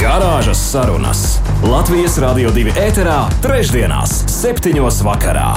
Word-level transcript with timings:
Garāžas 0.00 0.56
sarunas 0.70 1.22
Latvijas 1.60 2.14
Rādio 2.22 2.48
2 2.56 2.72
ēterā, 2.80 3.18
trešdienās, 3.44 4.14
septiņos 4.32 5.02
vakarā. 5.04 5.50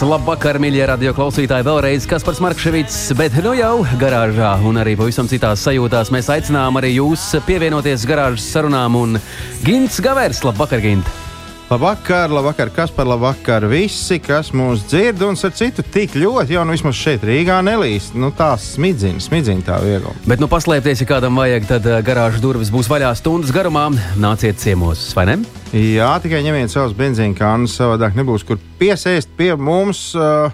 Labvakar, 0.00 0.56
mīļie 0.62 0.86
radio 0.88 1.12
klausītāji, 1.12 1.66
vēlreiz 1.68 2.08
Kaspars 2.08 2.40
Markevits, 2.40 2.96
bet 3.18 3.36
nu 3.44 3.52
jau 3.58 3.84
garāžā 4.00 4.54
un 4.64 4.80
arī 4.80 4.96
pavisam 4.96 5.28
citās 5.28 5.68
sajūtās 5.68 6.14
mēs 6.16 6.32
aicinām 6.32 6.80
arī 6.80 6.94
jūs 6.96 7.28
pievienoties 7.44 8.08
garāžas 8.08 8.48
sarunām 8.56 8.96
un 8.96 9.20
Gints 9.68 10.00
Gavers. 10.00 10.46
Labvakar, 10.48 10.80
Gint! 10.80 11.27
Labvakar, 11.68 12.30
labvakar, 12.32 12.70
kas 12.72 12.88
par 12.96 13.04
labvakar 13.04 13.66
visi, 13.68 14.16
kas 14.24 14.54
mūs 14.56 14.86
dzird 14.88 15.20
un 15.26 15.36
ar 15.36 15.52
citu 15.52 15.82
tik 15.84 16.14
ļoti, 16.16 16.54
jau 16.56 16.62
nu 16.64 16.72
vismaz 16.72 16.96
šeit 16.96 17.26
Rīgā 17.28 17.58
nelīst. 17.60 18.16
Nu, 18.16 18.30
tā 18.32 18.54
smidzina, 18.56 19.20
smidzina 19.20 19.66
tā 19.66 19.76
viegli. 19.84 20.14
Bet, 20.24 20.40
nu, 20.40 20.48
paslēpties, 20.48 21.04
ja 21.04 21.08
kādam 21.10 21.36
vajag, 21.36 21.68
tad 21.68 21.90
uh, 21.90 21.98
garāžas 22.00 22.40
durvis 22.40 22.72
būs 22.72 22.88
vaļā 22.88 23.12
stundas 23.20 23.52
garumā. 23.52 23.90
Nāciet 24.16 24.56
ciemos, 24.64 25.04
vai 25.12 25.28
ne? 25.28 25.36
Jā, 25.76 26.14
tikai 26.24 26.40
ņemiet 26.48 26.72
savus 26.72 26.96
benzīna 26.96 27.36
kānus, 27.36 27.76
savādāk 27.76 28.16
nebūs 28.16 28.48
kur 28.48 28.56
piesēst 28.80 29.36
pie 29.36 29.52
mums. 29.60 30.14
Uh, 30.16 30.48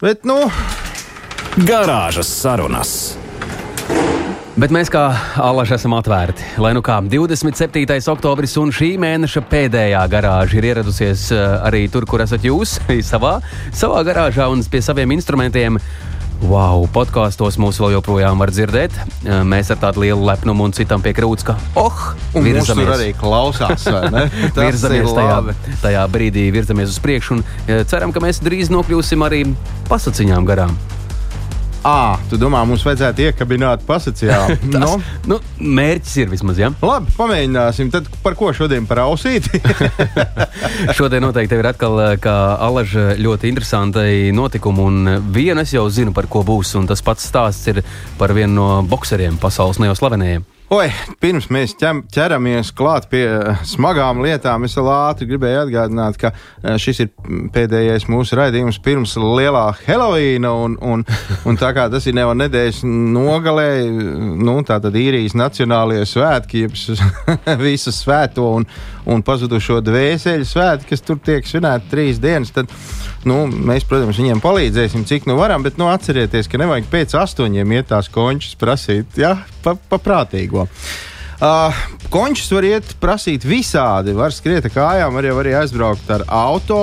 bet, 0.00 0.24
nu, 0.24 0.46
Garāžas 1.68 2.32
sarunas. 2.40 3.18
Bet 4.58 4.72
mēs 4.74 4.88
kā 4.90 5.04
alaži 5.38 5.76
esam 5.76 5.92
atvērti. 5.94 6.42
Lai 6.58 6.72
nu 6.74 6.80
kā 6.82 6.96
27. 6.98 7.78
oktobris 8.10 8.56
un 8.58 8.72
šī 8.74 8.88
mēneša 8.98 9.44
pēdējā 9.46 10.00
garāža 10.10 10.58
ir 10.58 10.66
ieradusies 10.72 11.28
eh, 11.30 11.44
arī 11.68 11.84
tur, 11.86 12.02
kur 12.10 12.24
esat 12.24 12.42
jūs, 12.42 12.72
savā, 13.12 13.36
savā 13.70 14.02
garāžā 14.08 14.48
un 14.50 14.66
pie 14.66 14.82
saviem 14.82 15.14
instrumentiem. 15.14 15.78
Wow, 16.42 16.88
podkāstos 16.90 17.54
mūs 17.62 17.78
vēl 17.78 17.96
joprojām 18.00 18.42
var 18.42 18.50
dzirdēt. 18.50 18.98
Eh, 18.98 19.40
Mēs 19.46 19.70
ar 19.70 19.78
tādu 19.78 20.02
lielu 20.08 20.26
lepnumu 20.26 20.66
un 20.66 20.74
citam 20.74 21.06
pie 21.06 21.14
krūts, 21.14 21.46
ka, 21.46 21.54
oh, 21.78 22.10
un 22.34 22.50
mums 22.50 22.74
tur 22.74 22.94
arī 22.98 23.12
klausās, 23.14 23.86
vai 23.86 24.10
ne? 24.10 24.26
Virzamies 24.58 25.14
tajā, 25.14 25.40
tajā 25.86 26.06
brīdī, 26.10 26.48
virzamies 26.58 26.98
uz 26.98 27.02
priekšu 27.06 27.38
un 27.38 27.46
eh, 27.46 27.86
ceram, 27.86 28.10
ka 28.10 28.26
mēs 28.26 28.42
drīz 28.42 28.74
nokļūsim 28.74 29.22
arī 29.22 29.44
pasaciņām 29.86 30.50
garām. 30.50 30.74
Ā, 31.86 32.18
tu 32.26 32.38
domā, 32.40 32.64
mums 32.66 32.82
vajadzētu 32.86 33.28
iekabināt 33.28 33.84
pasakā? 33.86 34.38
Tas, 34.74 34.82
nu, 34.82 34.96
nu, 35.30 35.38
mērķis 35.78 36.16
ir 36.24 36.32
vismaz, 36.32 36.58
ja? 36.58 36.72
labi, 36.82 37.12
pamēģināsim. 37.14 37.92
Tad 37.94 38.08
par 38.24 38.34
ko 38.38 38.50
šodien 38.56 38.88
par 38.88 39.04
ausīti? 39.04 39.60
Šodien 40.98 41.22
noteikti 41.22 41.58
ir 41.58 41.70
atkal 41.70 42.00
kā 42.22 42.36
alaža 42.66 43.12
ļoti 43.20 43.52
interesantai 43.52 44.10
notikumu, 44.34 44.88
un 44.90 45.16
vienu 45.34 45.62
es 45.62 45.74
jau 45.76 45.86
zinu, 45.92 46.14
par 46.16 46.26
ko 46.30 46.42
būs, 46.46 46.74
un 46.80 46.90
tas 46.90 47.04
pats 47.04 47.30
stāsts 47.30 47.70
ir 47.70 47.82
par 48.18 48.34
vienu 48.34 48.56
no 48.58 48.68
bokseriem 48.88 49.38
pasaules 49.38 49.78
ne 49.78 49.92
jau 49.92 49.98
slavenajiem. 50.00 50.46
Oi, 50.68 50.90
pirms 51.16 51.46
mēs 51.48 51.72
ķem, 51.80 52.02
ķeramies 52.12 52.74
klāt 52.76 53.06
pie 53.08 53.22
eh, 53.24 53.60
smagām 53.64 54.18
lietām, 54.20 54.66
es 54.68 54.74
vēl 54.76 54.90
ātri 54.92 55.24
gribēju 55.30 55.62
atgādināt, 55.62 56.18
ka 56.20 56.28
eh, 56.34 56.74
šis 56.76 57.00
ir 57.06 57.38
pēdējais 57.54 58.04
mūsu 58.12 58.36
raidījums 58.36 58.76
pirms 58.84 59.14
lielā 59.16 59.62
Helovīna. 59.86 60.50
Un, 60.66 60.74
un, 60.84 61.06
un 61.48 61.56
tā 61.56 61.70
kā 61.72 61.86
tas 61.88 62.04
ir 62.04 62.20
jau 62.20 62.34
nedēļas 62.36 62.82
nogalē, 62.84 63.70
nu, 64.44 64.58
tā 64.68 64.76
tad 64.84 65.00
īrijas 65.00 65.38
nacionālajie 65.40 66.04
svētki, 66.12 66.66
jeb 66.66 66.76
visu 67.64 67.94
svēto 67.96 68.50
un, 68.58 68.68
un 69.08 69.24
pazudušo 69.24 69.80
dvēseli 69.84 70.46
svētki, 70.46 70.92
kas 70.92 71.04
tur 71.04 71.20
tiek 71.24 71.46
svinēti 71.48 71.90
trīs 71.92 72.20
dienas, 72.22 72.52
tad 72.54 72.70
nu, 73.28 73.46
mēs, 73.48 73.86
protams, 73.88 74.20
viņiem 74.20 74.42
palīdzēsim, 74.44 75.06
cik 75.08 75.28
nu 75.30 75.38
varam, 75.40 75.64
bet 75.64 75.80
nu, 75.80 75.88
atcerieties, 75.92 76.50
ka 76.50 76.60
nevajag 76.60 76.90
pēc 76.92 77.16
astoņiem 77.18 77.76
iet 77.78 77.90
tās 77.92 78.10
končas 78.12 78.58
prasīt, 78.60 79.20
jā, 79.20 79.34
pa, 79.64 79.78
paprātīgo. 79.90 80.68
Uh, 81.38 81.70
končus 82.10 82.50
var 82.50 82.66
iet 82.66 82.96
prasīt 82.98 83.44
visādi. 83.46 84.10
Var 84.18 84.34
skriet 84.34 84.64
ar 84.66 84.72
kājām, 84.74 85.14
var 85.14 85.28
jau 85.28 85.36
arī 85.38 85.52
aizbraukt 85.54 86.10
ar 86.10 86.24
auto. 86.34 86.80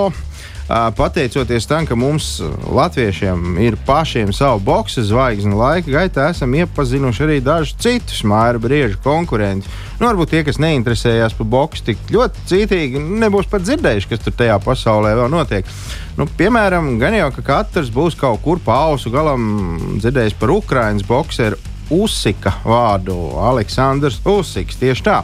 Pateicoties 0.68 1.68
tam, 1.70 1.86
ka 1.86 1.94
mums, 1.96 2.40
Latviešiem, 2.74 3.58
ir 3.62 3.76
pašiem 3.86 4.32
savu 4.34 4.64
boxe 4.66 5.04
zvaigzni, 5.06 5.54
laika 5.54 5.92
gaitā 5.94 6.32
esam 6.34 6.56
iepazinuši 6.58 7.22
arī 7.28 7.36
dažus 7.46 7.76
citus 7.78 8.24
māra 8.26 8.58
briežu 8.62 8.98
konkurentus. 9.04 9.70
Nu, 10.00 10.08
varbūt 10.08 10.34
tie, 10.34 10.42
kas 10.48 10.58
neinteresējās 10.58 11.38
par 11.38 11.50
boxu, 11.54 11.86
tik 11.92 12.02
ļoti 12.16 12.48
cītīgi 12.50 13.04
nebūs 13.22 13.52
pat 13.52 13.68
dzirdējuši, 13.68 14.10
kas 14.10 14.26
tur 14.26 14.34
tajā 14.42 14.58
pasaulē 14.66 15.14
vēl 15.22 15.30
notiek. 15.36 15.70
Nu, 16.18 16.26
piemēram, 16.26 16.96
gan 16.98 17.14
jau 17.14 17.30
ka 17.38 17.46
katrs 17.46 17.94
būs 17.94 18.18
kaut 18.18 18.42
kur 18.42 18.58
pa 18.66 18.88
ausu 18.90 19.14
galam 19.14 20.00
dzirdējis 20.02 20.40
par 20.42 20.58
Ukraiņas 20.58 21.06
boxeru 21.06 21.62
Usika 21.94 22.56
vārdu 22.66 23.18
Aleksandrs 23.42 24.22
Usiks. 24.26 24.80
Tieši 24.82 25.06
tā. 25.06 25.20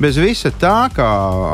Bez 0.00 0.20
visa 0.20 0.52
tā, 0.60 0.90
kā 0.94 1.08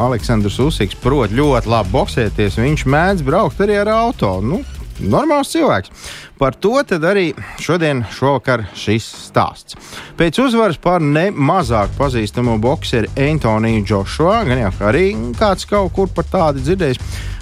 Aleksandrs 0.06 0.58
Usiks 0.64 0.98
prot 1.00 1.32
ļoti 1.32 1.70
labi 1.70 1.94
boxēties, 1.94 2.60
viņš 2.60 2.86
mēdz 2.90 3.24
braukt 3.26 3.64
arī 3.64 3.80
ar 3.80 3.92
auto. 3.94 4.36
Nu, 4.44 4.62
Normāls 5.00 5.48
cilvēks. 5.54 5.92
Par 6.40 6.56
to 6.56 6.74
arī 6.76 7.30
šodien, 7.60 8.02
šovakar, 8.12 8.66
šis 8.76 9.06
stāsts. 9.28 9.76
Pēc 10.16 10.40
uzvaras 10.44 10.76
pār 10.80 11.00
ne 11.00 11.30
mazāk 11.30 11.92
pazīstamo 11.96 12.58
boxeru 12.60 13.08
Antoniju 13.16 13.84
Džošua, 13.84 14.42
gan 14.48 14.60
jau 14.60 14.72
arī 14.88 15.06
kāds 15.38 15.68
kaut 15.68 15.92
kur 15.96 16.08
par 16.12 16.28
tādu 16.28 16.64
dzirdējis, 16.64 17.00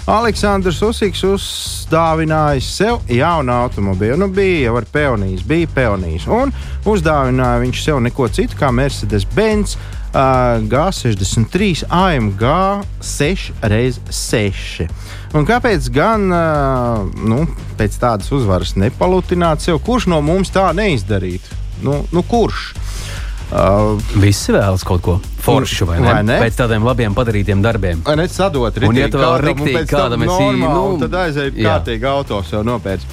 Aleksandrs 0.09 0.79
Usiks 0.81 1.19
uzdāvinājis 1.27 2.65
sev 2.79 3.11
jaunu 3.13 3.53
automobīlu. 3.53 4.17
Nu, 4.17 4.27
bija 4.33 4.63
jau 4.63 4.79
ar 4.79 4.87
peonijas, 4.89 5.43
bija 5.45 5.69
peonijas. 5.75 6.25
Un 6.25 6.49
uzdāvināja 6.89 7.61
viņš 7.61 7.83
sev 7.85 8.01
neko 8.01 8.25
citu 8.33 8.57
kā 8.57 8.71
Mercedes-Benz 8.73 9.75
uh, 9.77 10.65
G63 10.71 11.85
AMG 11.93 12.43
6x6. 13.05 14.89
Un 15.37 15.45
kāpēc 15.45 15.91
gan 15.93 16.25
uh, 16.33 17.05
nu, 17.29 17.45
pēc 17.77 18.01
tādas 18.01 18.33
uzvaras 18.33 18.73
nepalutināt 18.81 19.61
sev? 19.61 19.77
Kurš 19.85 20.09
no 20.09 20.23
mums 20.25 20.49
tā 20.55 20.71
neizdarītu? 20.73 21.61
Nu, 21.85 22.01
nu 22.09 22.25
kurš? 22.25 22.71
Uh, 22.73 23.18
Visi 24.21 24.53
vēlas 24.53 24.83
kaut 24.85 25.01
ko 25.01 25.15
foršu, 25.41 25.87
vai 25.89 25.97
ne? 25.97 26.05
vai 26.05 26.21
ne? 26.25 26.37
Pēc 26.43 26.59
tādiem 26.59 26.85
labiem 26.85 27.15
padarītiem 27.17 27.63
darbiem. 27.65 28.03
Vai 28.05 28.15
ne 28.19 28.27
sadot 28.29 28.77
Un, 28.85 28.97
ja 28.99 29.09
tu 29.09 29.21
vēl 29.21 29.37
riktīgi 29.47 29.85
kādam 29.89 30.25
esi, 30.25 30.35
normāli, 30.35 30.73
nu, 30.75 30.99
tad 31.01 31.17
aiziet 31.23 31.57
jā. 31.57 31.73
kārtīgi 31.73 32.09
autos 32.09 32.53
jau 32.53 32.61
nopēc. 32.67 33.05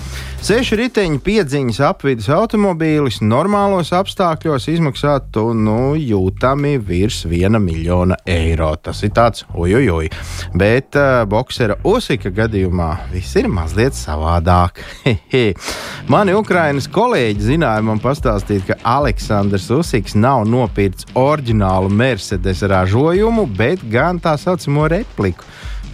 Seši 0.46 0.76
riteņi 0.78 1.16
piedziņas 1.26 1.78
apvidus 1.88 2.28
automobīlis 2.30 3.16
normālos 3.18 3.88
apstākļos 3.96 4.68
izmaksātu 4.70 5.42
nu, 5.58 5.96
jūtami 5.98 6.76
virs 6.86 7.24
viena 7.26 7.58
miljona 7.58 8.14
eiro. 8.30 8.68
Tas 8.78 9.02
ir 9.02 9.10
tāds 9.16 9.42
ujujui. 9.50 10.12
Bet 10.54 10.94
uh, 11.00 11.24
boxera 11.26 11.80
Usika 11.82 12.30
gadījumā 12.30 12.92
viss 13.10 13.34
ir 13.40 13.50
mazliet 13.50 13.98
savādāk. 13.98 14.78
Mani 16.14 16.38
Ukrainas 16.38 16.86
kolēģi 16.94 17.50
zināja 17.50 17.82
man 17.90 17.98
pastāstīt, 17.98 18.68
ka 18.70 18.78
Aleksandrs 18.86 19.66
Usiks 19.74 20.14
nav 20.14 20.46
nopircis 20.46 21.10
oriģinālu 21.18 21.90
Mercedes 21.90 22.62
ražojumu, 22.62 23.50
bet 23.58 23.82
gan 23.90 24.22
tā 24.22 24.38
saucamo 24.38 24.86
repliku 24.94 25.42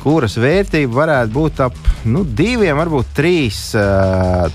kuras 0.03 0.39
vērtība 0.41 0.97
varētu 1.03 1.35
būt 1.37 1.65
ap 1.67 1.79
nu, 2.09 2.25
diviem, 2.25 2.77
varbūt 2.81 3.17
trīs. 3.17 3.71
Uh, 3.79 4.51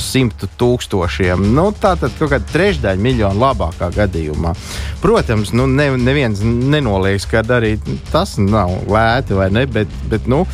Simtu 0.00 0.48
tūkstošiem. 0.56 1.42
Nu, 1.52 1.66
tā 1.76 1.90
tad 2.00 2.14
kaut 2.16 2.30
kāda 2.32 2.46
trešdaļa 2.54 3.04
miljonu 3.04 3.42
labākā 3.42 3.90
gadījumā. 3.92 4.54
Protams, 5.02 5.52
nu, 5.52 5.66
ne, 5.68 5.90
neviens 6.00 6.40
nenoliedz, 6.40 7.26
ka 7.28 7.42
arī 7.58 7.74
tas 8.08 8.38
nav 8.40 8.72
lēti 8.88 9.36
vai 9.36 9.50
ne, 9.52 9.66
bet, 9.68 9.92
bet 10.08 10.24
nu, 10.30 10.46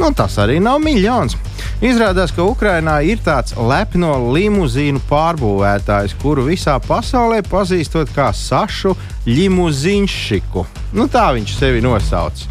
nu, 0.00 0.08
tas 0.16 0.38
arī 0.40 0.56
nav 0.64 0.80
miljons. 0.80 1.36
Izrādās, 1.84 2.32
ka 2.34 2.46
Ukrainā 2.48 2.96
ir 3.06 3.20
tāds 3.22 3.52
lepno 3.60 4.14
limuzīnu 4.32 5.04
pārbūvētājs, 5.10 6.16
kuru 6.22 6.48
visā 6.48 6.78
pasaulē 6.82 7.44
pazīstot 7.46 8.10
kā 8.16 8.32
Sašu 8.34 8.96
Limuzīnšiku. 9.28 10.64
Nu, 10.96 11.10
tā 11.12 11.28
viņš 11.36 11.58
sevi 11.60 11.84
nosauc. 11.84 12.48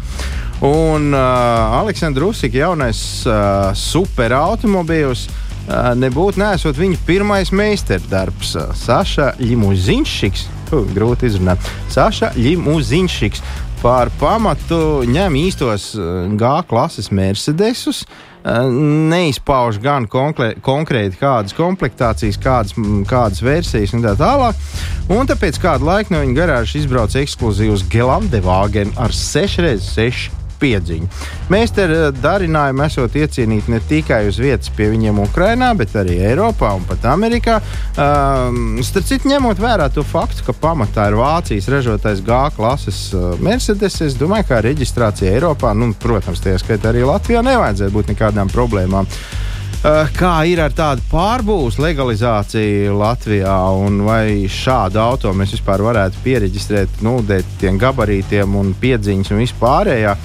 Un 0.64 1.12
uh, 1.14 1.78
Aleksandrs 1.78 2.24
Rusika 2.24 2.58
jaunais 2.58 3.00
uh, 3.26 3.70
superautomobīls 3.78 5.28
uh, 5.28 5.92
nebūtu 5.94 6.42
nesot 6.42 6.78
viņa 6.78 6.98
pirmais 7.06 7.52
meistardarbs. 7.54 8.56
Uh, 8.58 8.74
Saša 8.74 9.36
Limuzinšiks, 9.38 10.48
uh, 10.72 10.82
grūti 10.96 11.30
izrunāt, 11.30 11.62
Saša 11.94 12.32
Limuzinšiks 12.34 13.44
par 13.82 14.10
pamatu 14.18 15.04
ņem 15.06 15.36
īstos 15.38 15.92
eh, 15.94 16.26
G 16.38 16.48
klases 16.68 17.10
Mercedesus. 17.14 18.02
eh, 18.02 18.66
Neizpauž 19.10 19.78
gan 19.82 20.08
konkrē, 20.10 20.54
konkrēti 20.64 21.20
kādas 21.20 21.54
komplektācijas, 21.56 22.40
kādas, 22.42 22.74
kādas 23.08 23.42
versijas 23.44 23.94
un 23.94 24.02
tā 24.02 24.16
tālāk. 24.18 24.58
Un 25.14 25.30
tāpēc 25.30 25.60
kādu 25.62 25.88
laiku 25.88 26.14
no 26.14 26.24
viņa 26.24 26.36
garāžas 26.40 26.82
izbrauca 26.82 27.22
ekskluzīvs 27.22 27.86
Gelandevāgen 27.92 28.92
ar 28.98 29.14
6x6 29.14 30.28
piedziņu. 30.60 31.08
Mēs 31.52 31.74
te 31.76 31.86
eh, 31.86 32.04
darinājām, 32.14 32.82
esot 32.86 33.16
iecienīti 33.18 33.72
ne 33.72 33.80
tikai 33.88 34.24
uz 34.28 34.40
vietas 34.42 34.72
pie 34.74 34.90
viņiem 34.92 35.22
Ukrajinā, 35.24 35.72
bet 35.78 35.96
arī 35.98 36.18
Eiropā 36.30 36.74
un 36.78 36.86
pat 36.88 37.08
Amerikā. 37.12 37.58
Um, 37.98 38.78
starp 38.84 39.08
citu, 39.08 39.30
ņemot 39.32 39.60
vērā 39.62 39.88
to 39.94 40.04
faktu, 40.06 40.46
ka 40.48 40.56
pamatā 40.56 41.08
ir 41.10 41.18
Vācijas 41.18 41.70
ražotais 41.72 42.22
G 42.24 42.40
klases 42.56 43.02
uh, 43.16 43.34
Mercedes, 43.42 44.00
es 44.04 44.16
domāju, 44.18 44.50
ka 44.50 44.62
reģistrācija 44.64 45.34
Eiropā, 45.34 45.74
nu, 45.78 45.92
protams, 45.98 46.42
tie 46.44 46.56
skaitā 46.60 46.92
arī 46.92 47.06
Latvijā, 47.08 47.44
nevajadzētu 47.46 47.94
būt 47.94 48.14
nekādām 48.14 48.52
problēmām. 48.52 49.08
Uh, 49.78 50.08
Kā 50.18 50.40
ir 50.50 50.58
ar 50.58 50.72
tādu 50.74 51.04
pārbūves 51.06 51.76
legalizāciju 51.78 52.96
Latvijā, 52.98 53.54
un 53.78 54.00
vai 54.02 54.48
šādu 54.50 54.98
auto 54.98 55.30
mēs 55.30 55.52
vispār 55.54 55.84
varētu 55.86 56.18
pieregistrēt, 56.24 56.96
nu, 57.06 57.20
dēļ 57.22 57.44
tiem 57.60 57.78
gabarītiem 57.78 58.56
un 58.58 58.72
piedziņas 58.80 59.30
un 59.30 59.38
vispārējā? 59.44 60.16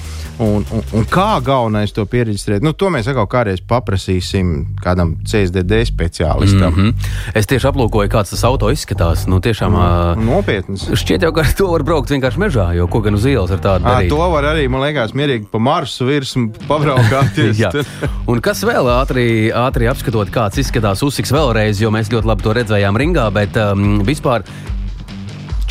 Un, 0.42 0.64
un, 0.74 0.82
un 0.98 1.04
kā 1.06 1.38
galvenais 1.46 1.92
to 1.94 2.02
pieregistrēt? 2.10 2.62
Nu, 2.64 2.72
to 2.74 2.88
mēs 2.90 3.06
atkal 3.06 3.26
kādreiz 3.30 3.60
paprasīsim 3.62 4.76
kādam 4.82 5.14
CSDD 5.24 5.84
speciālistam. 5.86 6.72
Mm 6.74 6.74
Mhm. 6.74 6.94
Es 7.34 7.46
tieši 7.46 7.68
aplūkoju, 7.70 8.08
kāds 8.10 8.30
tas 8.34 8.42
auto 8.44 8.66
izskatās. 8.70 9.26
Nu, 9.30 9.38
tiešām, 9.40 9.72
ā, 9.74 10.14
-hmm. 10.16 10.24
Nopietns. 10.26 10.88
Šķiet, 10.90 11.22
jau, 11.22 11.32
ka 11.32 11.40
ar 11.40 11.52
to 11.58 11.66
var 11.70 11.82
braukt 11.82 12.10
vienkārši 12.10 12.38
mežā, 12.38 12.74
jo 12.74 12.86
ko 12.86 13.00
gan 13.00 13.14
uz 13.14 13.24
ielas 13.26 13.50
ar 13.50 13.58
tādu 13.58 13.84
À, 13.84 13.94
darīt. 13.94 14.08
to 14.08 14.16
var 14.30 14.44
arī, 14.44 14.68
man 14.68 14.80
liekas, 14.82 15.12
mierīgi 15.14 15.46
pa 15.52 15.58
Marsu 15.58 16.04
virsmu 16.06 16.50
pabraukāties. 16.68 17.62
Un 18.30 18.40
kas 18.40 18.62
vēl 18.64 18.86
ātri, 18.90 19.52
ātri 19.52 19.88
apskatot, 19.90 20.30
kāds 20.30 20.58
izskatās 20.58 21.02
uzsiks 21.02 21.30
vēlreiz, 21.32 21.80
jo 21.80 21.90
mēs 21.90 22.10
ļoti 22.10 22.26
labi 22.26 22.42
to 22.42 22.52
redzējām 22.52 22.96
ringā, 22.96 23.30
bet 23.32 23.56
um, 23.56 24.02
vispār 24.04 24.42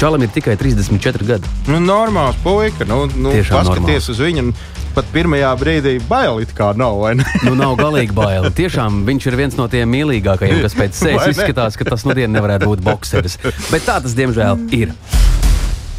Čalam 0.04 0.20
ir 0.20 0.32
tikai 0.36 0.58
34 0.60 1.24
gadi. 1.24 1.48
nu, 1.72 1.78
normāls 1.80 2.36
puika. 2.44 2.84
Nu, 2.84 3.06
nu, 3.16 3.32
Tiešām 3.32 3.64
paskaties 3.64 4.10
uz 4.12 4.18
viņu. 4.20 4.50
Pat 4.92 5.08
pirmajā 5.14 5.54
brīdī 5.56 5.94
bail 6.10 6.42
it 6.44 6.52
kā 6.52 6.74
nav. 6.76 7.00
Nu, 7.48 7.54
nav 7.56 7.78
galīgi 7.80 8.12
bail. 8.12 8.50
Tiešām 8.52 9.06
viņš 9.08 9.28
ir 9.32 9.38
viens 9.40 9.56
no 9.56 9.70
tiem 9.72 9.88
mīļākajiem, 9.96 10.60
kas 10.60 10.76
pēc 10.76 11.00
sevis 11.00 11.30
izskatās, 11.38 11.80
ka 11.80 11.88
tas 11.88 12.04
nu 12.04 12.12
dienu 12.18 12.36
nevarētu 12.36 12.68
būt 12.68 12.84
bokseris. 12.84 13.40
Bet 13.72 13.88
tā 13.88 14.02
tas, 14.04 14.12
diemžēl, 14.18 14.66
ir. 14.76 14.92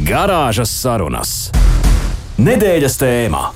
Garāžas 0.04 0.74
sarunas. 0.84 1.32
Nedēļas 2.36 2.98
tēmā. 3.00 3.46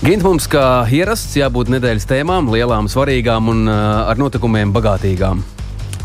Gint 0.00 0.24
mums, 0.24 0.48
kā 0.48 0.86
ierasts, 0.88 1.36
jābūt 1.36 1.68
nedēļas 1.76 2.08
tēmām, 2.08 2.48
lielām, 2.48 2.88
svarīgām 2.88 3.52
un 3.52 3.68
uh, 3.68 4.08
ar 4.08 4.16
notikumiem 4.24 4.72
bagātīgām. 4.72 5.44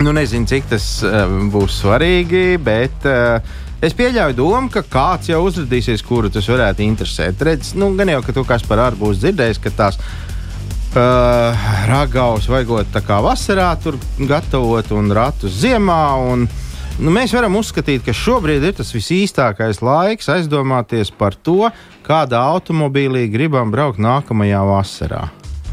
Nu, 0.01 0.11
nezinu, 0.11 0.47
cik 0.49 0.65
tas 0.65 0.85
uh, 1.05 1.29
būs 1.53 1.75
svarīgi, 1.83 2.55
bet 2.65 3.03
uh, 3.05 3.37
es 3.85 3.93
pieļauju 3.93 4.33
domu, 4.33 4.71
ka 4.73 4.81
kāds 4.81 5.29
jau 5.29 5.43
uzrādīsies, 5.45 6.01
kuru 6.01 6.31
tas 6.33 6.47
varētu 6.49 6.81
interesēt. 6.81 7.43
Redz, 7.45 7.75
nu, 7.77 7.91
gan 7.99 8.09
jau, 8.09 8.23
ka 8.25 8.33
tu 8.33 8.41
kas 8.49 8.65
par 8.65 8.81
ārpu 8.87 9.05
būs 9.05 9.19
dzirdējis, 9.21 9.59
ka 9.61 9.73
tās 9.77 9.99
uh, 10.01 11.67
ragavas 11.91 12.49
vajagot 12.49 12.89
tā 12.95 13.03
kā 13.05 13.19
vasarā 13.21 13.69
tur 13.83 13.99
gatavot 14.17 14.89
un 14.97 15.13
ratus 15.13 15.61
ziemā. 15.61 16.03
Un, 16.33 16.49
Nu, 17.01 17.09
mēs 17.09 17.31
varam 17.33 17.55
uzskatīt, 17.57 18.03
ka 18.05 18.13
šobrīd 18.13 18.65
ir 18.67 18.75
tas 18.77 18.91
visīstākais 18.93 19.79
laiks 19.81 20.27
aizdomāties 20.29 21.09
par 21.17 21.33
to, 21.33 21.71
kādā 22.05 22.43
automobīlī 22.51 23.23
gribam 23.31 23.71
braukt 23.73 23.97
nākamajā 24.03 24.59
vasarā. 24.67 25.23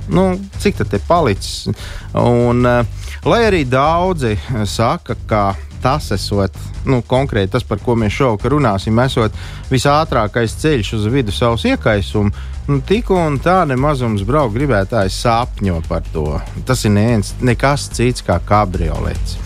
Nu, 0.09 0.31
cik 0.63 0.81
tad 0.81 0.95
ir 0.97 1.05
palicis? 1.09 1.69
Un, 2.17 2.65
uh, 2.65 3.09
lai 3.29 3.45
arī 3.49 3.65
daudzi 3.69 4.35
eh, 4.37 4.67
saka, 4.67 5.17
ka 5.29 5.43
tas 5.83 6.11
esot 6.15 6.55
nu, 6.89 7.01
konkrēti 7.07 7.53
tas, 7.53 7.65
par 7.67 7.81
ko 7.83 7.95
mēs 7.99 8.17
šovakar 8.17 8.55
runāsim, 8.57 8.99
esot 9.03 9.35
visātrākais 9.71 10.57
ceļš 10.63 10.95
uz 10.99 11.11
vidusceļa 11.13 11.75
iekaisumu. 11.75 12.47
Nu, 12.69 12.81
tik 12.85 13.09
un 13.15 13.39
tā 13.41 13.63
nemazums 13.69 14.27
braukt 14.29 14.57
gribētājs 14.59 15.23
sapņo 15.23 15.79
par 15.89 16.05
to. 16.13 16.27
Tas 16.69 16.85
ir 16.85 16.93
neviens, 16.97 17.33
nekas 17.41 17.87
cits 17.97 18.25
kā 18.27 18.37
kabriolets. 18.45 19.39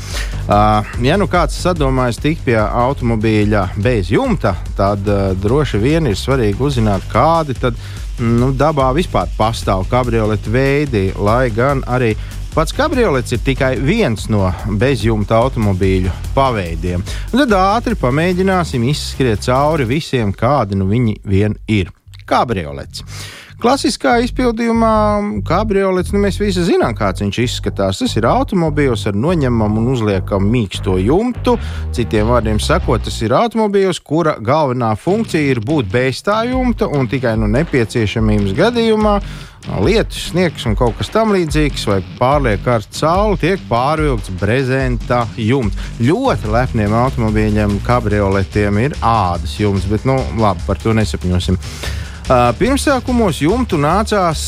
Uh, 0.42 0.82
ja 1.06 1.14
nu 1.16 1.28
kāds 1.30 1.54
sadomājas 1.62 2.18
tikt 2.20 2.42
pie 2.48 2.58
automobīļa 2.58 3.68
bez 3.82 4.10
jumta, 4.10 4.56
tad 4.76 5.06
uh, 5.06 5.30
droši 5.38 5.78
vien 5.80 6.10
ir 6.10 6.18
svarīgi 6.18 6.58
uzzināt, 6.66 7.06
kādi 7.12 7.54
tad 7.60 7.78
nu, 8.20 8.52
dabā 8.52 8.90
vispār 8.96 9.30
pastāv 9.38 9.86
kabrioletu 9.90 10.52
veidi, 10.52 11.08
lai 11.16 11.48
gan 11.54 11.84
arī 11.88 12.14
Pats 12.52 12.74
kabriolets 12.76 13.32
ir 13.32 13.38
tikai 13.40 13.78
viens 13.80 14.26
no 14.28 14.42
bezjumta 14.76 15.38
automobīļu 15.40 16.10
paveidiem. 16.36 17.00
Un 17.32 17.40
tad 17.40 17.54
ātri 17.56 17.96
pamēģināsim 17.96 18.84
izskriet 18.90 19.46
cauri 19.46 19.86
visiem, 19.88 20.34
kādi 20.36 20.76
nu 20.76 20.84
viņi 20.90 21.14
vien 21.24 21.56
ir. 21.64 21.88
Kabriolets. 22.28 23.06
Klasiskā 23.62 24.16
izpildījumā 24.24 24.94
kabriolets, 25.46 26.10
nu 26.10 26.18
mēs 26.24 26.40
visi 26.42 26.64
zinām, 26.66 26.96
kāds 26.98 27.22
viņš 27.22 27.36
izskatās. 27.44 28.00
Tas 28.00 28.16
ir 28.18 28.26
automobīls 28.26 29.04
ar 29.06 29.14
noņemamu 29.14 29.78
un 29.78 29.92
uzliekamu 29.92 30.50
mīksto 30.50 30.96
jumtu. 30.98 31.54
Citiem 31.94 32.26
vārdiem 32.32 32.58
sakot, 32.58 33.04
tas 33.06 33.20
ir 33.22 33.36
automobīls, 33.38 34.02
kura 34.02 34.34
galvenā 34.42 34.90
funkcija 34.98 35.54
ir 35.54 35.62
būt 35.62 35.94
bez 35.94 36.24
tā 36.26 36.40
jumta 36.50 36.90
un 36.90 37.06
tikai 37.06 37.36
nu 37.38 37.46
nepieciešamības 37.54 38.58
gadījumā 38.58 39.14
lietus, 39.86 40.32
sniegs 40.32 40.66
un 40.66 40.74
kaut 40.74 40.98
kas 40.98 41.14
tamlīdzīgs, 41.14 41.86
vai 41.86 42.02
pārlieku 42.18 42.66
karsta 42.66 43.04
saule, 43.04 43.38
tiek 43.38 43.62
pārvilkts 43.70 44.34
brezenta 44.42 45.22
jumts. 45.38 45.78
Ļoti 46.02 46.50
lepniem 46.50 46.98
automobīļiem, 47.06 47.78
kabrioletiem 47.86 48.86
ir 48.88 48.98
ādas 48.98 49.54
jumts, 49.62 49.86
bet 49.86 50.02
nu, 50.08 50.18
labi, 50.42 50.66
par 50.66 50.82
to 50.82 50.98
nesapņosim. 50.98 51.62
Pirmsākumos 52.32 53.42
jumtu 53.42 53.76
nācās 53.80 54.42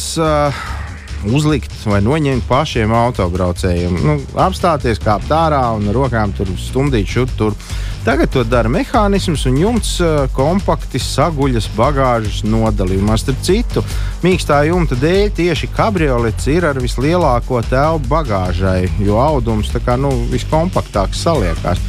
uzlikt 1.24 1.72
vai 1.88 1.98
noņemt 2.04 2.44
pašiem 2.48 2.92
autobraucējiem. 2.96 3.96
Nu, 4.04 4.14
apstāties, 4.40 5.00
kāpt 5.02 5.32
ārā 5.32 5.62
un 5.76 5.88
ar 5.90 5.96
rokām 5.96 6.32
tur 6.36 6.48
stumdīt 6.60 7.10
šur 7.10 7.32
tur. 7.38 7.56
Tagad 8.04 8.32
to 8.32 8.44
dara 8.44 8.68
mehānisms, 8.72 9.46
un 9.48 9.56
jumts 9.60 9.94
kompakti 10.36 11.00
saguļas 11.00 11.70
bagāžas 11.76 12.42
nodalījumā. 12.44 13.16
Starp 13.20 13.40
citu, 13.44 13.84
mīkstā 14.24 14.62
jumta 14.68 14.98
dēļ 15.00 15.32
tieši 15.40 15.72
kabriolets 15.76 16.48
ir 16.52 16.68
ar 16.68 16.80
vislielāko 16.84 17.62
telpu 17.68 18.12
bagāžai, 18.12 18.90
jo 19.04 19.20
audums 19.24 19.72
tā 19.72 19.80
kā 19.84 19.96
nu, 20.00 20.12
viskompaktāks 20.32 21.24
saliekās. 21.24 21.80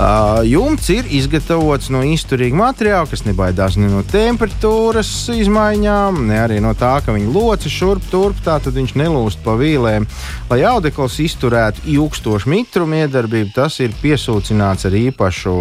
Uh, 0.00 0.38
jumts 0.48 0.86
ir 0.94 1.04
izgatavots 1.12 1.90
no 1.92 2.00
izturīga 2.06 2.56
materiāla, 2.56 3.08
kas 3.10 3.20
nebaidās 3.26 3.74
ne 3.76 3.90
no 3.90 4.00
temperatūras 4.08 5.10
izmaiņām, 5.34 6.22
ne 6.30 6.38
arī 6.40 6.56
no 6.64 6.70
tā, 6.78 6.94
ka 7.04 7.12
viņa 7.12 7.28
loci 7.34 7.68
šurp 7.68 8.06
turp, 8.08 8.38
tā 8.46 8.54
tad 8.64 8.78
viņš 8.78 8.94
nelūst 8.96 9.42
pa 9.44 9.58
vīlēm. 9.60 10.06
Lai 10.48 10.62
audekls 10.70 11.18
izturētu 11.20 11.84
ilgstošu 11.92 12.48
mitrumu 12.48 13.02
iedarbību, 13.02 13.52
tas 13.58 13.76
ir 13.84 13.92
piesūcināts 14.00 14.88
ar 14.88 14.96
īpašu 15.02 15.52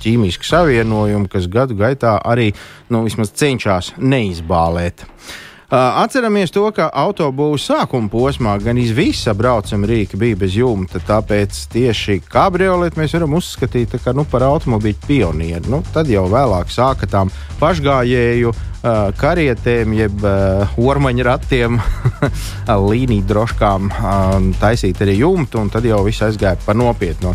ķīmisku 0.00 0.48
savienojumu, 0.48 1.28
kas 1.28 1.50
gadu 1.52 1.76
gaitā 1.76 2.16
arī 2.24 2.54
nu, 2.88 3.04
cenšas 3.04 3.92
neizbālēt. 4.00 5.04
Atceramies 5.68 6.48
to, 6.48 6.62
ka 6.72 6.86
autobūvas 6.96 7.66
sākuma 7.68 8.08
posmā 8.08 8.54
gan 8.64 8.78
visa 8.96 9.34
braucama 9.36 9.88
rīka 9.90 10.16
bija 10.16 10.38
bez 10.40 10.54
jumta. 10.56 10.96
Tāpēc 11.04 11.58
tieši 11.74 12.22
kabrioletu 12.24 12.96
mēs 12.96 13.12
varam 13.12 13.36
uzskatīt 13.36 13.98
kā, 14.00 14.14
nu, 14.16 14.24
par 14.24 14.46
automobīļu 14.48 15.02
pionieru. 15.04 15.68
Nu, 15.74 15.82
tad 15.92 16.08
jau 16.08 16.24
vēlāk 16.32 16.72
sāka 16.72 17.10
tām 17.10 17.28
pašgājēju 17.60 18.54
karietēm, 19.18 19.92
jeb 19.98 20.24
uh, 20.24 20.78
ormaņa 20.80 21.26
ratiem, 21.26 21.76
līniju 22.88 23.26
droškām 23.28 23.90
uh, 23.90 24.38
taisīt 24.62 25.02
arī 25.04 25.18
jumtu, 25.18 25.60
un 25.60 25.68
tad 25.74 25.84
jau 25.84 26.00
viss 26.06 26.24
aizgāja 26.24 26.56
par 26.64 26.78
nopietnu. 26.78 27.34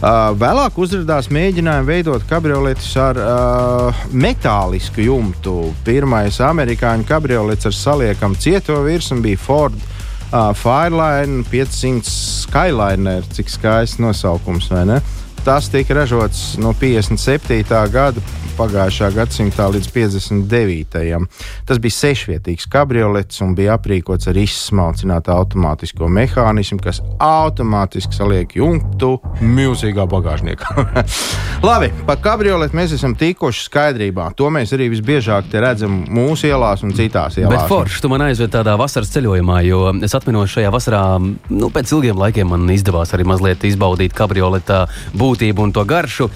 Uh, 0.00 0.30
vēlāk 0.32 0.78
uzrādījās 0.80 1.26
mēģinājumi 1.28 1.84
veidot 1.84 2.22
kabrioletus 2.24 2.94
ar 2.96 3.18
uh, 3.20 4.04
metālisku 4.16 5.04
jumtu. 5.04 5.74
Pirmais 5.84 6.38
amerikāņu 6.40 7.04
kabriolets 7.04 7.68
ar 7.68 7.76
saliekamu 7.76 8.38
cieto 8.40 8.78
virsmu 8.86 9.20
bija 9.26 9.42
Ford 9.44 9.76
uh, 9.76 10.54
Fireline 10.56 11.44
500 11.52 12.08
Skyliner, 12.08 13.28
cik 13.36 13.52
skaists 13.52 14.00
nosaukums, 14.00 14.70
vai 14.72 14.86
ne? 14.88 14.96
Tas 15.44 15.68
tika 15.68 15.94
ražots 15.94 16.58
no 16.60 16.74
57. 16.76 17.90
gada 17.92 18.20
pagājušā 18.58 19.08
gadsimta 19.14 19.70
līdz 19.72 19.86
59. 19.94 21.28
Tas 21.64 21.78
bija 21.80 21.96
sešvietīgs 21.96 22.66
kabriolets 22.68 23.40
un 23.40 23.54
bija 23.56 23.78
aprīkots 23.78 24.28
ar 24.28 24.36
izsmalcinātu 24.36 25.32
automātisko 25.32 26.10
mehānismu, 26.12 26.76
kas 26.84 27.00
automātiski 27.24 28.12
saliek 28.16 28.52
jumtu 28.58 29.14
milzīgā 29.40 30.04
bagāžniekā. 30.10 30.74
Labi, 31.68 31.88
par 32.08 32.20
kabrioletu 32.20 32.76
mēs 32.76 32.92
esam 32.98 33.14
tikuši 33.16 33.64
skaidrībā. 33.70 34.30
To 34.36 34.50
mēs 34.52 34.74
arī 34.76 34.90
visbiežāk 34.92 35.48
redzam 35.56 36.02
mūsu 36.12 36.50
ielās 36.50 36.84
un 36.84 36.92
citās 36.96 37.40
ielās. 37.40 37.54
Bet 37.54 37.72
forši, 37.72 38.02
tu 38.04 38.12
man 38.12 38.26
aizved 38.28 38.52
tādā 38.52 38.76
vasaras 38.80 39.12
ceļojumā, 39.16 39.62
jo 39.70 39.86
es 40.04 40.16
atminos 40.16 40.52
šajā 40.52 40.74
vasarā, 40.74 41.02
nu, 41.20 41.72
pēc 41.72 41.96
ilgiem 41.96 42.20
laikiem 42.20 42.52
man 42.52 42.68
izdevās 42.76 43.16
arī 43.16 43.28
mazliet 43.32 43.64
izbaudīt 43.72 44.16
kabrioleta 44.16 44.84
būtību 45.16 45.29
un 45.62 45.72
to 45.72 45.84
garšu. 45.84 46.30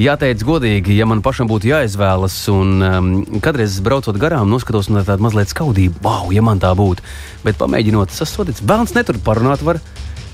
Jāteic 0.00 0.42
godīgi, 0.46 0.96
ja 0.96 1.06
man 1.06 1.20
pašam 1.22 1.48
būtu 1.50 1.68
jāizvēlas, 1.68 2.36
un 2.48 2.82
um, 2.82 3.08
kādreiz 3.44 3.80
braucot 3.84 4.16
garām, 4.16 4.48
noskatos 4.48 4.88
no 4.88 5.02
tāda 5.04 5.20
mazliet 5.20 5.52
skaudība, 5.52 6.00
wow, 6.02 6.30
ja 6.32 6.42
man 6.42 6.60
tā 6.62 6.72
būtu. 6.74 7.04
Bet 7.44 7.60
pamēģinot, 7.60 8.14
tas 8.16 8.32
sodīts, 8.32 8.64
bērns 8.64 8.96
netur 8.96 9.20
parunāt 9.22 9.62
var. 9.62 9.82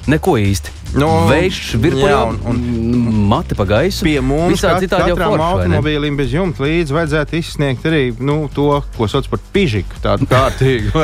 Neko 0.07 0.37
īsti. 0.39 0.71
Nu, 0.97 1.09
Vējš, 1.29 1.57
virpuļā 1.83 2.11
jā, 2.13 2.19
un, 2.31 2.37
un- 2.47 3.07
mati 3.27 3.57
pa 3.59 3.65
gaisu. 3.69 4.05
Pie 4.07 4.21
mums 4.23 4.63
kat, 4.63 4.85
katram 4.89 5.41
automobīlim 5.43 6.15
bez 6.17 6.31
jumta 6.33 6.63
līdzi 6.63 6.95
vajadzētu 6.95 7.37
izsniegt 7.41 7.85
arī 7.91 8.05
nu, 8.23 8.37
to, 8.55 8.69
ko 8.97 9.09
sauc 9.11 9.27
par 9.33 9.43
pižiku. 9.53 9.99
Tādu 10.05 10.29
kārtīgu, 10.31 10.95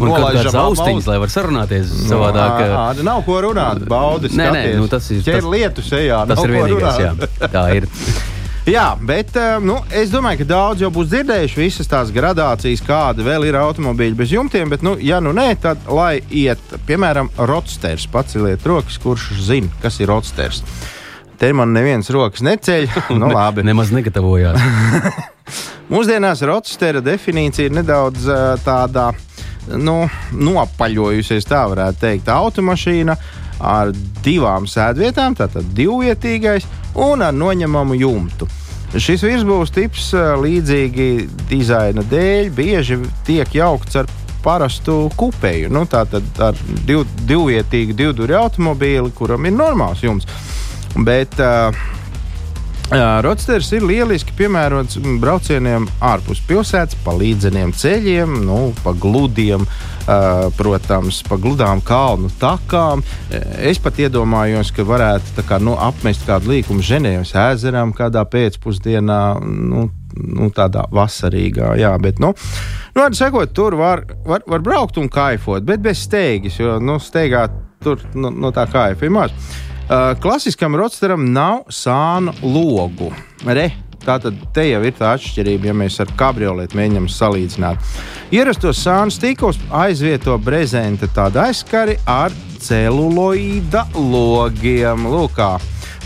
nolaižamām 0.00 0.70
austiņas, 0.70 1.08
lai 1.10 1.18
var 1.24 1.34
sarunāties 1.34 1.90
savādāk. 2.06 2.62
Ā, 2.68 2.84
ā, 2.94 3.06
nav 3.06 3.24
ko 3.26 3.40
runāt. 3.48 3.82
Baudi, 3.90 4.30
Nē, 4.38 4.46
nē, 4.54 4.62
nu, 4.78 4.86
tas 4.88 5.10
ir- 5.10 5.24
tas- 5.26 5.50
lietu 5.52 5.82
sejā. 5.84 6.22
Tas 6.30 6.44
ir 6.46 6.54
vienīgais, 6.54 7.02
jā. 7.02 7.48
Tā 7.52 7.66
ir. 7.80 7.90
Jā, 8.62 8.92
bet 8.94 9.34
eh, 9.34 9.56
nu, 9.58 9.80
es 9.90 10.12
domāju, 10.12 10.44
ka 10.44 10.46
daudz 10.52 10.84
jau 10.84 10.90
būs 10.94 11.08
dzirdējuši 11.10 11.58
visas 11.58 11.88
tās 11.90 12.12
gradācijas, 12.14 12.84
kāda 12.86 13.24
vēl 13.26 13.48
ir 13.48 13.56
automobīļi 13.58 14.14
bez 14.20 14.34
jumtiem. 14.36 14.70
Bet, 14.70 14.84
nu, 14.86 14.94
ja 15.02 15.18
nu 15.18 15.32
nē, 15.34 15.48
tad 15.64 15.82
lai 15.90 16.20
iet, 16.30 16.62
piemēram, 16.86 17.32
Rotsters. 17.50 18.06
Paceliet 18.12 18.62
rokas, 18.70 19.00
kurš 19.02 19.32
zina, 19.42 19.70
kas 19.82 19.98
ir 19.98 20.12
Rotsters. 20.12 20.62
Te 21.42 21.50
man 21.58 21.74
neviens 21.74 22.06
rokas 22.14 22.44
neceļ. 22.46 22.86
Nu, 23.18 23.32
labi. 23.34 23.64
Nemaz 23.66 23.90
negatavojās. 23.90 24.62
Mūsdienās 25.92 26.44
Rotstera 26.46 27.02
definīcija 27.02 27.66
ir 27.66 27.74
nedaudz 27.80 28.28
uh, 28.30 28.52
tāda 28.62 29.08
nu, 29.74 30.04
nopaļojusies, 30.38 31.50
tā 31.50 31.64
varētu 31.72 31.98
teikt. 32.06 32.30
Automašīna 32.30 33.18
ar 33.58 33.90
divām 34.22 34.70
sēdvietām, 34.70 35.34
tātad 35.38 35.66
divvietīgais 35.74 36.70
un 36.94 37.22
ar 37.24 37.36
noņemamu 37.36 37.96
jumtu. 38.00 38.48
Šis 38.92 39.22
virsbūves 39.24 39.72
tips 39.72 40.10
uh, 40.16 40.34
līdzīgi 40.42 41.06
dizaina 41.48 42.04
dēļ 42.04 42.50
bieži 42.52 42.98
tiek 43.24 43.54
jaukts 43.56 43.96
ar 44.02 44.10
parastu 44.44 45.06
kupēju. 45.16 45.70
Nu, 45.72 45.86
tātad 45.88 46.26
ar 46.42 46.58
div, 46.86 47.06
divvietīgu 47.28 47.96
divduri 47.96 48.36
automobīli, 48.36 49.14
kuram 49.16 49.48
ir 49.48 49.56
normāls 49.56 50.02
jumts. 50.04 50.28
Bet 51.06 51.38
uh, 51.40 51.72
Rodsters 53.24 53.70
ir 53.72 53.84
lieliski 53.86 54.34
piemērots 54.36 54.98
braucieniem 55.22 55.86
ārpus 56.04 56.42
pilsētas, 56.48 56.98
pa 57.04 57.14
līdzeniem 57.16 57.72
ceļiem, 57.76 58.34
nu, 58.46 58.58
pa 58.82 58.92
gludiem, 58.92 59.64
protams, 60.58 61.22
pa 61.28 61.38
gludām 61.40 61.80
kalnu 61.86 62.28
takām. 62.40 63.04
Es 63.62 63.80
pat 63.82 64.00
iedomājos, 64.02 64.74
ka 64.76 64.84
varētu 64.88 65.46
kā, 65.48 65.60
nu, 65.62 65.76
apmest 65.80 66.26
kādu 66.28 66.52
līkumu 66.52 66.84
Ženēvas 66.84 67.34
ezeram 67.46 67.96
kādā 67.96 68.26
pēcpusdienā. 68.28 69.24
Nu, 69.42 69.88
Nu, 70.12 70.50
tādā 70.52 70.82
vasarīgā, 70.92 71.70
jā, 71.80 71.88
bet, 71.96 72.18
nu, 72.20 72.34
nu 72.92 73.00
var 73.00 73.14
sakot, 73.16 73.54
tur 73.56 73.72
var, 73.80 74.02
var, 74.28 74.42
var 74.44 74.60
braukt 74.60 74.98
un 75.00 75.08
kaifot, 75.08 75.64
bet 75.64 75.80
bez 75.80 76.02
steigas, 76.04 76.58
jo, 76.60 76.74
nu, 76.84 76.98
steigā 77.00 77.46
tur 77.80 78.04
nu, 78.12 78.28
no 78.28 78.52
tā 78.52 78.66
kaifa 78.68 79.08
ir 79.08 79.14
maz. 79.16 79.32
Uh, 79.92 80.20
klasiskam 80.20 80.76
roadsteram 80.76 81.24
nav 81.32 81.66
sānu 81.68 82.32
logu. 82.40 83.10
Re, 83.44 83.66
Tātad 84.02 84.38
te 84.54 84.64
jau 84.66 84.80
ir 84.82 84.94
tā 84.96 85.12
atšķirība, 85.14 85.68
ja 85.68 85.74
mēs 85.76 86.00
ar 86.02 86.08
kabrioletu 86.18 86.78
mēģinām 86.78 87.04
salīdzināt. 87.12 87.92
Ierastos 88.34 88.80
sānu 88.82 89.12
stīkos 89.14 89.60
aizvieto 89.82 90.34
brezenta 90.42 91.06
tāda 91.12 91.44
aizskari 91.50 91.98
ar 92.08 92.32
celuloīda 92.62 93.84
logiem. 93.94 95.06
Lūk, 95.12 95.36
kā. 95.36 95.52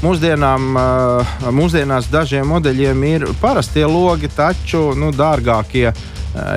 Mūsdienām, 0.02 0.68
uh, 0.76 1.38
mūsdienās 1.56 2.10
dažiem 2.12 2.50
modeļiem 2.52 3.08
ir 3.14 3.30
parastie 3.40 3.86
logi, 3.86 4.28
taču 4.34 4.90
nu, 4.98 5.08
dārgākie 5.14 5.86
uh, 5.88 5.96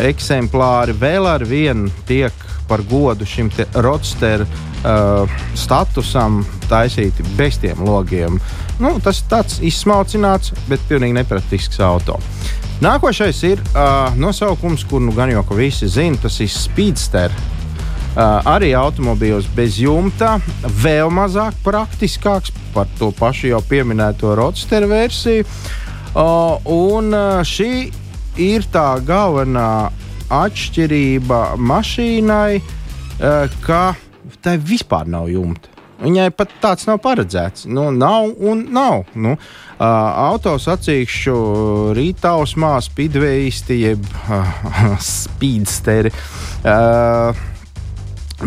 eksemplāri 0.10 0.98
vēl 0.98 1.30
ar 1.38 1.46
vienu 1.48 1.94
tiek 2.10 2.49
par 2.70 2.84
godu 2.90 3.26
šim 3.26 3.50
roadster 3.82 4.46
uh, 4.46 5.40
statusam 5.58 6.44
taisīti 6.70 7.26
bez 7.38 7.58
tiem 7.62 7.82
logiem. 7.86 8.40
Nu, 8.80 8.96
tas 9.04 9.20
ir 9.24 9.30
tāds 9.32 9.60
izsmalcināts, 9.66 10.54
bet 10.70 10.84
pilnīgi 10.90 11.18
nepraktisks 11.18 11.82
auto. 11.84 12.20
Nākošais 12.80 13.42
ir 13.44 13.60
uh, 13.74 14.14
nosaukums, 14.16 14.86
kur 14.88 15.02
nu 15.04 15.12
gan 15.12 15.34
jau 15.34 15.44
ka 15.44 15.58
visi 15.58 15.90
zina, 15.92 16.20
tas 16.22 16.40
ir 16.40 16.52
Speedster. 16.54 17.34
Uh, 18.10 18.40
arī 18.50 18.72
automobīls 18.76 19.46
bez 19.56 19.78
jumta, 19.80 20.38
vēl 20.82 21.12
mazāk 21.14 21.60
praktiskāks 21.64 22.54
par 22.74 22.88
to 23.00 23.12
pašu 23.16 23.52
jau 23.52 23.60
pieminēto 23.68 24.32
roadster 24.36 24.88
versiju. 24.90 25.46
Uh, 26.10 26.56
un 26.66 27.14
uh, 27.14 27.42
šī 27.46 27.92
ir 28.40 28.66
tā 28.72 28.88
galvenā 29.06 29.92
atšķirība 30.30 31.42
mašīnai, 31.58 32.62
uh, 32.62 33.60
ka 33.66 33.84
tai 34.44 34.56
vispār 34.62 35.10
nav 35.10 35.30
jumta. 35.32 35.80
Viņai 36.00 36.30
pat 36.32 36.52
tāds 36.64 36.88
nav 36.88 37.02
paredzēts. 37.04 37.66
Nu, 37.68 37.90
nav 37.92 38.32
un 38.40 38.64
nav. 38.72 39.10
Nu, 39.20 39.36
uh, 39.36 39.84
Autosacīkšu 40.30 41.36
rītausmā 41.98 42.78
spīdveisti, 42.88 43.82
jeb 43.84 44.08
uh, 44.32 44.96
spīdsteri. 45.04 46.14
Uh, 46.64 47.48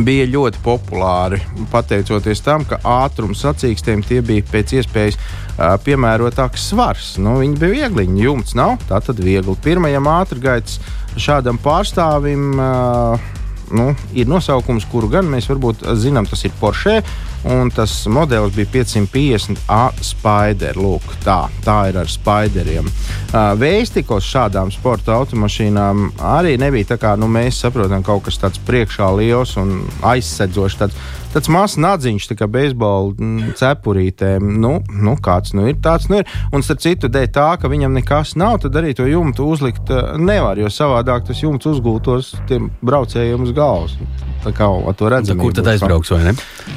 bija 0.01 0.25
ļoti 0.33 0.63
populāri. 0.65 1.43
Pateicoties 1.73 2.41
tam, 2.45 2.65
ka 2.69 2.81
ātrums 2.89 3.43
sacīkstiem 3.45 4.01
tie 4.07 4.23
bija 4.25 4.47
pēc 4.49 4.73
iespējas 4.81 5.19
uh, 5.21 5.75
piemērotāks 5.85 6.71
svars. 6.73 7.15
Nu, 7.21 7.37
viņi 7.43 7.61
bija 7.61 7.75
viegli, 7.77 8.09
jumts 8.25 8.57
nav, 8.57 8.79
tā 8.89 9.03
tad 9.05 9.21
viegli. 9.21 9.59
Pirmajam 9.65 10.09
ātrgaitas 10.09 10.81
šādam 11.21 11.61
pārstāvim. 11.63 12.51
Uh, 12.57 13.31
Nu, 13.73 13.95
ir 14.13 14.29
nosaukums, 14.29 14.85
kuru 14.93 15.09
gan 15.09 15.29
mēs 15.33 15.47
varbūt 15.49 15.87
zinām, 15.97 16.27
tas 16.29 16.43
ir 16.45 16.53
Porsche. 16.61 16.99
Un 17.45 17.71
tas 17.75 17.91
modelis 18.07 18.55
bija 18.55 18.71
550 18.73 19.65
A 19.69 19.91
Spider. 19.99 20.79
Lūk, 20.79 21.07
tā, 21.25 21.47
tā 21.65 21.79
ir 21.91 21.99
ar 21.99 22.11
Spideriem. 22.11 22.87
Uh, 22.87 23.53
Vēstikos 23.59 24.27
šādām 24.29 24.71
sporta 24.75 25.17
automašīnām 25.19 26.13
arī 26.23 26.55
nebija 26.61 26.93
tā 26.93 27.01
kā 27.03 27.17
nu, 27.19 27.27
mēs 27.33 27.59
saprotam, 27.65 28.05
kaut 28.07 28.27
kas 28.29 28.39
tāds 28.43 28.63
priekšā 28.67 29.09
liels 29.19 29.57
un 29.61 29.83
aizsedzošs. 30.07 30.79
Tāds, 30.79 31.01
tāds 31.35 31.51
mazs 31.53 31.79
nadziņš, 31.83 32.29
tā 32.31 32.39
kā 32.39 32.49
beisbola 32.51 33.13
mm, 33.17 33.55
cepurītēm. 33.59 34.53
Nu, 34.63 34.77
nu, 34.93 35.17
kāds 35.23 35.57
nu 35.59 35.67
ir, 35.71 35.81
tāds 35.83 36.09
nu 36.13 36.21
ir. 36.23 36.31
Un 36.55 36.63
starp 36.63 36.85
citu, 36.85 37.11
dēļ 37.13 37.31
tā, 37.35 37.49
ka 37.59 37.71
viņam 37.73 37.99
nekas 37.99 38.37
nav, 38.39 38.61
tad 38.63 38.79
arī 38.79 38.95
to 38.99 39.09
jumtu 39.09 39.49
uzlikt 39.51 39.91
nevar, 40.21 40.61
jo 40.61 40.71
savādāk 40.71 41.27
tas 41.27 41.43
jumts 41.43 41.67
uzgultos 41.71 42.35
tiem 42.51 42.71
braucējiem 42.87 43.49
uz 43.49 43.57
galvas. 43.57 43.99
Tā 44.43 44.51
kā 44.55 44.67
to 44.99 45.11
redzam, 45.11 45.39
Kur 45.39 45.55
tad 45.55 45.69
aizbrauks 45.71 46.11
vai 46.15 46.23
ne? 46.27 46.33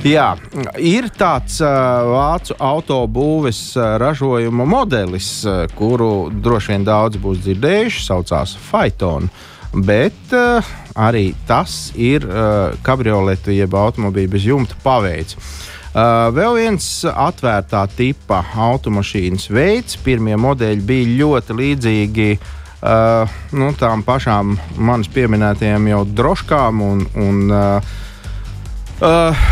Jā, 0.06 0.28
ir 0.80 1.10
tāds 1.16 1.60
uh, 1.64 1.70
vācu 2.10 2.56
autobūves 2.64 3.60
uh, 3.78 3.96
ražojuma 4.02 4.66
modelis, 4.70 5.30
uh, 5.48 5.66
kuru 5.76 6.30
droši 6.32 6.74
vien 6.74 6.88
daudz 6.88 7.20
būs 7.22 7.44
dzirdējuši, 7.44 8.04
saucās 8.06 8.56
Phaeton. 8.70 9.30
Bet 9.76 10.36
uh, 10.36 10.64
arī 10.96 11.34
tas 11.48 11.92
ir 12.00 12.24
uh, 12.28 12.76
kabrioletu 12.86 13.52
jeb 13.56 13.76
automobīļa 13.76 14.32
bez 14.32 14.48
jumta 14.48 14.78
paveids. 14.84 15.36
Uh, 15.96 16.28
vēl 16.36 16.58
viens 16.60 16.88
atvērtā 17.08 17.86
tipa 17.96 18.42
automašīnas 18.56 19.50
veids. 19.52 20.00
Pirmie 20.04 20.36
modeļi 20.40 20.84
bija 20.88 21.12
ļoti 21.24 21.60
līdzīgi 21.60 22.32
uh, 22.40 23.38
nu, 23.56 23.70
tām 23.80 24.04
pašām 24.08 24.58
manas 24.76 25.12
pieminētajām 25.12 25.88
jau 25.92 26.02
droškām 26.16 26.84
un, 26.84 27.06
un 27.16 27.46
uh, 27.52 27.96
uh, 29.04 29.48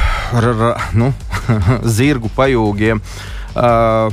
nu, 0.98 1.14
zirgu 1.98 2.32
pajūgiem. 2.34 3.02
Uh, 3.54 4.10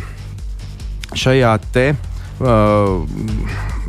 šajā 1.16 1.52
te 1.72 1.86
uh, 1.94 3.04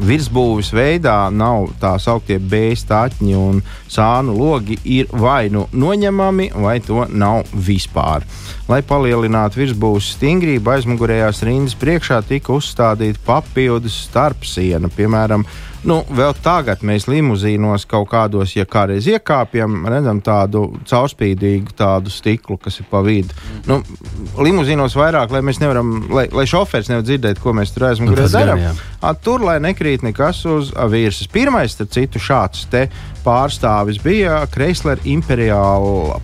virsbūves 0.01 0.71
veidā 0.73 1.15
nav 1.33 1.69
tā 1.81 1.93
sauktie 2.01 2.37
bēstāķi 2.39 3.33
un 3.37 3.61
sānu 3.91 4.35
logi 4.37 4.77
ir 4.83 5.11
vai 5.11 5.49
nu 5.53 5.67
noņemami, 5.71 6.51
vai 6.55 6.79
to 6.83 7.05
nav 7.09 7.51
vispār. 7.53 8.25
Lai 8.71 8.81
palielinātu 8.87 9.61
virsbūves 9.61 10.13
stingrību, 10.15 10.73
aizmugurējās 10.75 11.43
rindas 11.47 11.75
priekšā 11.79 12.21
tika 12.27 12.55
uzstādīta 12.55 13.21
papildus 13.27 14.05
starpsiena, 14.07 14.91
piemēram, 14.95 15.45
Nu, 15.87 16.01
vēl 16.13 16.35
tagad 16.45 16.83
mēs 16.85 17.07
limuzīnos 17.09 17.87
kaut 17.89 18.11
kādos, 18.11 18.53
ja 18.53 18.67
kādreiz 18.69 19.07
iekāpjam, 19.09 19.79
redzam 19.89 20.19
tādu 20.21 20.67
caurspīdīgu 20.85 21.73
tādu 21.77 22.13
stiklu, 22.13 22.59
kas 22.61 22.77
ir 22.83 22.85
pa 22.91 23.01
vidu. 23.05 23.33
Mm. 23.33 23.63
Nu, 23.65 24.43
limuzīnos 24.45 24.93
vairāk, 24.97 25.33
lai 25.33 25.41
mēs 25.45 25.61
nevaram, 25.63 25.93
lai, 26.13 26.27
lai 26.37 26.45
šofērs 26.49 26.91
nevar 26.91 27.07
dzirdēt, 27.07 27.41
ko 27.41 27.55
mēs 27.57 27.73
tur 27.73 27.87
aizmugurē 27.89 28.27
Nu, 28.27 28.33
darām. 28.35 28.83
Tur, 29.25 29.41
lai 29.47 29.57
nekrīt 29.63 30.05
nekas 30.05 30.43
uz 30.49 30.69
virsmas. 30.93 31.31
Pirmais, 31.33 31.73
starp 31.73 31.95
citu, 31.97 32.21
šāds 32.21 32.67
te 32.69 32.85
pārstāvis 33.25 33.97
bija 34.05 34.43
Kreisler 34.53 35.01
Imperiāla 35.09 36.21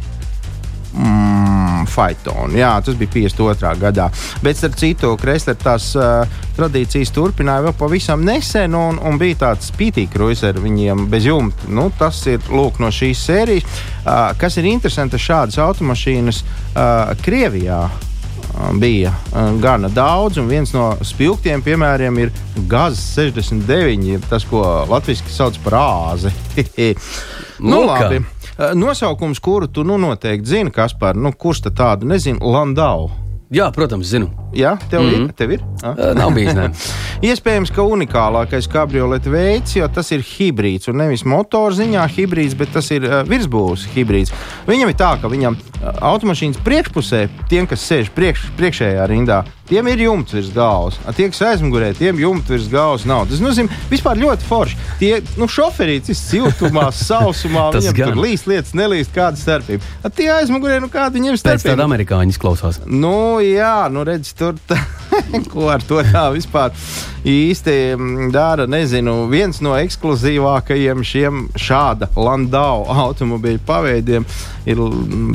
mm, 0.97 1.85
Phaeton. 1.91 2.55
Jā, 2.57 2.73
tas 2.83 2.97
bija 2.99 3.13
52. 3.13 3.73
gadā. 3.81 4.09
Bet, 4.43 4.59
starp 4.59 4.77
citu, 4.79 5.13
Kreisler 5.21 5.57
tās 5.59 5.89
uh, 5.97 6.25
tradīcijas 6.57 7.13
turpināja 7.15 7.67
vēl 7.67 7.77
pavisam 7.79 8.25
nesen, 8.27 8.75
un, 8.77 8.99
un 8.99 9.21
bija 9.21 9.41
tāds 9.45 9.71
spītīgs 9.71 10.13
kruizers 10.13 10.63
viņiem 10.63 11.07
bez 11.11 11.29
jumta. 11.29 11.69
Nu, 11.69 11.89
tas 11.99 12.19
ir 12.29 12.43
lūk, 12.51 12.81
no 12.83 12.91
šīs 12.93 13.23
sērijas. 13.29 13.79
Uh, 14.03 14.33
kas 14.39 14.59
ir 14.59 14.69
interesanti, 14.69 15.21
šādas 15.21 15.59
automašīnas 15.63 16.43
uh, 16.43 17.15
Krievijā 17.23 17.85
bija 18.73 19.13
gana 19.61 19.89
daudz, 19.89 20.37
un 20.37 20.47
viens 20.49 20.71
no 20.73 20.89
spilgtiem 21.05 21.61
piemēriem 21.61 22.17
ir 22.23 22.31
Gazs 22.69 23.03
69, 23.13 24.07
jeb 24.15 24.25
tas, 24.29 24.45
ko 24.49 24.63
latviešu 24.89 25.29
sauc 25.29 25.59
par 25.65 25.77
āzi. 25.81 26.33
nu, 27.59 27.83
labi. 27.85 28.23
Uh, 28.57 28.73
Nosaukums, 28.73 29.39
kuru 29.39 29.67
tu 29.67 29.83
nu 29.83 29.97
noteikti 30.01 30.49
zini, 30.49 30.71
kas 30.73 30.95
par, 30.97 31.15
nu, 31.15 31.29
kurš 31.29 31.67
tad 31.67 31.75
tādu 31.77 32.07
nezinu, 32.09 32.41
Landau. 32.41 33.11
Jā, 33.53 33.67
protams, 33.71 34.09
zinu. 34.09 34.31
Jā, 34.57 34.71
tev 34.89 35.01
mm 35.01 35.07
Mhm. 35.07 35.15
-hmm. 35.15 35.25
ir. 35.29 35.33
Tev 35.37 35.51
ir? 35.51 35.61
Uh, 35.83 36.13
Nav 36.17 36.31
bijis. 36.33 36.53
Iespējams, 37.29 37.71
ka 37.73 37.81
unikālākais 37.81 38.67
kabrioleta 38.69 39.29
veids, 39.29 39.75
jo 39.75 39.87
tas 39.87 40.11
ir 40.11 40.21
hibrīds. 40.21 40.89
Un 40.89 40.97
nevis 40.97 41.23
motorziņā 41.23 42.07
hibrīds, 42.15 42.55
bet 42.57 42.71
tas 42.73 42.91
ir 42.91 43.03
uh, 43.03 43.21
virsbūves 43.27 43.85
hibrīds. 43.95 44.31
Viņam 44.67 44.89
ir 44.89 44.95
tā, 44.95 45.15
ka 45.21 45.27
viņam 45.27 45.57
automašīnas 46.01 46.57
priekšpusē, 46.65 47.27
tiem, 47.49 47.67
kas 47.69 47.81
sēž 47.91 48.09
priekš, 48.15 48.47
priekšējā 48.57 49.05
rindā, 49.07 49.43
tiem 49.69 49.87
ir 49.87 49.99
jumts 49.99 50.33
virs 50.33 50.49
galvas. 50.53 50.97
A 51.05 51.11
Tie, 51.13 51.27
kas 51.29 51.41
aizmugurē, 51.41 51.93
tiem 51.97 52.17
jumts 52.19 52.49
virs 52.49 52.67
galvas 52.71 53.05
nav. 53.05 53.27
Tas 53.29 53.39
nozīmē, 53.39 53.69
vispār 53.91 54.17
ļoti 54.17 54.43
forši. 54.47 54.77
Tie 54.99 55.21
nu, 55.37 55.45
šoferītis 55.47 56.17
siltumā, 56.31 56.89
sausumā, 57.07 57.71
Tas 57.71 57.83
viņam 57.85 57.95
gan. 57.97 58.13
tur 58.13 58.23
līst 58.23 58.47
lietas, 58.47 58.73
nelīst 58.73 59.13
kāda 59.15 59.37
starpība. 59.37 59.83
A 60.03 60.09
Tie 60.09 60.29
aizmugurē, 60.33 60.79
nu 60.81 60.87
kāda 60.89 61.13
viņiem 61.13 61.37
starpība? 61.37 61.75
tāda 61.75 61.83
amerikāņu 61.85 62.29
izklausās. 62.33 62.79
Nu, 62.85 63.37
jā, 63.41 63.89
nu 63.91 64.03
redz, 64.03 64.33
tur 64.47 64.59
tā, 64.69 64.77
ko 65.51 65.67
ar 65.73 65.83
to 65.83 66.01
tā 66.07 66.27
vispār 66.35 66.75
īsti 67.27 67.77
mm, 67.95 68.29
dara. 68.35 68.67
Nezinu, 68.69 69.25
viens 69.31 69.59
no 69.65 69.75
ekskluzīvākajiem 69.79 71.03
šiem 71.07 71.47
šāda 71.59 72.11
Landau 72.15 72.85
automobīļu 73.07 73.63
paveidiem 73.67 74.27
ir 74.67 74.85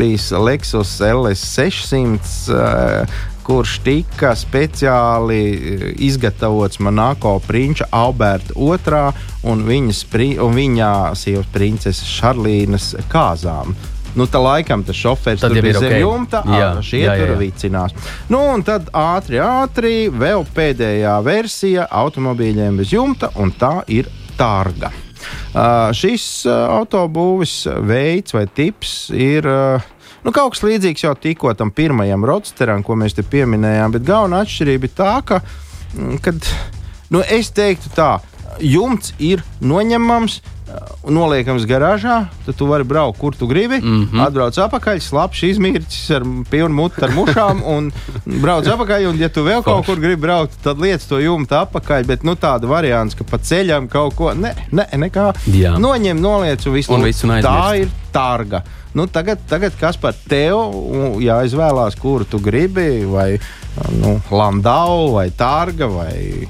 bijis 0.01 0.31
Lexus 0.37 0.97
LS600. 1.13 2.33
Uh, 2.53 3.21
kurš 3.43 3.81
tika 3.83 4.37
speciāli 4.39 5.39
eh, 5.51 5.81
izgatavots 6.07 6.79
Monako 6.79 7.41
prinča 7.43 7.89
Alberta 7.91 8.55
II 8.55 9.51
un, 9.51 9.65
viņas, 9.67 10.05
pri- 10.13 10.37
un 10.39 10.55
viņa 10.55 10.91
sievas 11.19 11.49
princeses 11.51 12.07
Šarlīnas 12.07 12.93
kāzām. 13.11 13.75
Nu, 14.19 14.27
tā 14.29 14.43
laikam 14.43 14.83
tas 14.85 14.99
šofērs 14.99 15.41
Tad 15.41 15.55
tur 15.55 15.65
bija 15.65 15.73
ir 15.73 15.81
zem 15.81 15.95
jumta, 16.03 16.43
Jā, 16.45 16.67
ā, 16.77 16.83
šie 16.85 17.01
jā, 17.05 17.15
jā, 17.17 17.23
tur 17.23 17.33
jā. 17.33 17.39
vicinās. 17.41 17.95
Nu, 18.33 18.43
un 18.53 18.65
tad 18.67 18.91
ātri, 18.97 19.41
ātri, 19.41 19.95
vēl 20.13 20.45
pēdējā 20.53 21.15
versija 21.25 21.87
automobīļiem 22.03 22.83
bez 22.83 22.93
jumta, 22.93 23.33
un 23.41 23.55
tā 23.57 23.79
ir 23.93 24.11
Tārga. 24.37 24.93
Uh, 25.53 25.93
šis 25.95 26.45
uh, 26.49 26.67
autobūvis 26.81 27.57
veids 27.87 28.35
vai 28.35 28.47
tips 28.51 29.13
ir 29.15 29.47
uh, 29.47 29.91
nu, 30.25 30.33
kaut 30.33 30.55
kas 30.55 30.65
līdzīgs 30.67 31.05
jau 31.07 31.13
tikko 31.19 31.53
tam 31.59 31.73
pirmajam 31.75 32.27
rodsteram, 32.29 32.83
ko 32.87 32.97
mēs 32.99 33.17
te 33.17 33.25
pieminējām, 33.27 33.95
bet 33.97 34.07
galvenā 34.09 34.43
atšķirība 34.45 34.89
ir 34.89 34.95
tā, 34.99 35.13
ka, 35.27 35.41
mm, 35.95 36.19
kad, 36.25 36.51
nu, 37.15 37.23
es 37.23 37.53
teiktu 37.55 37.93
tā, 37.97 38.17
jumts 38.63 39.15
ir 39.23 39.45
noņemams. 39.61 40.41
Uh, 40.73 41.11
Noliekams 41.13 41.67
garāžā, 41.69 42.27
tad 42.47 42.57
tu 42.59 42.67
vari 42.71 42.85
braukt, 42.89 43.19
kur 43.21 43.37
tu 43.37 43.47
gribi. 43.47 43.81
Mm. 43.83 44.09
-hmm. 44.09 44.27
Atbrauc 44.27 44.59
atpakaļ, 44.59 45.01
slapjš 45.01 45.43
izmircis 45.43 46.11
ar 46.11 46.27
pilnu 46.51 46.75
mutu 46.75 47.05
ar 47.05 47.11
mušām 47.11 47.63
un 47.77 47.93
brauc 48.25 48.67
atpakaļ. 48.67 49.09
Un, 49.11 49.19
ja 49.19 49.29
tu 49.29 49.45
vēl 49.45 49.63
kaut 49.63 49.87
kur 49.87 50.01
gribi 50.01 50.21
braukt, 50.23 50.59
tad 50.63 50.79
liec 50.79 51.07
to 51.07 51.19
jumtu 51.19 51.55
atpakaļ. 51.55 52.07
Bet 52.07 52.23
nu, 52.23 52.35
tāda 52.35 52.67
variants, 52.67 53.15
ka 53.15 53.25
pa 53.25 53.39
ceļam 53.39 53.89
kaut 53.89 54.15
ko 54.15 54.35
ne, 54.35 54.55
ne, 54.71 54.87
nekā 54.93 55.33
Jā. 55.47 55.79
noņem, 55.79 56.21
noliec 56.21 56.67
un 56.67 56.73
visu. 56.73 56.95
Un 56.95 57.03
visu 57.03 57.27
tā 57.27 57.83
ir 57.83 58.02
tārga. 58.13 58.63
Nu, 58.97 59.07
tagad, 59.09 59.41
tagad 59.49 59.77
kas 59.81 59.97
par 60.01 60.17
tevi 60.29 61.25
jāizvēlās, 61.25 61.97
kuru 62.01 62.29
tu 62.29 62.41
gribi, 62.45 63.07
vai 63.09 63.31
nu, 63.97 64.19
Landau, 64.31 65.15
vai 65.17 65.31
Tārga, 65.33 65.89
vai 65.89 66.49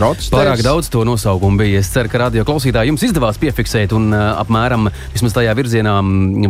Rotsters. 0.00 0.32
Pārāk 0.32 0.62
daudz 0.64 0.88
to 0.90 1.02
nosaukumu 1.06 1.60
bija. 1.60 1.80
Es 1.82 1.90
ceru, 1.92 2.10
ka 2.10 2.20
radio 2.24 2.44
klausītāji 2.48 2.90
jums 2.90 3.04
izdevās 3.06 3.38
piefiksēt 3.42 3.92
un 3.96 4.08
uh, 4.14 4.38
apmēram 4.40 4.88
tajā 5.36 5.52
virzienā 5.58 5.94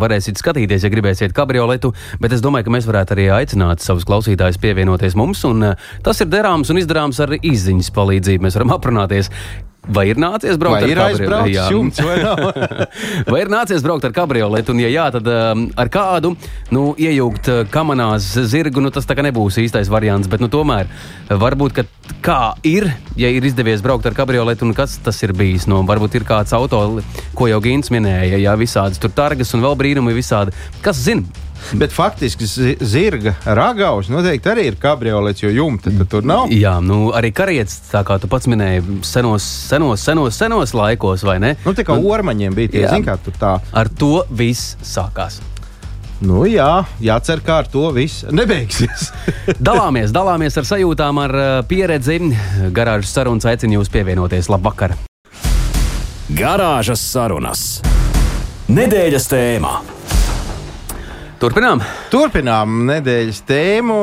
varēsiet 0.03 0.39
skatīties, 0.39 0.85
ja 0.87 0.93
gribēsiet 0.93 1.35
kabrioletu. 1.37 1.93
Bet 2.23 2.37
es 2.37 2.45
domāju, 2.45 2.69
ka 2.69 2.77
mēs 2.77 2.89
varētu 2.89 3.17
arī 3.17 3.29
aicināt 3.41 3.85
savus 3.85 4.07
klausītājus 4.09 4.61
pievienoties 4.63 5.17
mums. 5.19 5.43
Un, 5.49 5.73
uh, 5.73 5.89
tas 6.07 6.21
ir 6.23 6.31
darāms 6.33 6.71
un 6.71 6.83
izdarāms 6.83 7.21
ar 7.25 7.35
izziņas 7.41 7.91
palīdzību. 7.97 8.47
Mēs 8.47 8.61
varam 8.61 8.77
aprunāties. 8.77 9.33
Vai 9.87 10.09
ir 10.11 10.19
nācies 10.19 10.59
braukt 10.59 10.83
Vai 10.83 10.91
ar 10.91 11.13
kabrioletu? 11.15 11.67
jumts 11.71 12.01
vai? 12.03 12.17
Vai 13.33 13.43
ir 13.45 13.51
nācies 13.53 13.85
braukt 13.85 14.07
ar 14.09 14.15
kabrioletu, 14.17 14.75
un, 14.75 14.83
ja 14.83 14.91
jā, 14.91 15.07
tad 15.15 15.31
um, 15.31 15.67
ar 15.79 15.91
kādu 15.93 16.33
nu, 16.75 16.89
iejaukt 16.99 17.51
uh, 17.53 17.63
kamanās 17.71 18.33
zirgu, 18.51 18.83
nu, 18.83 18.91
tas 18.95 19.07
tā 19.07 19.15
kā 19.15 19.23
nebūs 19.27 19.61
īstais 19.63 19.91
variants. 19.93 20.27
Bet, 20.31 20.43
nu, 20.43 20.51
tomēr, 20.51 20.91
varbūt, 21.31 21.79
ka 21.79 21.87
kā 22.27 22.41
ir, 22.67 22.89
ja 23.19 23.31
ir 23.31 23.47
izdevies 23.47 23.85
braukt 23.85 24.09
ar 24.11 24.17
kabrioletu, 24.19 24.67
un 24.67 24.75
kas 24.77 24.99
tas 25.03 25.23
ir 25.23 25.35
bijis. 25.37 25.69
Nu, 25.71 25.85
varbūt 25.87 26.19
ir 26.19 26.27
kāds 26.27 26.55
auto, 26.57 26.83
ko 27.39 27.51
jau 27.51 27.63
Gīns 27.63 27.93
minēja, 27.95 28.43
jā, 28.43 28.59
visādas 28.59 28.99
tur 29.03 29.15
targas 29.15 29.55
un 29.55 29.63
vēl 29.63 29.79
brīnumi 29.79 30.17
visādi. 30.19 30.55
Kas 30.83 30.99
zina? 31.07 31.46
Bet 31.75 31.91
faktiski 31.93 32.47
zi- 32.47 32.77
zirga 32.81 33.35
ragavs 33.45 34.07
noteikti 34.13 34.51
arī 34.53 34.67
ir 34.71 34.77
kabriolets, 34.81 35.43
jo 35.43 35.51
jumta 35.51 35.91
tur 36.09 36.23
nav. 36.27 36.47
Jā, 36.55 36.77
nu, 36.85 37.11
arī 37.17 37.33
karietis, 37.35 37.81
tā 37.91 38.05
kā 38.07 38.21
tu 38.23 38.29
pats 38.31 38.47
minēji, 38.47 38.85
senos, 39.07 39.43
senos, 39.43 40.05
senos, 40.07 40.37
senos 40.39 40.75
laikos, 40.79 41.25
vai 41.27 41.39
ne? 41.43 41.57
Nu, 41.65 41.75
tā 41.75 41.83
kā 41.89 41.97
ormaņiem 41.99 42.55
bija 42.55 42.71
tie, 42.77 42.85
Jā. 42.87 42.95
zin, 42.95 43.05
kā 43.07 43.17
tur 43.19 43.35
tā. 43.41 43.57
Ar 43.73 43.89
to 43.89 44.25
viss 44.31 44.77
sākās. 44.87 45.41
Nu, 46.23 46.45
jā, 46.49 46.87
jācer, 47.05 47.43
kā 47.45 47.59
ar 47.65 47.67
to 47.69 47.91
viss 47.93 48.23
nebeigsies. 48.33 49.11
Dalāmies, 49.69 50.15
dalāmies 50.17 50.57
ar 50.57 50.65
sajūtām, 50.65 51.19
ar 51.27 51.35
uh, 51.37 51.51
pieredzi. 51.69 52.21
Garāžas 52.73 53.13
sarunas 53.13 53.45
aicinu 53.51 53.81
jūs 53.81 53.91
pievienoties. 53.93 54.49
Labvakar! 54.49 54.95
Garāžas 56.33 57.03
sarunas. 57.13 57.67
Nedēļas 58.73 59.29
tēmā. 59.31 59.75
Turpinām! 61.37 61.83
Turpinām 62.09 62.87
nedēļas 62.89 63.43
tēmu. 63.45 63.97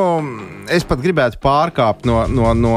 Es 0.70 0.84
pat 0.86 1.00
gribētu 1.02 1.40
pārkāpt 1.42 2.06
no, 2.06 2.20
no, 2.30 2.52
no 2.54 2.74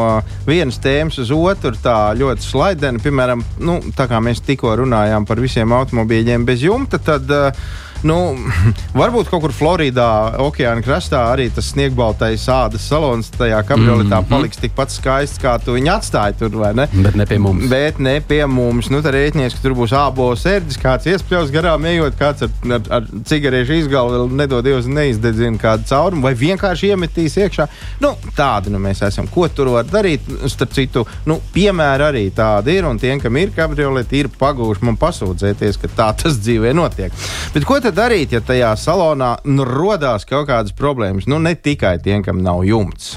vienas 0.47 0.79
tēmas 0.81 1.19
uz 1.21 1.29
otru 1.35 1.75
tā 1.83 2.15
ļoti 2.17 2.47
slaideni. 2.47 3.03
Piemēram, 3.05 3.43
nu, 3.61 3.75
tā 3.99 4.07
kā 4.09 4.17
mēs 4.25 4.41
tikko 4.47 4.73
runājām 4.81 5.29
par 5.29 5.43
visiem 5.45 5.75
automobīļiem 5.77 6.49
bez 6.49 6.65
jumta, 6.65 6.97
tad 6.97 7.29
uh, 7.37 7.69
nu, 8.03 8.37
varbūt 9.01 9.31
kaut 9.31 9.45
kur 9.47 9.55
Floridā, 9.57 10.09
okeāna 10.45 10.85
krastā, 10.85 11.23
arī 11.33 11.49
tas 11.55 11.71
sniegbaltais 11.73 12.47
ādas 12.53 12.87
salons 12.91 13.31
tajā 13.37 13.63
kabrioletā 13.67 14.21
mm 14.21 14.25
-hmm. 14.25 14.31
paliks 14.31 14.61
tikpat 14.61 14.91
skaists, 14.91 15.41
kā 15.43 15.57
tu 15.65 15.77
viņu 15.77 15.93
atstāji 15.97 16.39
tur, 16.39 16.57
vai 16.61 16.75
ne? 16.75 16.89
Bet 16.93 17.15
ne 17.15 17.27
pie 17.27 17.39
mums. 17.39 17.69
Bet 17.71 17.99
ne 17.99 18.21
pie 18.21 18.47
mums. 18.47 18.91
Nu, 18.91 19.03
tad 19.03 19.15
rēķinies, 19.15 19.55
ka 19.55 19.63
tur 19.63 19.75
būs 19.75 19.93
ābols 19.93 20.45
sērdzis, 20.45 20.81
kāds 20.83 21.07
iespļaus 21.07 21.53
garām 21.55 21.85
ejot, 21.85 22.19
kāds 22.19 22.43
ar, 22.43 22.51
ar, 22.73 22.83
ar 22.91 23.09
cigarešu 23.25 23.73
izgalvu 23.73 24.29
nedod 24.37 24.65
Dievs 24.67 24.87
neizdedzina 24.91 25.59
kādu 25.61 25.87
caurumu 25.87 26.23
vai 26.27 26.35
vienkārši 26.35 26.93
iemetīs 26.93 27.37
iekšā. 27.37 27.69
Nu, 28.03 28.15
tādi 28.37 28.73
nu, 28.73 28.81
mēs 28.83 29.03
esam. 29.07 29.29
Ko 29.31 29.49
tur 29.49 29.71
var 29.75 29.87
darīt? 29.89 30.27
Starp 30.51 30.75
citu, 30.77 31.05
nu, 31.27 31.39
piemēri 31.55 32.07
arī 32.09 32.25
tādi 32.35 32.77
ir, 32.79 32.89
un 32.89 32.99
tiem, 32.99 33.21
kam 33.23 33.37
ir 33.41 33.53
kabrioleti, 33.57 34.23
ir 34.23 34.31
pagūši 34.41 34.87
man 34.89 34.99
pasūdzēties, 35.01 35.81
ka 35.83 35.93
tā 35.97 36.09
tas 36.23 36.39
dzīvē 36.41 36.75
notiek. 36.77 37.15
Bet 37.55 37.67
ko 37.69 37.79
tad 37.87 37.99
darīt, 38.01 38.33
ja 38.35 38.41
tajā 38.43 38.73
salonā 38.81 39.37
nu, 39.47 39.63
rodās 39.67 40.27
kaut 40.27 40.49
kādas 40.49 40.75
problēmas? 40.75 41.29
Nu, 41.31 41.39
ne 41.43 41.55
tikai 41.55 41.97
tiem, 42.03 42.25
kam 42.27 42.41
nav 42.43 42.65
jumts. 42.67 43.15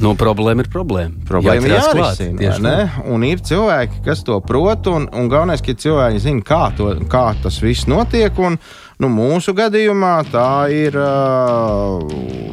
Nu, 0.00 0.14
problēma 0.16 0.64
ir 0.64 0.70
problēma. 0.72 1.26
Problēma 1.28 1.68
ir 1.68 1.74
jārisina. 1.74 2.38
tieši 2.38 2.64
ne? 2.64 2.76
Un 3.12 3.26
ir 3.28 3.42
cilvēki, 3.44 4.00
kas 4.06 4.22
to 4.24 4.38
prot, 4.46 4.88
un, 4.88 5.08
un 5.12 5.28
galvenais, 5.28 5.60
ka 5.60 5.74
cilvēki 5.76 6.22
zina, 6.24 6.44
kā, 6.46 6.62
to, 6.78 6.94
kā 7.12 7.26
tas 7.42 7.58
viss 7.60 7.90
notiek. 7.90 8.38
Un, 8.40 8.56
nu, 9.00 9.08
mūsu 9.08 9.54
gadījumā 9.56 10.14
tā 10.30 10.48
ir 10.72 10.96
uh, 11.00 12.02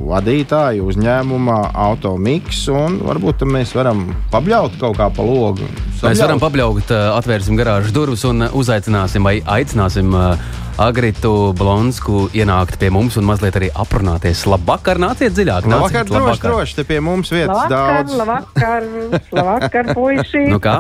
vadītāja 0.08 0.84
uzņēmuma 0.88 1.58
automix, 1.88 2.64
un 2.72 3.02
varbūt 3.04 3.44
mēs 3.50 3.74
varam 3.78 4.06
pabļaut 4.34 4.78
kaut 4.80 4.96
kā 5.00 5.10
pa 5.14 5.26
logu. 5.28 5.68
Mēs 5.98 6.22
varam 6.24 6.40
pabļaukt, 6.42 6.94
ā, 6.94 7.02
atvērsim 7.18 7.58
garāžas 7.60 7.92
durvis 7.96 8.24
un 8.30 8.48
ā, 8.48 8.54
uzaicināsim 8.56 9.28
vai 9.28 9.40
aicināsim 9.44 10.16
ā, 10.16 10.30
Agritu 10.78 11.56
Blonsku 11.58 12.28
ienākt 12.38 12.76
pie 12.78 12.92
mums 12.94 13.16
un 13.18 13.26
mazliet 13.26 13.56
arī 13.58 13.72
aprunāties. 13.82 14.44
Labvakar, 14.46 15.00
nāciet 15.02 15.34
dziļāk. 15.34 15.66
Labvakar, 15.66 16.04
nāciet, 16.06 16.12
droši, 16.14 16.44
droši, 16.44 16.76
te 16.78 16.86
pie 16.86 17.00
mums 17.02 17.32
vietas 17.34 17.64
Labvakar, 17.64 18.04
daudz. 18.06 18.20
labvakar, 18.20 18.86
labvakar, 19.40 19.90
puiši. 19.98 20.44
Nu 20.54 20.62
kā? 20.62 20.76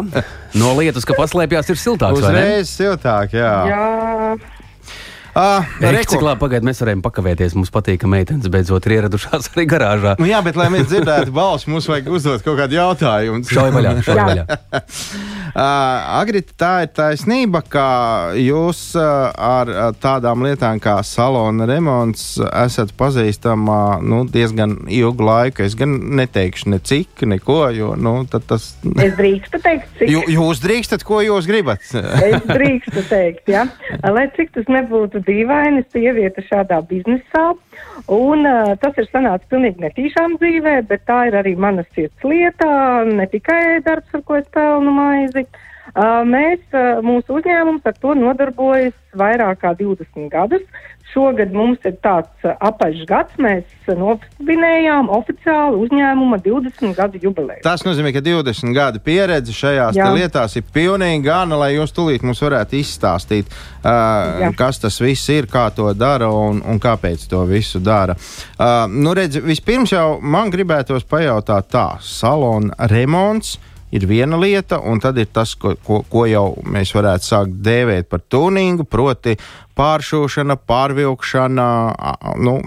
No 0.53 0.75
lietas, 0.77 1.01
ka 1.01 1.17
paslēpjas, 1.17 1.73
ir 1.73 1.81
siltāks. 1.81 2.21
vai 2.21 2.29
ne? 2.35 2.43
Uzreiz 2.45 2.75
siltāk, 2.77 3.33
jā. 3.41 3.55
Jā, 3.73 4.56
Ah, 5.37 5.61
reku. 5.77 6.15
cik 6.15 6.23
labi 6.25 6.41
pagaidām 6.41 6.65
mēs 6.71 6.79
varējām 6.81 7.01
pakavēties. 7.05 7.53
Mums 7.53 7.69
patīk, 7.69 7.99
ka 8.01 8.09
meitenes 8.09 8.49
beidzot 8.49 8.87
ir 8.89 8.95
ieradušās 8.95 9.51
arī 9.51 9.67
garāžā. 9.69 10.15
Nu, 10.17 10.25
jā, 10.25 10.39
bet, 10.41 10.57
lai 10.57 10.71
mēs 10.73 10.87
dzirdētu 10.89 11.33
balsi, 11.35 11.69
mums 11.69 11.85
vajag 11.85 12.09
uzdot 12.09 12.45
kaut 12.45 12.57
kādu 12.57 12.79
jautājumu. 12.79 13.43
Šauj 13.45 13.73
vaļā, 13.75 13.91
Jā. 14.01 14.15
vaļā. 14.17 14.45
Uh, 15.53 15.59
Agrita, 16.21 16.55
tā 16.57 16.71
ir 16.87 16.89
taisnība, 16.97 17.61
ka 17.69 17.85
jūs 18.41 18.81
uh, 18.97 19.29
ar 19.29 19.69
uh, 19.69 19.83
tādām 20.01 20.41
lietām 20.47 20.81
kā 20.81 20.95
salona 21.05 21.67
remonts 21.69 22.39
esat 22.47 22.95
pazīstama 22.97 23.99
nu, 24.01 24.23
diezgan 24.33 24.87
ilgu 24.89 25.29
laiku. 25.29 25.67
Es 25.67 25.77
gan 25.77 25.99
neteikšu 26.17 26.73
ne 26.73 26.81
cik, 26.81 27.27
neko, 27.29 27.59
jo 27.77 27.91
nu, 27.93 28.15
tad 28.31 28.49
tas. 28.49 28.71
es 29.05 29.13
drīkstu 29.21 29.61
teikt, 29.61 29.93
cik. 30.01 30.15
Jū, 30.15 30.25
jūs 30.39 30.65
drīkstat, 30.65 31.05
ko 31.05 31.21
jūs 31.21 31.45
gribat? 31.45 31.85
Es 31.93 32.41
drīkstu 32.49 33.05
teikt, 33.05 33.53
ja. 33.53 33.67
lai 34.01 34.25
cik 34.33 34.55
tas 34.57 34.65
nebūtu 34.71 35.26
dīvaini, 35.27 35.85
sieviete 35.93 36.43
šādā 36.47 36.81
biznesā. 36.89 37.45
Un, 38.13 38.47
uh, 38.47 38.73
tas 38.81 38.97
ir 38.97 39.09
sanācis 39.11 39.51
pilnīgi 39.51 39.83
netīšām 39.83 40.37
dzīvē, 40.41 40.79
bet 40.89 41.05
tā 41.09 41.25
ir 41.29 41.37
arī 41.39 41.55
mana 41.59 41.85
sirds 41.93 42.27
lieta, 42.27 42.69
ne 43.07 43.27
tikai 43.31 43.81
darbs, 43.85 44.13
ar 44.15 44.23
ko 44.27 44.39
es 44.41 44.47
pelnu 44.55 44.95
maizi. 44.95 45.45
Uh, 45.47 45.65
mēs, 45.95 46.61
uh, 46.73 46.99
mūsu 47.05 47.39
uzņēmums 47.39 47.85
ar 47.87 47.95
to 48.01 48.13
nodarbojas 48.17 48.95
vairāk 49.17 49.63
kā 49.63 49.73
20 49.77 50.29
gadus. 50.31 50.63
Šogad 51.07 51.53
mums 51.55 51.79
ir 51.87 51.95
tāds 52.03 52.43
uh, 52.43 52.53
apaļš 52.67 53.05
gads, 53.07 53.37
mēs 53.41 53.63
uh, 53.87 53.95
novinējām 53.97 55.07
oficiāli 55.15 55.79
uzņēmuma 55.85 56.39
20 56.43 56.97
gadu 56.97 57.21
jubileju. 57.23 57.63
Tas 57.65 57.85
nozīmē, 57.87 58.11
ka 58.13 58.21
20 58.25 58.75
gadu 58.75 59.01
pieredze 59.03 59.55
šajās 59.55 59.97
lietās 60.17 60.57
ir 60.59 60.67
pilnīgi 60.75 61.23
gana, 61.25 61.57
lai 61.63 61.71
jūs 61.77 61.95
tulīt 61.95 62.25
mums 62.27 62.43
varētu 62.43 62.77
izstāstīt, 62.81 63.47
uh, 63.47 64.43
Jā. 64.43 64.51
kas 64.59 64.83
tas 64.83 64.99
viss 65.01 65.31
ir, 65.33 65.47
kā 65.49 65.69
to 65.73 65.87
dara 65.95 66.27
un, 66.27 66.59
un 66.67 66.83
kāpēc 66.83 67.23
to 67.31 67.45
visu 67.47 67.79
dara. 67.79 68.17
Uh, 68.57 68.83
nu, 68.91 69.15
redz, 69.17 69.39
vispirms 69.39 69.95
jau 69.95 70.19
man 70.21 70.51
gribētos 70.53 71.07
pajautāt 71.07 71.71
tā, 71.71 71.87
salona 72.03 72.75
remonts. 72.91 73.55
Ir 73.95 74.03
viena 74.03 74.35
lieta, 74.35 74.81
un 74.83 74.99
tad 74.99 75.15
ir 75.21 75.29
tas, 75.31 75.53
ko, 75.55 75.71
ko, 75.85 76.01
ko 76.11 76.25
jau 76.27 76.49
mēs 76.67 76.91
varētu 76.95 77.23
sākt 77.23 77.55
dēvēt 77.63 78.09
par 78.11 78.19
tuningu, 78.27 78.83
proti, 78.83 79.37
pāršūšana, 79.79 80.57
pārvilkšana, 80.67 81.67
nu, 82.43 82.57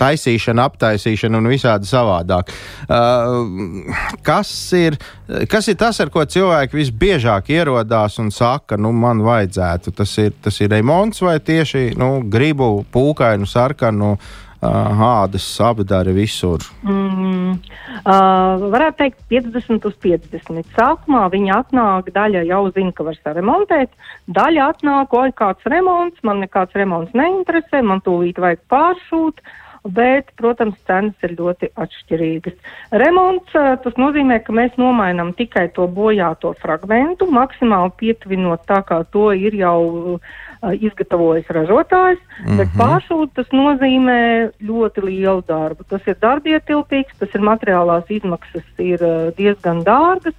taisīšana, 0.00 0.64
aptaisīšana 0.66 1.38
un 1.38 1.46
visādi 1.52 1.86
savādāk. 1.86 2.50
Uh, 2.88 3.94
kas, 4.26 4.50
ir, 4.74 4.98
kas 5.50 5.70
ir 5.70 5.78
tas, 5.78 6.00
ar 6.02 6.10
ko 6.10 6.24
cilvēki 6.26 6.80
visbiežāk 6.80 7.52
ierodās 7.54 8.18
un 8.18 8.32
saka, 8.34 8.74
nu, 8.80 8.90
man 8.90 9.22
vajadzētu? 9.22 9.94
Tas 9.94 10.16
ir, 10.24 10.34
tas 10.42 10.58
ir 10.58 10.74
remonts 10.74 11.22
vai 11.22 11.38
tieši 11.38 11.92
nu, 12.00 12.16
gribu 12.32 12.80
pūkainu, 12.90 13.46
sarkanu, 13.46 14.16
uh, 14.16 14.44
ādas 14.64 15.46
apdari 15.60 16.14
visur? 16.16 16.64
Mm, 16.86 17.56
uh, 18.04 18.64
varētu 18.74 19.00
teikt, 19.02 19.24
50 19.32 19.88
uz 19.88 19.96
50. 20.04 20.70
Sākumā 20.76 21.24
viņi 21.32 21.52
atnāk, 21.56 22.12
daļa 22.14 22.44
jau 22.48 22.62
zina, 22.76 22.94
ka 22.96 23.08
var 23.08 23.18
saremontēt, 23.20 23.92
daļa 24.26 24.70
atnāk, 24.74 25.18
oi, 25.18 25.34
kāds 25.36 25.68
remonts, 25.70 26.22
man 26.22 26.40
nekāds 26.44 26.76
remonts 26.78 27.14
neinteresē, 27.16 27.82
man 27.82 28.02
tūlīt 28.06 28.40
vajag 28.40 28.64
pāršūt. 28.72 29.44
Bet, 29.84 30.30
protams, 30.40 30.78
cenas 30.88 31.26
ir 31.26 31.34
ļoti 31.36 31.68
atšķirīgas. 31.76 32.54
Remonts 33.02 33.52
uh, 33.52 33.74
tas 33.84 33.98
nozīmē, 34.00 34.38
ka 34.40 34.54
mēs 34.56 34.78
nomainām 34.80 35.34
tikai 35.36 35.66
to 35.76 35.84
bojāto 35.92 36.54
fragmentu, 36.62 37.28
maksimāli 37.28 37.92
pietuvinot 38.00 38.64
tā, 38.64 38.80
kā 38.88 39.02
to 39.12 39.26
ir 39.36 39.52
jau 39.60 39.76
uh, 40.14 40.32
izgatavojis 40.72 41.46
ražotājs. 41.48 42.18
Mm 42.18 42.46
-hmm. 42.46 42.56
Bet 42.56 42.68
pārsūt 42.78 43.30
tas 43.34 43.48
nozīmē 43.52 44.50
ļoti 44.62 45.04
lielu 45.04 45.44
darbu. 45.48 45.84
Tas 45.88 46.00
ir 46.06 46.16
darbietilpīgs, 46.20 47.18
tas 47.18 47.28
ir 47.34 47.40
materiālās 47.40 48.04
izmaksas 48.08 48.66
ir 48.78 48.98
diezgan 49.36 49.84
dārgas. 49.84 50.34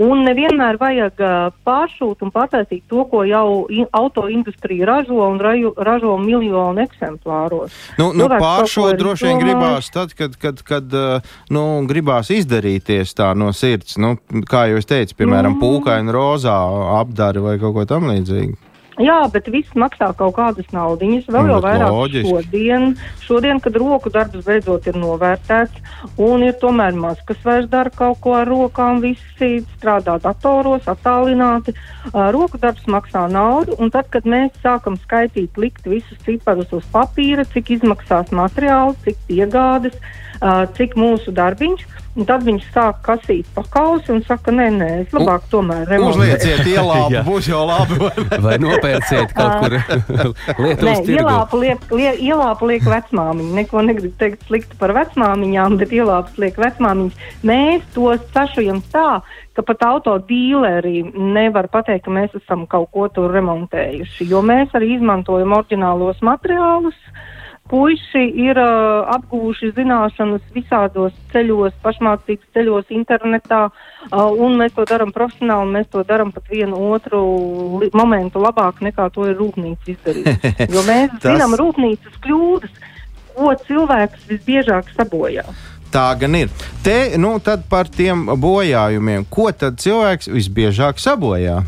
Un 0.00 0.24
nevienmēr 0.24 0.78
vajag 0.80 1.20
pāršūt 1.68 2.24
un 2.24 2.30
pataisīt 2.32 2.82
to, 2.88 3.04
ko 3.10 3.24
jau 3.28 3.68
autoindustrija 3.92 4.86
ražo 4.88 5.18
un 5.28 5.38
raju, 5.40 5.74
ražo 5.76 6.16
miljonu 6.16 6.80
eksemplāros. 6.80 7.74
Nu, 7.98 8.12
nu, 8.16 8.24
ir 8.24 8.96
droši 8.96 9.26
vien 9.26 9.38
gribās 9.38 9.90
tad, 9.92 10.14
kad, 10.16 10.36
kad, 10.36 10.62
kad 10.62 10.84
nu, 11.50 11.84
gribās 11.86 12.30
izdarīties 12.30 13.14
tā 13.14 13.34
no 13.36 13.52
sirds. 13.52 13.98
Nu, 14.00 14.16
kā 14.48 14.64
jau 14.72 14.80
es 14.80 14.86
teicu, 14.86 15.14
piemēram, 15.14 15.52
Mm. 15.52 15.60
pūkaina 15.60 16.12
rozā 16.12 16.56
apdari 17.00 17.40
vai 17.44 17.58
kaut 17.58 17.74
ko 17.74 17.84
tam 17.84 18.08
līdzīgu. 18.08 18.71
Jā, 19.00 19.22
bet 19.32 19.46
viss 19.48 19.72
maksā 19.78 20.10
kaut 20.18 20.34
kādas 20.36 20.68
naudiņas. 20.74 21.28
Vēl 21.32 21.48
jau 21.48 21.60
bet 21.62 21.64
vairāk 21.64 21.92
loģiski. 21.94 22.28
šodien, 22.28 22.82
šodien, 23.24 23.60
kad 23.64 23.76
roku 23.80 24.12
darbs 24.12 24.44
beidzot 24.44 24.86
ir 24.90 24.98
novērtēts 25.00 26.18
un 26.20 26.44
ir 26.44 26.58
tomēr 26.60 26.92
maz, 26.92 27.22
kas 27.24 27.40
vairs 27.46 27.70
dara 27.72 27.88
kaut 27.88 28.20
ko 28.20 28.34
ar 28.36 28.50
rokām, 28.50 29.00
visi 29.00 29.62
strādā 29.78 30.18
datoros, 30.20 30.84
attālināti. 30.92 31.72
Roku 32.12 32.60
darbs 32.60 32.84
maksā 32.84 33.24
naudu, 33.32 33.78
un 33.80 33.88
tad, 33.94 34.10
kad 34.12 34.28
mēs 34.28 34.52
sākam 34.60 35.00
skaitīt, 35.00 35.56
likt 35.56 35.88
visus 35.88 36.20
ciparus 36.26 36.74
uz 36.76 36.84
papīra, 36.92 37.48
cik 37.48 37.78
izmaksās 37.78 38.28
materiāls, 38.34 39.00
cik 39.06 39.16
piegādes, 39.30 39.96
cik 40.76 40.98
mūsu 41.00 41.32
darbiņš, 41.32 41.88
un 42.16 42.26
tad 42.28 42.44
viņš 42.44 42.64
sāk 42.74 42.98
kasīt 43.06 43.48
pakausi 43.56 44.12
un 44.12 44.20
saka, 44.26 44.52
nē, 44.54 44.66
nē, 44.76 44.88
es 45.04 45.14
labāk 45.16 45.46
tomēr 45.52 45.86
remontēšu. 45.88 46.20
Uzlieciet 46.20 46.70
ielāpu, 46.74 47.22
būs 47.28 47.48
jau 47.48 47.62
labi. 47.68 48.10
vai 48.44 48.56
nopērciet 48.60 49.32
kaut 49.36 49.62
kur 49.62 49.76
Nē, 49.78 50.26
Lietuvas 50.58 51.00
tirgu? 51.06 51.16
ielāpu 51.18 51.62
liek, 51.62 51.86
liek, 51.94 52.20
ielāpu 52.20 52.68
liek 52.68 52.84
vecmāmiņa. 52.88 53.54
Neko 53.62 53.84
negribu 53.88 54.12
teikt 54.20 54.44
sliktu 54.48 54.76
par 54.80 54.92
vecmāmiņām, 54.96 55.78
bet 55.80 55.94
ielāpas 55.96 56.36
liek 56.42 56.60
vecmāmiņas. 56.60 57.24
Mēs 57.48 57.86
to 57.96 58.12
sašujam 58.34 58.82
tā, 58.92 59.22
ka 59.56 59.64
pat 59.66 59.84
auto 59.88 60.14
dīleri 60.28 61.02
nevar 61.12 61.68
pateikt, 61.72 62.06
ka 62.06 62.14
mēs 62.14 62.36
esam 62.38 62.66
kaut 62.70 62.90
ko 62.94 63.08
tur 63.12 63.32
remontējuši, 63.36 64.28
jo 64.28 64.40
mēs 64.44 64.72
arī 64.76 64.94
izmantojam 64.98 65.56
oriģinālos 65.58 66.20
materiālus. 66.24 66.96
Puisi 67.72 68.20
ir 68.36 68.58
uh, 68.60 69.06
apguvuši 69.14 69.70
zināšanas 69.72 70.42
visādos 70.52 71.14
ceļos, 71.32 71.72
pašmācības 71.80 72.50
ceļos, 72.52 72.90
internetā, 72.92 73.62
uh, 73.72 74.26
un 74.36 74.58
mēs 74.60 74.74
to 74.76 74.84
darām 74.90 75.08
profesionāli. 75.14 75.72
Mēs 75.78 75.88
to 75.94 76.04
darām 76.04 76.34
pat 76.36 76.52
vienu 76.52 76.76
otru 76.92 77.22
li 77.80 77.88
momentu 77.96 78.42
labāk 78.44 78.82
nekā 78.84 79.08
to 79.16 79.24
ir 79.30 79.38
rūpnīca 79.40 79.88
izdarījusi. 79.94 80.54
Jo 80.76 80.84
mēs 80.84 81.16
Tas- 81.16 81.30
zinām 81.30 81.56
rūpnīcas 81.56 82.20
kļūdas, 82.26 82.76
ko 83.32 83.54
cilvēks 83.64 84.28
visbiežāk 84.28 84.92
sabojā. 84.92 85.48
Tā 85.92 86.06
gan 86.20 86.36
ir. 86.36 86.52
Te, 86.84 87.14
nu, 87.20 87.38
tad 87.44 87.64
par 87.72 87.88
tiem 87.88 88.26
bojājumiem. 88.40 89.24
Ko 89.32 89.48
tad 89.52 89.80
cilvēks 89.80 90.28
visbiežāk 90.32 91.00
sabojā? 91.00 91.62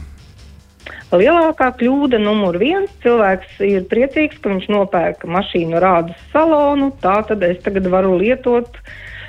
Lielākā 1.20 1.70
kļūda 1.78 2.18
numur 2.22 2.58
viens- 2.58 2.90
cilvēks 3.04 3.58
ir 3.66 3.88
priecīgs, 3.90 4.40
ka 4.42 4.50
viņš 4.50 4.68
nopērka 4.72 5.30
mašīnu 5.30 5.78
ar 5.80 5.88
ādas 5.90 6.20
salonu. 6.32 6.92
Tā 7.02 7.26
tad 7.26 7.42
es 7.42 7.62
tagad 7.62 7.86
varu 7.86 8.18
lietot. 8.18 8.78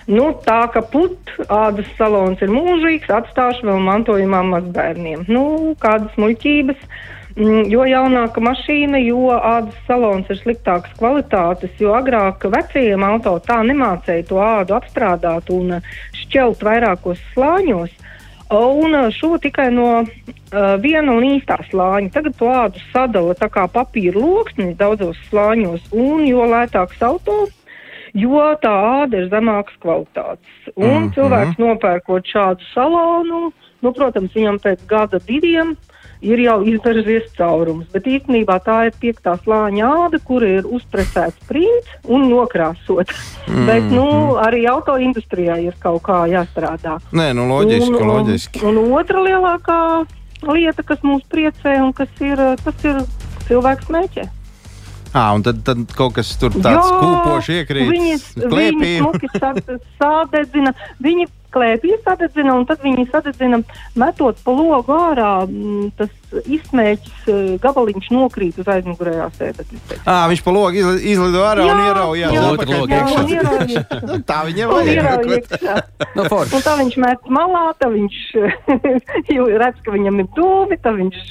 Nu, 0.08 0.34
tā 0.45 0.69
kā 0.69 0.84
putekļi, 0.86 1.48
ādas 1.50 1.88
salons 1.98 2.41
ir 2.41 2.54
mūžīgs, 2.54 3.10
atstāšu 3.10 3.65
vēl 3.65 3.82
mantojumā 3.82 4.43
mazbērniem. 4.45 5.26
Nu, 5.28 5.76
kādas 5.82 6.13
muļķības. 6.21 6.78
Mm, 7.36 7.65
Jo 7.67 7.84
jaunāka 7.84 8.39
mašīna, 8.39 9.02
jo 9.04 9.28
ādas 9.36 9.76
salons 9.89 10.30
ir 10.32 10.38
sliktākas 10.39 10.93
kvalitātes, 10.95 11.74
jo 11.84 11.91
agrāk 11.98 12.45
vecajiem 12.48 13.04
auto 13.04 13.34
tā 13.43 13.58
nemācēja 13.60 14.24
to 14.30 14.39
ādu 14.39 14.78
apstrādāt 14.78 15.52
un 15.52 15.82
šķelt 16.15 16.63
vairākos 16.63 17.19
slāņos. 17.34 17.91
Un 18.53 18.93
uh, 18.93 19.10
šo 19.10 19.38
tikai 19.41 19.71
no 19.73 20.03
uh, 20.03 20.75
viena 20.81 21.15
un 21.15 21.25
īstā 21.25 21.58
slāņa. 21.69 22.12
Tagad 22.13 22.38
to 22.38 22.49
ādu 22.51 22.81
sadala 22.91 23.34
tā 23.38 23.49
kā 23.49 23.65
papīra 23.71 24.21
loksnis 24.21 24.75
daudzos 24.77 25.17
slāņos, 25.31 25.88
un 25.91 26.27
jo 26.27 26.45
lētāks 26.51 27.01
auto, 27.01 27.47
jo 28.13 28.45
tā 28.62 28.75
āda 29.01 29.23
ir 29.23 29.31
zemākas 29.34 29.75
kvalitātes. 29.81 30.53
Un 30.75 30.86
mm 30.86 30.93
-hmm. 30.93 31.13
cilvēks 31.15 31.58
nopērkot 31.58 32.29
šādu 32.29 32.62
salonu, 32.73 33.51
nu, 33.81 33.91
protams, 33.91 34.34
viņam 34.34 34.62
pēc 34.62 34.86
gada 34.88 35.19
diviem 35.19 35.75
ir 36.25 36.41
jau 36.45 36.57
izdarzies 36.67 37.27
caurums, 37.38 37.88
bet 37.93 38.07
īstenībā 38.09 38.57
tā 38.65 38.77
ir 38.89 38.97
piektā 39.01 39.35
slāņa 39.43 39.89
āda, 40.05 40.19
kur 40.25 40.45
ir 40.45 40.67
uzpresēts 40.67 41.47
prints 41.49 41.91
un 42.09 42.27
nokrāsot. 42.31 43.13
Mm. 43.45 43.65
bet, 43.69 43.89
nu, 43.93 44.07
arī 44.41 44.65
autoindustrijā 44.69 45.59
ir 45.67 45.75
kaut 45.81 46.03
kā 46.07 46.23
jāstrādā. 46.31 46.97
Nē, 47.15 47.31
nu 47.38 47.45
loģiski, 47.51 47.99
un, 47.99 48.09
loģiski. 48.13 48.63
Un, 48.65 48.79
un 48.81 48.95
otra 48.97 49.21
lielākā 49.25 49.81
lieta, 50.45 50.85
kas 50.85 51.03
mūs 51.05 51.23
priecē 51.31 51.77
un 51.83 51.93
kas 51.95 52.11
ir, 52.25 52.41
tas 52.65 52.88
ir 52.88 53.03
cilvēks 53.49 53.93
mēķē. 53.93 54.25
À, 55.15 55.29
un 55.31 55.45
tad, 55.45 55.61
tad 55.63 55.85
kaut 55.95 56.17
kas 56.17 56.33
tur 56.35 56.51
tāds 56.51 56.89
kūpoši 56.91 57.61
iekrīt. 57.61 57.88
Viņi, 57.88 58.15
viņi 58.51 58.89
smuki 58.99 59.29
sādedzina, 59.95 60.73
viņi 60.99 61.29
klēpī 61.56 61.96
sadedzina, 62.04 62.54
un 62.60 62.68
tad 62.68 62.84
viņi 62.84 63.08
sadedzina, 63.12 63.62
metot 64.00 64.39
pa 64.44 64.56
logu 64.56 64.96
ārā, 64.96 65.32
tas 66.00 66.12
izsmēķis 66.44 67.60
gabaliņš 67.63 68.10
nokrīt 68.12 68.60
uz 68.60 68.70
aizmugurējās 68.76 69.38
sēdekļa. 69.39 70.00
À, 70.04 70.26
viņš 70.32 70.44
pa 70.46 70.56
logu 70.56 70.82
izli, 70.82 71.02
izlido 71.15 71.44
ārā 71.48 71.65
jā, 71.65 71.74
un 71.74 71.84
ierauja. 71.88 72.32
Jā, 72.36 72.46
otru 72.52 72.80
logu 72.80 72.98
iekšā. 73.00 73.86
nu, 74.10 74.20
tā 74.28 74.39
viņam 74.50 74.74
vajag. 74.76 75.54
no, 76.18 76.28
un 76.44 76.65
tā 76.65 76.80
viņš 76.82 76.98
met 77.06 77.30
malā, 77.39 77.68
tā 77.80 77.91
viņš 77.94 78.24
redz, 79.63 79.86
ka 79.86 79.96
viņam 79.96 80.26
ir 80.26 80.34
dūmi, 80.36 80.82
tā 80.84 80.96
viņš 80.98 81.22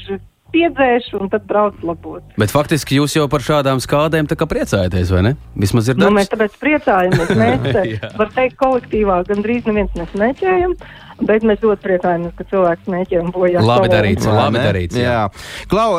piedzēšu 0.55 1.21
un 1.21 1.31
tad 1.33 1.47
brauc 1.51 1.79
labot. 1.87 2.25
Bet 2.41 2.55
faktiski 2.55 3.01
jūs 3.01 3.17
jau 3.19 3.27
par 3.31 3.45
šādām 3.45 3.83
skādēm 3.83 4.29
tā 4.31 4.39
kā 4.39 4.49
priecājaties, 4.51 5.13
vai 5.15 5.25
ne? 5.29 5.33
Vismaz 5.59 5.91
ir 5.91 5.99
darbs. 5.99 6.11
Nu, 6.11 6.19
mēs 6.19 6.31
tāpēc 6.33 6.59
priecājamies. 6.63 7.33
Mēs, 7.45 8.05
var 8.19 8.31
teikt, 8.35 8.59
kolektīvā 8.61 9.23
gandrīz 9.29 9.67
neviens 9.69 9.99
nesmeķējam. 9.99 10.79
Bet 11.25 11.45
mēs 11.47 11.61
ļoti 11.63 11.79
priecājamies, 11.85 12.33
ka 12.35 12.45
cilvēks 12.51 12.89
mēģina 12.91 13.31
bojāt. 13.31 13.63
Labi 13.63 13.91
darīts, 13.93 14.27
labi 14.27 14.59
darīts. 14.59 14.97
Jā. 14.99 15.13
jā. 15.29 15.67
Klau, 15.71 15.93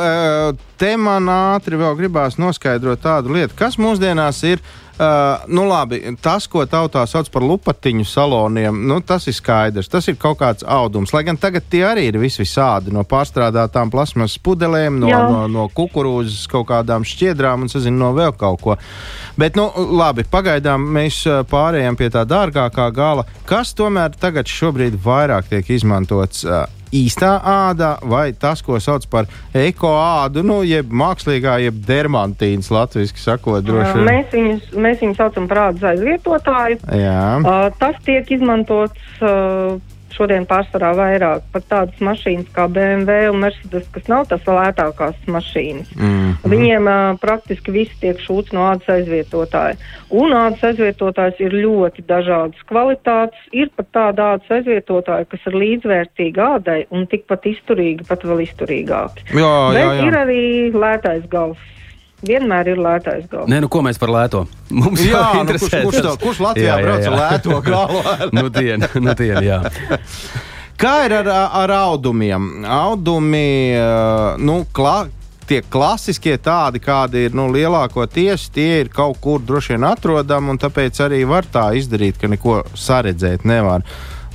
te 0.75 0.89
man 0.99 1.31
ātri 1.31 1.79
vēl 1.79 1.95
gribās 2.01 2.35
noskaidrot 2.35 2.99
tādu 3.05 3.31
lietu, 3.37 3.55
kas 3.55 3.79
mūsdienās 3.79 4.43
ir 4.51 4.59
Uh, 4.59 4.84
nu 5.47 5.65
labi, 5.67 5.99
tas, 6.23 6.47
ko 6.47 6.63
tautā 6.69 7.03
sauc 7.09 7.27
par 7.33 7.43
lupatiņu 7.43 8.05
saloniem, 8.07 8.77
nu, 8.87 9.01
tas 9.03 9.27
ir 9.27 9.35
skaidrs. 9.35 9.89
Tas 9.91 10.07
ir 10.07 10.15
kaut 10.21 10.39
kāds 10.39 10.63
audums. 10.63 11.11
Lai 11.15 11.25
gan 11.27 11.39
tagad 11.41 11.67
tie 11.71 11.83
arī 11.87 12.07
ir 12.09 12.19
vis 12.21 12.39
visādi 12.39 12.93
no 12.95 13.03
pārstrādātām 13.07 13.91
plasmas 13.91 14.37
pudelēm, 14.39 14.99
no, 15.03 15.11
Jā. 15.11 15.21
no, 15.31 15.41
no 15.51 15.67
kukurūzas 15.75 16.47
kaut 16.51 16.69
kādām 16.71 17.03
šķiedrām 17.07 17.65
un, 17.65 17.71
sazinu, 17.71 17.99
no 17.99 18.13
vēl 18.15 18.35
kaut 18.39 18.63
ko. 18.63 18.77
Bet, 19.39 19.59
nu, 19.59 19.67
labi, 19.99 20.23
pagaidām 20.31 20.87
mēs 20.95 21.25
pārējām 21.51 21.99
pie 21.99 22.09
tā 22.13 22.23
dārgākā 22.29 22.87
gala. 22.95 23.27
Kas 23.49 23.75
tomēr 23.75 24.15
tagad 24.19 24.47
šobrīd 24.49 24.95
vairāk 25.03 25.51
tiek 25.51 25.75
izmantots? 25.75 26.45
Uh, 26.47 26.63
īstā 26.95 27.31
āda 27.51 27.95
vai 28.03 28.29
tas, 28.37 28.61
ko 28.65 28.79
sauc 28.83 29.07
par 29.11 29.29
ekoādu, 29.55 30.43
nu, 30.45 30.61
jeb 30.67 30.91
mākslīgā, 30.91 31.57
jeb 31.65 31.81
dermantīns, 31.87 32.71
latviešu 32.73 33.19
sakot, 33.21 33.65
droši. 33.65 34.05
Mēs 34.05 34.31
viņus, 34.35 34.69
mēs 34.75 35.03
viņus 35.03 35.19
saucam 35.21 35.49
par 35.51 35.63
ādas 35.69 35.89
aizvietotāju. 35.95 36.79
Jā. 37.01 37.25
Uh, 37.41 37.67
tas 37.81 37.99
tiek 38.07 38.31
izmantots. 38.37 39.11
Uh, 39.21 39.77
šodien 40.15 40.47
pārsvarā 40.49 40.91
vairāk 40.97 41.45
pat 41.53 41.67
tādas 41.71 42.01
mašīnas 42.03 42.49
kā 42.55 42.67
BMW 42.71 43.31
un 43.33 43.41
Mercedes, 43.43 43.87
kas 43.93 44.07
nav 44.11 44.25
tās 44.31 44.45
lētākās 44.47 45.17
mašīnas. 45.27 45.91
Mm 45.95 46.09
-hmm. 46.11 46.49
Viņiem 46.55 46.87
uh, 46.87 47.19
praktiski 47.21 47.71
viss 47.71 47.99
tiek 47.99 48.19
šūts 48.21 48.53
no 48.55 48.65
ādas 48.71 48.89
aizvietotāja. 48.97 49.75
Un 50.09 50.33
ādas 50.33 50.63
aizvietotājs 50.63 51.39
ir 51.39 51.53
ļoti 51.65 52.05
dažādas 52.07 52.65
kvalitātes. 52.69 53.39
Ir 53.51 53.69
pat 53.75 53.87
tāda 53.91 54.31
ādas 54.35 54.51
aizvietotāja, 54.59 55.25
kas 55.29 55.47
ir 55.47 55.59
līdzvērtīga 55.63 56.49
ādai 56.55 56.85
un 56.89 57.07
tikpat 57.07 57.45
izturīga, 57.45 58.07
pat 58.07 58.23
vēl 58.23 58.45
izturīgāki. 58.47 59.29
Jā, 59.33 59.55
Bet 59.73 59.83
jā, 59.83 59.93
jā. 59.93 60.05
ir 60.07 60.19
arī 60.23 60.43
lētais 60.73 61.29
galvas 61.29 61.74
vienmēr 62.23 62.71
ir 62.73 62.81
lētais 62.81 63.27
galva. 63.31 63.47
Nē, 63.51 63.61
nu 63.65 63.69
ko 63.71 63.81
mēs 63.85 63.99
par 64.01 64.13
lēto? 64.13 64.45
Mums 64.71 65.03
jā, 65.03 65.23
nu, 65.35 65.45
kurš, 65.49 65.67
kurš, 65.71 66.01
to, 66.01 66.13
kurš 66.23 66.41
Latvijā 66.47 66.71
jā, 66.71 66.77
jā, 66.79 66.85
brauc 66.85 67.09
ar 67.09 67.17
lēto 67.19 67.59
galvu? 67.69 68.03
nu, 68.35 68.45
dien, 68.53 68.87
nu, 69.01 69.17
dien, 69.17 69.41
jā. 69.45 69.59
Kā 70.79 70.95
ir 71.07 71.15
ar, 71.21 71.29
ar 71.63 71.71
audumiem? 71.71 72.65
Audumi, 72.67 73.75
nu, 74.43 74.57
klā, 74.75 74.97
tie 75.47 75.61
klasiskie 75.61 76.35
tādi, 76.41 76.81
kādi 76.83 77.27
ir 77.27 77.37
nu, 77.37 77.47
lielākoties, 77.53 78.49
tie 78.53 78.81
ir 78.81 78.91
kaut 78.93 79.21
kur 79.23 79.43
droši 79.45 79.75
vien 79.75 79.87
atrodami, 79.87 80.51
un 80.53 80.59
tāpēc 80.61 80.99
arī 81.05 81.21
var 81.29 81.47
tā 81.51 81.69
izdarīt, 81.79 82.19
ka 82.21 82.31
neko 82.31 82.63
saredzēt 82.75 83.45
nevar. 83.47 83.85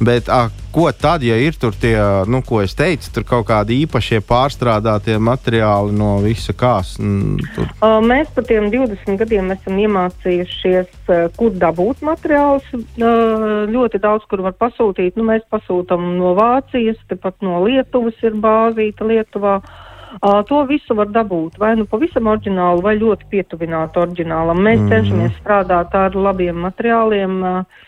Bet 0.00 0.30
a, 0.32 0.46
ko 0.72 0.86
tad, 0.96 1.20
ja 1.20 1.36
ir 1.36 1.56
tur 1.60 1.74
tie, 1.76 1.92
nu, 2.24 2.40
ko 2.46 2.62
es 2.64 2.72
teicu, 2.76 3.10
tur 3.12 3.24
kaut 3.28 3.44
kādi 3.50 3.82
īpašie 3.84 4.22
pārstrādātie 4.24 5.18
materiāli 5.20 5.92
no 5.92 6.14
visa 6.24 6.54
kās? 6.56 6.94
Tur... 6.96 7.68
Mēs 8.08 8.30
par 8.32 8.46
tiem 8.48 8.70
20 8.72 9.20
gadiem 9.20 9.52
esam 9.52 9.76
iemācījušies, 9.82 11.12
kur 11.36 11.52
dabūt 11.60 12.00
materiālus. 12.06 12.64
Ļoti 12.96 14.00
daudz, 14.00 14.24
kur 14.30 14.46
var 14.46 14.56
pasūtīt. 14.56 15.20
Nu, 15.20 15.28
mēs 15.28 15.44
pasūtām 15.52 16.14
no 16.16 16.32
Vācijas, 16.38 17.00
tepat 17.12 17.36
no 17.44 17.60
Lietuvas 17.66 18.16
ir 18.24 18.40
bāzīta 18.40 19.04
Lietuvā. 19.04 19.60
Uh, 19.60 20.40
to 20.42 20.64
visu 20.66 20.96
var 20.98 21.06
dabūt 21.14 21.54
vai 21.62 21.76
nu 21.78 21.84
pavisam 21.86 22.26
oriģinālu, 22.32 22.82
vai 22.82 22.96
ļoti 22.98 23.28
pietuvinātu 23.30 24.00
oriģinālam. 24.02 24.58
Mēs 24.58 24.80
mm. 24.80 24.88
cenšamies 24.90 25.36
strādāt 25.38 25.94
ar 25.94 26.16
labiem 26.18 26.58
materiāliem. 26.64 27.36
Uh, 27.38 27.86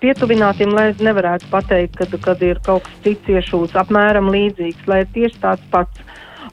pietuvinātiem, 0.00 0.72
lai 0.76 0.90
es 0.92 1.02
nevarētu 1.02 1.48
pateikt, 1.52 1.98
kad, 2.00 2.16
kad 2.24 2.42
ir 2.44 2.60
kaut 2.66 2.84
kas 2.86 2.96
cits 3.06 3.30
iešūts, 3.36 3.76
apmēram 3.80 4.30
līdzīgs, 4.34 4.88
lai 4.90 5.02
ir 5.04 5.12
tieši 5.16 5.40
tāds 5.42 5.70
pats. 5.72 6.04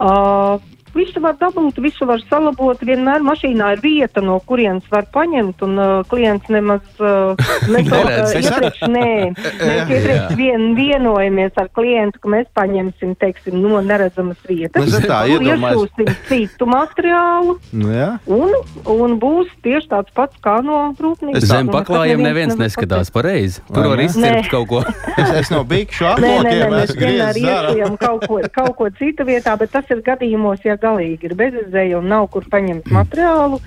Uh, 0.01 0.57
Visu 0.91 1.21
var 1.23 1.37
dabūt, 1.39 1.79
visu 1.79 2.05
var 2.07 2.19
salabot. 2.27 2.81
Vienmēr 2.83 3.23
mašīnā 3.23 3.69
ir 3.77 3.81
vieta, 3.83 4.23
no 4.25 4.37
kurienes 4.43 4.87
var 4.91 5.05
paņemt, 5.13 5.61
un 5.63 5.79
uh, 5.79 5.91
klients 6.11 6.49
nemaz 6.51 6.83
uh, 6.99 7.39
neredz. 7.71 8.33
iepriekš, 8.41 8.81
nē, 8.91 9.11
mēs 9.67 9.93
iepriekš 9.95 10.35
vien, 10.39 10.65
vienojamies 10.75 11.55
ar 11.61 11.69
klientu, 11.71 12.19
ka 12.23 12.33
mēs 12.35 12.49
paņemsim, 12.57 13.15
teiksim, 13.21 13.61
no 13.63 13.79
neredzamas 13.85 14.41
vietas. 14.49 14.83
Mēs 14.83 15.07
tā 15.07 15.21
iešūsim 15.31 16.11
citu 16.27 16.67
materiālu, 16.67 17.55
nu, 17.71 17.93
jā. 17.95 18.09
un, 18.27 18.51
un 18.91 19.15
būs 19.21 19.51
tieši 19.63 19.91
tāds 19.93 20.11
pats 20.17 20.43
kā 20.43 20.57
no 20.65 20.81
rūpnīcas. 20.99 21.47
Zem 21.51 21.71
paklājiem 21.71 22.23
neviens 22.25 22.57
neskatās 22.59 23.13
pareizi. 23.15 23.63
Tur 23.71 23.93
var 23.93 24.03
izcirkt 24.03 24.51
kaut 24.51 24.67
ko. 24.71 24.83
es, 25.21 25.33
es 25.43 25.53
no 25.53 25.63
bikšu 25.67 26.11
aplokiem 26.11 26.77
esmu 26.81 26.99
griezis 26.99 27.47
ārā. 27.47 27.89
Kaut 28.01 28.27
ko, 28.27 28.41
kaut 28.51 28.75
ko 28.79 28.91
citu 28.99 29.25
vietā, 29.27 29.55
bet 29.59 29.71
tas 29.71 29.87
ir 29.93 30.03
gadījumos, 30.05 30.63
ja 30.67 30.77
galīgi 30.81 31.29
ir 31.29 31.37
bezizēja 31.39 31.99
un 31.99 32.09
nav 32.11 32.27
kur 32.33 32.47
paņemt 32.51 32.91
materiālu. 32.93 33.61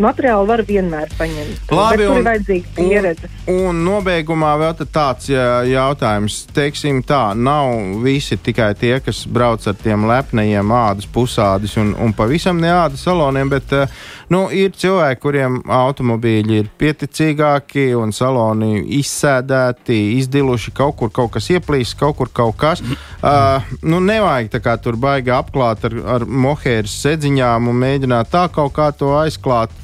Materiālu 0.00 0.48
var 0.48 0.62
vienmēr 0.66 1.10
paņemt. 1.18 1.72
Labi, 1.74 2.06
un, 2.08 2.20
ir 2.20 2.26
vajadzīga 2.26 2.74
pieredze. 2.76 3.30
Un, 3.46 3.60
un 3.70 3.82
nobeigumā 3.84 4.54
vēl 4.60 4.86
tāds 4.92 5.30
jautājums. 5.30 6.42
Teiksim 6.54 7.02
tā, 7.06 7.30
nav 7.36 8.00
visi 8.04 8.38
tikai 8.40 8.72
tie, 8.78 8.96
kas 9.04 9.24
brauc 9.30 9.66
ar 9.68 9.76
tiem 9.80 10.06
lepnajiem 10.08 10.72
ādas 10.74 11.08
pusādis 11.10 11.76
un, 11.80 11.92
un 12.00 12.14
pavisam 12.16 12.60
ne 12.60 12.70
ādas 12.72 13.04
saloniem, 13.06 13.50
bet 13.52 13.74
nu, 14.32 14.46
ir 14.54 14.72
cilvēki, 14.78 15.20
kuriem 15.20 15.60
automobīļi 15.70 16.60
ir 16.62 16.70
pieticīgāki 16.80 17.90
un 17.98 18.14
saloni 18.16 18.84
izsēdēti, 19.00 19.98
izdiluši, 20.20 20.74
kaut 20.76 20.96
kur 21.00 21.12
kaut 21.14 21.34
kas 21.36 21.50
ieplīst, 21.52 21.98
kaut 22.00 22.18
kur 22.20 22.30
kaut 22.32 22.56
kas. 22.60 22.82
Uh, 23.20 23.66
nu, 23.82 24.00
nevajag 24.04 24.50
tā 24.54 24.62
kā 24.64 24.76
tur 24.80 24.96
baigi 25.00 25.32
apklāt 25.34 25.84
ar, 25.88 25.96
ar 26.16 26.26
mohēras 26.26 26.94
sedziņām 27.04 27.68
un 27.70 27.80
mēģināt 27.84 28.30
tā 28.32 28.46
kaut 28.52 28.72
kā 28.76 28.90
to 28.96 29.12
aizklāt 29.18 29.74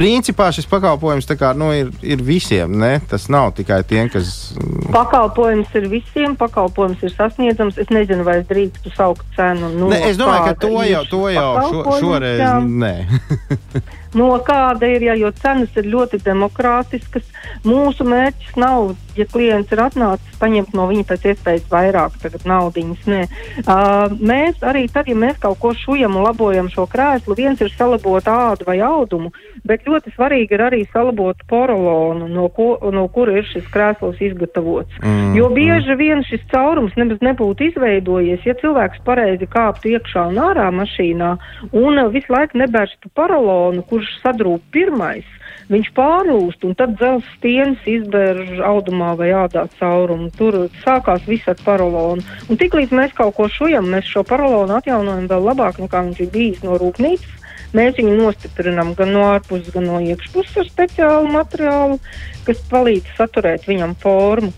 principā 0.00 0.48
šis 0.54 0.68
pakalpojums 0.70 1.28
kā, 1.36 1.52
nu, 1.56 1.70
ir, 1.76 1.90
ir 2.02 2.22
visiem. 2.24 2.72
Ne? 2.80 2.94
Tas 3.10 3.28
nav 3.32 3.52
tikai 3.58 3.82
tiem, 3.88 4.08
kas. 4.12 4.52
Pakalpojums 4.90 5.72
ir 5.78 5.88
visiem, 5.92 6.36
pakalpojums 6.40 7.02
ir 7.04 7.14
sasniedzams. 7.14 7.78
Es 7.80 7.92
nezinu, 7.92 8.24
vai 8.26 8.40
es 8.40 8.48
drīkstu 8.50 8.92
saukt 8.96 9.26
cenu. 9.36 9.72
No 9.76 9.90
ne, 9.92 10.02
es 10.08 10.20
domāju, 10.20 10.50
ka 10.50 10.58
to 10.64 10.74
jau, 10.88 11.04
to 11.10 11.24
jau 11.34 11.48
šo, 11.68 11.98
šoreiz 12.00 12.70
nē. 12.84 12.94
no 14.14 14.30
kāda 14.46 14.88
ir, 14.90 15.04
ja, 15.10 15.16
jo 15.18 15.30
cenas 15.36 15.74
ir 15.78 15.90
ļoti 15.90 16.20
demokrātiskas. 16.24 17.26
Mūsu 17.66 18.06
mērķis 18.08 18.56
nav, 18.60 18.94
ja 19.18 19.26
klients 19.28 19.72
ir 19.74 19.82
atnācis, 19.82 20.38
paņemt 20.40 20.74
no 20.76 20.86
viņa 20.90 21.06
pēc 21.08 21.26
iespējas 21.32 21.66
vairāk 21.70 22.16
naudas. 22.48 23.04
Uh, 23.10 24.12
mēs 24.20 24.60
arī 24.66 24.86
tad, 24.92 25.08
ja 25.10 25.16
mēs 25.18 25.38
kaut 25.42 25.58
ko 25.60 25.72
šujam 25.76 26.16
un 26.16 26.26
labojam 26.26 26.70
šo 26.72 26.86
krēslu, 26.90 27.36
viens 27.36 27.60
ir 27.60 27.72
salabot 27.74 28.26
ādu 28.30 28.66
vai 28.68 28.78
audumu, 28.84 29.32
bet 29.66 29.86
ļoti 29.88 30.14
svarīgi 30.14 30.56
ir 30.56 30.64
arī 30.64 30.80
salabot 30.92 31.42
porolonu, 31.50 32.28
no, 32.30 32.48
ko, 32.54 32.72
no 32.94 33.06
kura 33.12 33.38
ir 33.40 33.48
šis 33.50 33.66
krēsls 33.72 34.20
izgatavots. 34.30 35.00
Mm, 35.02 35.34
jo 35.36 35.50
bieži 35.54 35.94
mm. 35.94 35.98
vien 36.00 36.24
šis 36.26 36.46
caurums 36.52 36.96
nemaz 37.00 37.20
nebūtu 37.24 37.68
izveidojies, 37.70 38.46
ja 38.46 38.56
cilvēks 38.62 39.02
pareizi 39.06 39.48
kāptu 39.50 39.94
iekšā 39.94 40.28
un 40.32 40.40
ārā 40.42 40.70
mašīnā 40.74 41.32
un 41.76 42.02
visu 42.14 42.32
laiku 42.32 42.60
nebērstu 42.60 43.12
porolonu, 43.16 43.84
kurš 44.00 44.16
sadrūp 44.24 44.64
pirmais 44.72 45.28
viņš 45.70 45.90
pārlūst, 45.94 46.64
un 46.66 46.74
tad 46.74 46.96
dzelzs 46.98 47.28
stieņas 47.36 47.84
izbērž 47.92 48.62
audumā 48.66 49.12
vai 49.18 49.28
ādā 49.38 49.68
caurumu. 49.78 50.30
Tur 50.34 50.64
sākās 50.82 51.22
viss 51.28 51.46
ar 51.50 51.60
paralonu. 51.62 52.24
Un 52.50 52.58
tiklīdz 52.58 52.94
mēs 52.96 53.14
kaut 53.14 53.36
ko 53.36 53.46
šujam, 53.46 53.86
mēs 53.92 54.08
šo 54.10 54.24
paralonu 54.26 54.74
atjaunojam 54.80 55.28
vēl 55.30 55.46
labāk 55.52 55.78
nekā 55.78 56.02
viņš 56.08 56.24
ir 56.24 56.32
bijis 56.34 56.64
no 56.66 56.80
rūpnīcas. 56.80 57.38
Mēs 57.76 58.00
viņu 58.00 58.16
nostiprinām 58.18 58.96
gan 58.98 59.12
no 59.14 59.28
ārpuses, 59.30 59.70
gan 59.70 59.86
no 59.86 60.00
iekšpuses 60.02 60.58
ar 60.58 60.66
speciālu 60.72 61.30
materiālu, 61.30 62.00
kas 62.48 62.64
palīdz 62.72 63.14
saturēt 63.14 63.70
viņam 63.70 63.94
formu. 64.02 64.50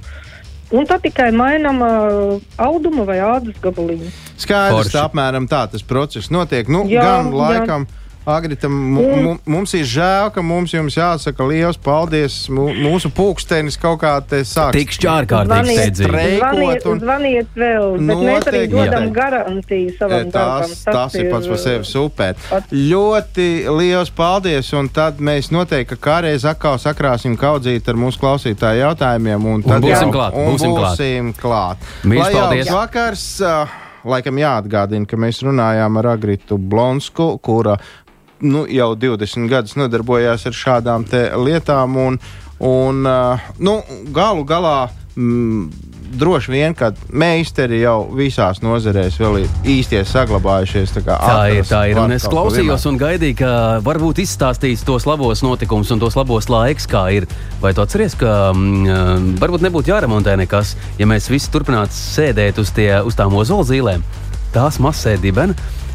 Un 0.72 0.88
tad 0.88 1.02
tikai 1.04 1.28
mainām 1.36 1.82
uh, 1.84 2.38
audumu 2.56 3.04
vai 3.04 3.18
ādas 3.20 3.58
gabaliņu. 3.60 4.08
Skaidrs, 4.40 4.78
Forši. 4.78 4.94
tā 4.96 5.02
apmēram 5.04 5.44
tā 5.44 5.66
tas 5.68 5.84
process 5.84 6.32
notiek. 6.32 6.72
Nu, 6.72 6.86
Jā, 6.88 7.04
gan 7.04 7.28
jā. 7.28 7.42
laikam. 7.42 7.84
Agritam, 7.84 8.01
mu, 9.24 9.32
mums 9.50 9.72
ir 9.74 9.82
žēl, 9.88 10.28
ka 10.34 10.42
mums 10.46 10.70
jums 10.72 10.94
jāsaka 10.94 11.46
liels 11.48 11.76
paldies. 11.82 12.36
Mūsu 12.52 13.10
pulkstenis 13.14 13.74
kaut 13.82 13.98
kā 14.04 14.12
te 14.22 14.42
sāk. 14.46 14.72
Tik 14.76 14.94
šķārkārtīgi 14.94 15.74
steidzīgi. 15.74 16.08
Streikot 16.08 16.38
zvaniet, 16.38 16.86
un- 16.92 17.00
zvaniet 17.02 17.58
vēl, 17.58 17.86
bet 17.98 18.16
mēs 18.22 18.46
arī 18.52 18.62
Noteikti, 18.62 18.76
dodam 18.76 19.08
garantiju 19.12 19.96
savam 19.98 20.30
darbam. 20.30 20.70
Tas, 20.70 20.84
tas 20.84 21.14
ir 21.18 21.30
pats 21.32 21.46
par 21.50 21.58
sevi 21.58 21.84
super. 21.84 22.34
pats- 22.48 22.72
Ļoti 22.72 23.48
liels 23.78 24.10
paldies, 24.14 24.72
un 24.78 24.88
tad 24.88 25.18
mēs 25.18 25.50
noteikti 25.50 25.96
kādreiz 25.98 26.44
atkal 26.48 26.78
sakrāsim 26.78 27.36
kaudzīt 27.36 27.88
ar 27.88 27.94
mūsu 27.98 28.18
klausītāju 28.22 28.84
jautājumiem. 28.86 29.44
Un 29.54 29.62
tad 29.62 29.82
būsim 29.82 30.10
jau- 30.10 30.12
klāt, 30.14 30.34
un 30.34 30.52
būsim 30.54 30.76
klāt. 30.76 30.96
būsim 30.98 31.34
klāt. 31.34 31.76
Mīļš, 32.04 32.18
Lai 32.22 32.32
paldies. 32.32 32.70
vakars! 32.70 33.40
Uh, 33.40 33.66
Laikam 34.04 34.34
jāatgādina, 34.34 35.06
ka 35.06 35.14
mēs 35.16 35.44
runājām 35.46 35.96
ar 36.00 36.06
Agritu 36.16 36.56
Blonsku, 36.58 37.38
kura 37.40 37.76
nu, 38.42 38.66
jau 38.70 38.92
20 38.98 39.48
gadus 39.50 39.78
nodarbojās 39.78 40.46
ar 40.50 40.58
šādām 40.58 41.06
te 41.08 41.24
lietām. 41.38 41.96
Un, 41.96 42.18
un, 42.58 43.06
uh, 43.06 43.50
nu, 43.62 43.78
galu 44.14 44.44
galā 44.48 44.76
mm, 45.16 45.70
droši 46.12 46.52
vien, 46.52 46.74
ka 46.76 46.90
meistari 47.08 47.80
jau 47.82 48.04
visās 48.16 48.60
nozarēs 48.64 49.16
vēl 49.20 49.42
ir 49.42 49.68
īstie 49.74 50.02
saglabājušies. 50.08 50.94
Tā, 50.96 51.02
Tā 51.02 51.38
ir, 51.54 51.64
tā 51.68 51.82
ir. 51.90 52.00
Un 52.02 52.14
es 52.16 52.26
klausījos 52.28 52.86
un 52.90 52.98
gaidīju, 53.00 53.38
ka 53.40 53.52
varbūt 53.84 54.22
izstāstīs 54.24 54.84
tos 54.86 55.06
labos 55.08 55.44
notikumus 55.44 55.92
un 55.94 56.02
tos 56.02 56.16
labos 56.18 56.50
laikus, 56.52 56.88
kā 56.90 57.06
ir. 57.16 57.28
Vai 57.62 57.74
tu 57.76 57.84
atceries, 57.84 58.16
ka 58.18 58.52
mm, 58.52 59.36
varbūt 59.42 59.64
nebūtu 59.68 59.94
jāremontē 59.94 60.36
nekas, 60.40 60.76
ja 61.00 61.08
mēs 61.08 61.30
visi 61.32 61.50
turpinātu 61.52 61.96
sēdēt 61.96 62.60
uz, 62.62 62.74
tie, 62.76 62.90
uz 63.06 63.18
tām 63.18 63.36
ozola 63.38 63.68
zīlēm? 63.68 64.04
Tās 64.52 64.80
mazsēdība. 64.84 65.52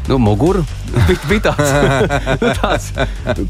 Nu, 0.08 0.16
muguru 0.18 0.62
bija, 1.06 1.18
bija 1.28 1.40
tāds, 1.50 1.72
nu, 2.42 2.52
tāds, 2.56 2.86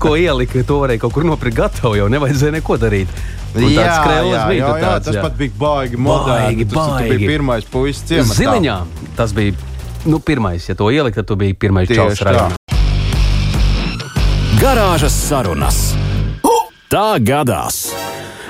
ko 0.03 0.17
ielika. 0.19 0.63
To 0.67 0.81
varēja 0.83 1.05
kaut 1.05 1.15
kur 1.15 1.27
nopirkt 1.29 1.57
gatavu, 1.61 1.95
jau 2.01 2.09
nevajadzēja 2.11 2.57
neko 2.59 2.79
darīt. 2.83 3.13
Un 3.55 3.69
tāds 3.73 3.95
skrēlis 4.01 4.43
bija. 4.51 4.59
jā, 4.59 4.67
tu 4.67 4.83
jā, 4.83 4.83
tāds, 4.83 5.07
tas 5.07 5.19
jā. 5.19 5.23
pat 5.25 5.39
bija 5.39 5.55
baigi 5.61 6.01
moderni. 6.03 6.49
Baigi, 6.49 6.67
Tas, 6.69 6.75
tas 6.81 6.91
baigi. 6.97 7.15
bija 7.15 7.31
pirmais 7.37 7.69
puisis 7.71 8.03
ciematā. 8.11 8.37
Ziliņā 8.41 8.77
tas 9.17 9.35
bija 9.39 9.55
nu, 10.11 10.19
pirmais. 10.19 10.67
Ja 10.69 10.75
to 10.79 10.91
ielikt, 10.95 11.21
tad 11.21 11.31
tu 11.31 11.39
biji 11.39 11.55
pirmais 11.55 11.89
čels 11.91 12.21
rajonā. 12.27 12.59
Garāžas 14.59 15.15
sarunas. 15.15 15.81
Tā 16.89 17.19
gadās! 17.23 17.85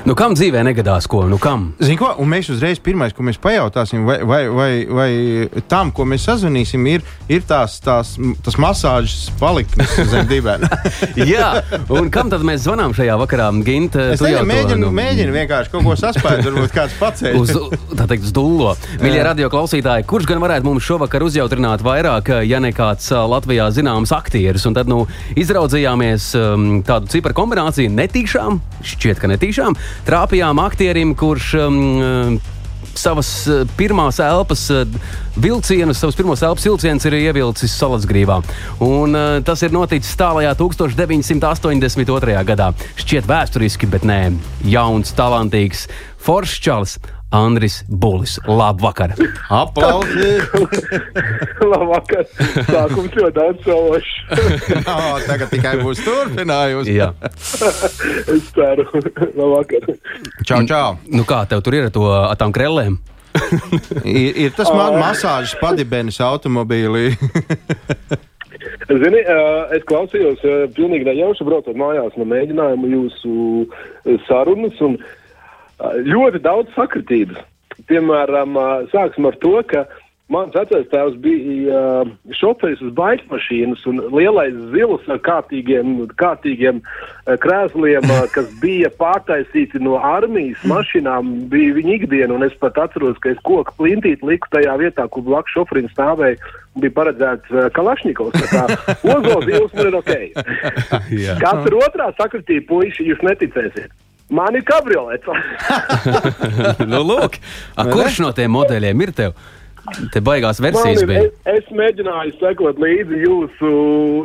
Nu, 0.06 0.14
kam 0.18 0.34
dzīvē 0.36 0.60
negadās 0.66 1.08
ko? 1.10 1.24
Nu, 1.28 1.38
kam? 1.42 1.72
Zini, 1.82 1.96
ko? 1.98 2.12
Un 2.22 2.30
mēs 2.30 2.48
uzreiz 2.52 2.78
pirmais, 2.82 3.14
ko 3.16 3.24
mēs 3.26 3.38
pajautāsim, 3.42 4.04
vai, 4.06 4.18
vai, 4.22 4.40
vai, 4.52 4.70
vai 4.86 5.62
tam, 5.70 5.90
ko 5.94 6.06
mēs 6.08 6.26
sazvanīsim, 6.28 6.84
ir, 6.92 7.04
ir 7.30 7.42
tās, 7.48 7.78
tās, 7.82 8.14
tas 8.44 8.58
masāžas 8.60 9.28
paliknes 9.40 9.96
zem 10.12 10.28
dibēna. 10.30 10.70
Jā, 11.32 11.48
un 11.94 12.10
kam 12.14 12.30
tad 12.30 12.44
mēs 12.46 12.62
zvanām 12.66 12.94
šajā 12.96 13.16
vakarā? 13.24 13.48
Gint, 13.66 13.96
Es 13.98 14.22
jau 14.22 14.44
mēģinu, 14.46 14.78
nu, 14.84 14.92
mēģinu 14.94 15.34
vienkārši 15.34 15.72
kaut 15.72 15.86
ko 15.86 15.96
saspēt, 15.98 16.44
varbūt 16.46 16.74
kāds 16.74 16.94
pacēl. 17.00 17.38
Uz, 17.40 17.52
tā 17.98 18.06
teikt, 18.10 18.28
uz 18.28 18.34
dūlo. 18.36 18.74
Mīļie 19.02 19.24
radio 19.26 19.50
klausītāji, 19.52 20.06
kurš 20.08 20.28
gan 20.30 20.42
varētu 20.44 20.68
mums 20.68 20.86
šovakar 20.86 21.24
uzjautrināt 21.26 21.82
vairāk, 21.86 22.32
ja 22.46 22.62
ne 22.62 22.70
kāds 22.76 23.10
Latvijā 23.10 23.68
zināms 23.74 24.14
aktieris? 24.14 24.66
Un 24.68 24.78
tad 24.78 24.90
nu, 24.90 25.02
izraudzījāmies 25.38 26.30
um, 26.38 26.68
tādu 26.86 27.10
ciparu 27.12 27.36
kombināciju 27.42 27.92
netīšām, 27.98 28.60
šķiet, 28.94 29.22
ka 29.22 29.32
netīšām. 29.32 29.78
Trāpījām 30.06 30.60
aktierim, 30.62 31.14
kurš 31.18 31.50
um, 31.64 32.38
savas 32.98 33.30
uh, 33.50 33.62
pirmās 33.78 34.18
elpas 34.22 34.64
uh, 34.74 34.84
vilcienus, 35.38 36.00
savus 36.02 36.18
pirmos 36.18 36.42
elpas 36.46 36.66
vilcienus 36.66 37.06
ir 37.08 37.18
ievilcis 37.18 37.74
Salasgrīvā. 37.78 38.40
Un 38.84 39.18
uh, 39.18 39.38
tas 39.46 39.62
ir 39.66 39.74
noticis 39.74 40.16
tālajā 40.18 40.54
1982. 40.58 42.38
gadā. 42.48 42.72
Šķiet 42.98 43.28
vēsturiski, 43.28 43.90
bet 43.90 44.06
nē, 44.08 44.20
jauns, 44.66 45.14
talantīgs, 45.18 45.86
foršs 46.24 46.58
čalis. 46.64 46.98
Andris 47.30 47.84
Bulis. 47.88 48.38
Labvakar! 48.46 49.12
Aplausi! 49.50 50.28
Labvakar. 51.72 52.24
Sākums 52.64 53.16
ļoti 53.18 53.42
atsovošs. 53.44 54.14
no, 54.86 54.96
tagad 55.28 55.52
tikai 55.52 55.74
būs 55.82 56.00
turpinājums. 56.06 56.88
Jā. 56.88 57.10
es 58.32 58.48
ceru. 58.56 58.88
Labvakar. 59.36 59.84
Čau, 60.48 60.62
čau! 60.64 60.96
Nu 61.12 61.26
kā 61.28 61.42
tev 61.50 61.60
tur 61.66 61.76
ir 61.76 61.90
ar, 61.90 61.92
to, 61.92 62.06
ar 62.08 62.38
tām 62.40 62.54
krellēm? 62.56 62.96
Ir, 64.08 64.32
ir 64.48 64.56
tas 64.56 64.72
man 64.72 64.96
masāžas 64.96 65.52
padibenis 65.60 66.22
automobīlī. 66.24 67.12
Zini, 68.88 69.20
es 69.76 69.84
klausījos 69.86 70.40
pilnīgi 70.74 71.04
nejauši 71.10 71.44
braucot 71.44 71.76
mājās 71.76 72.16
no 72.16 72.24
mēģinājuma 72.32 72.88
jūsu 72.88 73.36
sarunas 74.24 74.80
un 74.84 74.96
ļoti 75.78 76.42
daudz 76.42 76.74
sakritības. 76.76 77.40
Piemēram, 77.88 78.58
sāksim 78.90 79.28
ar 79.28 79.36
to, 79.40 79.54
ka 79.70 79.84
mans 80.28 80.52
vecais 80.52 80.88
tēvs 80.92 81.16
bija 81.22 81.82
šoferis 82.36 82.82
uz 82.84 82.90
baļķu 82.96 83.28
mašīnas 83.30 83.84
un 83.88 84.00
lielais 84.12 84.56
zils 84.74 85.06
ar 85.08 85.20
kārtīgiem, 85.24 85.94
kārtīgiem 86.20 86.82
krēsliem, 87.44 88.10
kas 88.34 88.50
bija 88.62 88.90
pārtaisīti 88.98 89.80
no 89.84 89.96
armijas 90.04 90.64
mašīnām, 90.68 91.30
bija 91.52 91.76
viņa 91.78 91.94
ikdiena. 92.00 92.34
Un 92.34 92.48
es 92.48 92.56
pat 92.60 92.80
atceros, 92.82 93.20
ka 93.22 93.32
es 93.32 93.40
koku 93.46 93.76
plintīti 93.78 94.26
liku 94.26 94.50
tajā 94.52 94.74
vietā, 94.82 95.06
kur 95.08 95.24
blakus 95.28 95.54
šoferim 95.54 95.88
stāvēja. 95.94 96.40
Bija 96.78 96.94
paredzēts 96.98 97.72
Kalašņikovs. 97.74 98.50
Ozols 99.14 99.80
ir 99.86 99.96
ok. 100.02 100.12
Jā. 101.24 101.38
Katra 101.40 101.86
otrā 101.88 102.12
sakritība, 102.20 102.68
puiši, 102.74 103.08
jūs 103.12 103.24
neticēsiet. 103.26 103.94
Man 104.28 104.56
ir 104.58 104.64
kabriolets. 104.68 105.24
nu, 106.92 107.00
lūk, 107.00 107.38
a, 107.76 107.86
kurš 107.88 108.20
no 108.24 108.32
tiem 108.36 108.52
modeļiem 108.52 109.06
ir 109.06 109.14
tev? 109.16 109.38
Te 110.12 110.20
baigās 110.20 110.58
versijas 110.60 111.00
ir, 111.00 111.08
bija. 111.08 111.20
es, 111.48 111.62
es 111.62 111.68
mēģināju 111.72 112.34
sekot 112.36 112.80
līdzi 112.82 113.22
jūsu 113.22 113.70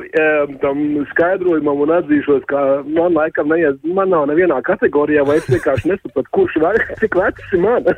um, 0.03 0.57
tam 0.59 0.81
skaidrojumam 1.13 1.85
un 1.85 1.93
atzīšos, 2.01 2.43
ka 2.49 2.63
man 2.89 3.15
laikam 3.15 3.47
neies, 3.53 3.77
man 3.95 4.11
nav 4.11 4.27
nevienā 4.31 4.59
kategorijā, 4.67 5.23
vai 5.27 5.37
es 5.39 5.47
vienkārši 5.47 5.93
nesapratu, 5.93 6.33
kurš 6.35 6.59
vai 6.63 6.73
cik 6.99 7.15
vecs 7.19 7.55
ir 7.55 7.63
man. 7.63 7.87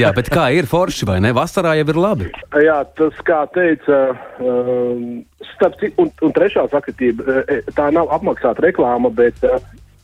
Jā, 0.00 0.10
bet 0.14 0.28
kā 0.30 0.50
ir 0.52 0.68
forši 0.68 1.06
vai 1.08 1.18
ne? 1.24 1.32
Vasarā 1.34 1.72
jau 1.78 1.86
ir 1.88 1.98
labi. 1.98 2.30
Jā, 2.62 2.82
tas, 2.98 3.20
kā 3.26 3.42
teica, 3.54 4.00
um, 4.44 5.22
starp 5.54 5.78
citu, 5.80 6.04
un, 6.04 6.10
un 6.26 6.34
trešā 6.36 6.66
sakritība, 6.70 7.40
eh, 7.48 7.70
tā 7.74 7.88
nav 7.94 8.12
apmaksāta 8.12 8.66
reklāma, 8.66 9.08
bet 9.16 9.40
uh, 9.48 9.56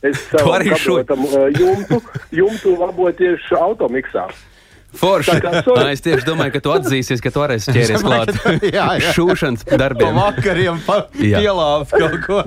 es 0.09 0.21
savam 0.31 1.25
uh, 1.29 1.47
jumtu, 1.55 2.01
jumtu 2.35 2.75
laboju 2.79 3.17
tieši 3.23 3.57
automiksā. 3.59 4.27
Forši. 4.97 5.33
Kā. 5.43 5.51
Nā, 5.67 5.89
es 5.91 6.01
tieši 6.01 6.23
domāju, 6.25 6.53
ka 6.55 6.59
tu 6.63 6.71
atzīsies, 6.71 7.19
ka 7.21 7.29
tu 7.35 7.41
arī 7.43 7.57
esi 7.59 7.73
ķēries 7.75 8.05
klāt 8.05 8.31
Jā, 8.77 8.85
jā. 8.97 9.11
šūšanas 9.17 9.65
darbiem. 9.77 10.15
vakariem 10.15 10.79
pielāp 11.13 11.91
kaut 11.91 12.15
ko. 12.23 12.37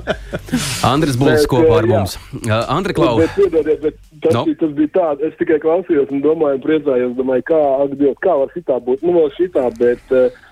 Andris 0.89 1.19
Bulls 1.21 1.45
kopā 1.51 1.77
ar 1.83 1.87
jā. 1.87 1.93
mums. 1.93 2.17
Uh, 2.41 2.57
Andri 2.73 2.97
Klau, 2.97 3.21
Bet, 3.21 3.37
piedodiet, 3.37 3.85
bet 3.85 4.01
tas, 4.25 4.35
No. 4.35 4.47
tas 4.65 4.73
bija 4.81 4.93
tā, 4.97 5.07
es 5.29 5.37
tikai 5.39 5.61
klausījos 5.63 6.11
un 6.17 6.25
domāju, 6.25 6.63
priecājos, 6.65 7.15
domāju, 7.21 7.47
kā, 7.53 7.61
ak, 7.85 7.95
Dievs, 8.01 8.19
kā 8.25 8.35
var 8.41 8.51
šitā 8.57 8.81
būt. 8.89 9.05
Nu, 9.07 9.15
vēl 9.21 9.31
šitā, 9.37 9.69
bet 9.79 10.17
uh, 10.17 10.43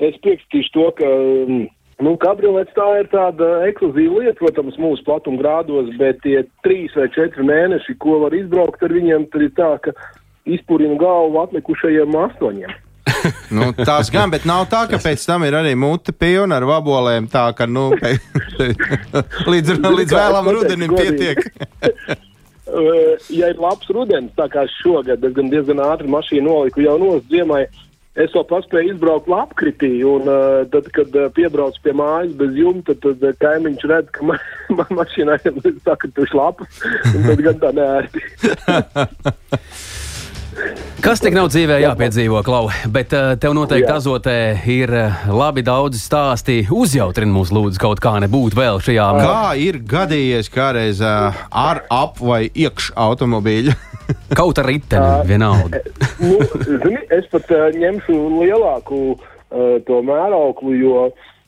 es 0.00 0.16
piekritīšu 0.24 0.74
to, 0.74 0.90
ka. 0.98 1.14
Um, 1.44 1.64
Nu, 2.02 2.16
kabriolets 2.18 2.74
tā 2.74 2.86
ir 3.00 3.08
tāda 3.12 3.50
ekskluzīva 3.68 4.24
lieta, 4.24 4.38
protams, 4.40 4.78
mūsu 4.82 5.04
platuma 5.06 5.38
grādos, 5.38 5.92
bet 6.00 6.18
tie 6.24 6.40
trīs 6.66 6.94
vai 6.98 7.06
četri 7.14 7.46
mēneši, 7.46 7.94
ko 8.02 8.18
var 8.24 8.34
izbraukt 8.34 8.82
ar 8.82 8.94
viņiem, 8.94 9.28
tad 9.30 9.46
ir 9.46 9.52
tā, 9.54 9.70
ka 9.84 9.94
izpurina 10.44 10.98
galvu 11.00 11.38
atlikušajiem 11.44 12.18
astoņiem. 12.24 12.74
Nu, 13.54 13.70
tās 13.76 14.10
gan, 14.12 14.32
bet 14.32 14.44
nav 14.48 14.66
tā, 14.72 14.84
ka 14.90 14.98
pēc 15.00 15.22
tam 15.28 15.44
ir 15.46 15.56
arī 15.56 15.74
mute 15.78 16.12
pilna 16.12 16.58
ar 16.58 16.66
vabolēm. 16.68 17.28
Tā 17.32 17.46
ka 17.56 17.68
nu, 17.68 17.90
līdz, 19.52 19.78
līdz 19.80 20.14
vēlam 20.18 20.52
rudenim 20.56 20.94
pietiek. 20.96 21.44
Uh, 22.64 23.20
ja 23.28 23.50
ir 23.52 23.58
labs 23.60 23.90
rudens, 23.92 24.32
tā 24.38 24.46
kā 24.50 24.62
šogad, 24.80 25.20
es 25.22 25.34
gan 25.36 25.50
diezgan 25.52 25.82
ātri 25.84 26.08
mašīnu 26.10 26.48
noliku 26.48 26.80
jau 26.80 26.94
no 26.98 27.10
ziemai, 27.28 27.66
Es 28.14 28.30
vēl 28.30 28.44
paspēju 28.46 28.92
izbraukt 28.92 29.26
lapkritī, 29.26 29.90
un 30.06 30.28
uh, 30.30 30.62
tad, 30.70 30.86
kad 30.94 31.16
uh, 31.18 31.26
piebraucu 31.34 31.82
pie 31.82 31.94
mājas 31.98 32.30
bez 32.38 32.54
jumta, 32.54 32.94
tad, 32.94 33.18
tad 33.18 33.32
uh, 33.32 33.38
kaimiņš 33.42 33.86
redz, 33.90 34.12
ka 34.14 34.28
man, 34.30 34.38
man 34.78 35.00
mašīnā 35.00 35.40
ir 35.42 35.58
sakrituši 35.82 36.38
lapas, 36.38 36.82
un 37.10 37.26
tad 37.26 37.42
gan 37.48 37.58
tā 37.64 37.74
neērti. 37.74 38.22
Kas 41.04 41.20
tik 41.20 41.34
nav 41.36 41.48
dzīvē 41.52 41.80
jāpiedzīvo, 41.82 42.40
Klau? 42.46 42.68
Bet 42.94 43.12
uh, 43.16 43.34
tev 43.40 43.54
noteikti 43.56 43.90
Jā. 43.90 43.96
azotē 43.98 44.36
ir 44.70 44.92
uh, 44.94 45.24
labi 45.34 45.64
daudz 45.66 45.98
stāsti. 46.00 46.62
Uzjautrini 46.72 47.34
mūs, 47.34 47.52
lūdzu, 47.54 47.80
kaut 47.82 48.00
kā 48.04 48.14
nebūtu 48.24 48.58
vēl 48.58 48.80
šajā 48.84 49.08
Kā 49.20 49.42
ir 49.60 49.80
gadījies 49.90 50.48
kādreiz 50.54 51.02
uh, 51.04 51.34
ar 51.50 51.82
ap 51.92 52.22
vai 52.22 52.46
iekš 52.48 52.92
automobīļu? 53.06 53.74
kaut 54.38 54.60
ar 54.62 54.70
riteni, 54.70 55.28
vienalga. 55.28 55.82
nu, 56.22 56.38
zini, 56.64 57.02
es 57.14 57.28
pat 57.32 57.50
uh, 57.52 57.68
ņemšu 57.74 58.18
lielāku 58.38 59.00
uh, 59.14 59.78
to 59.88 60.00
mērauklu, 60.06 60.76
jo 60.78 61.06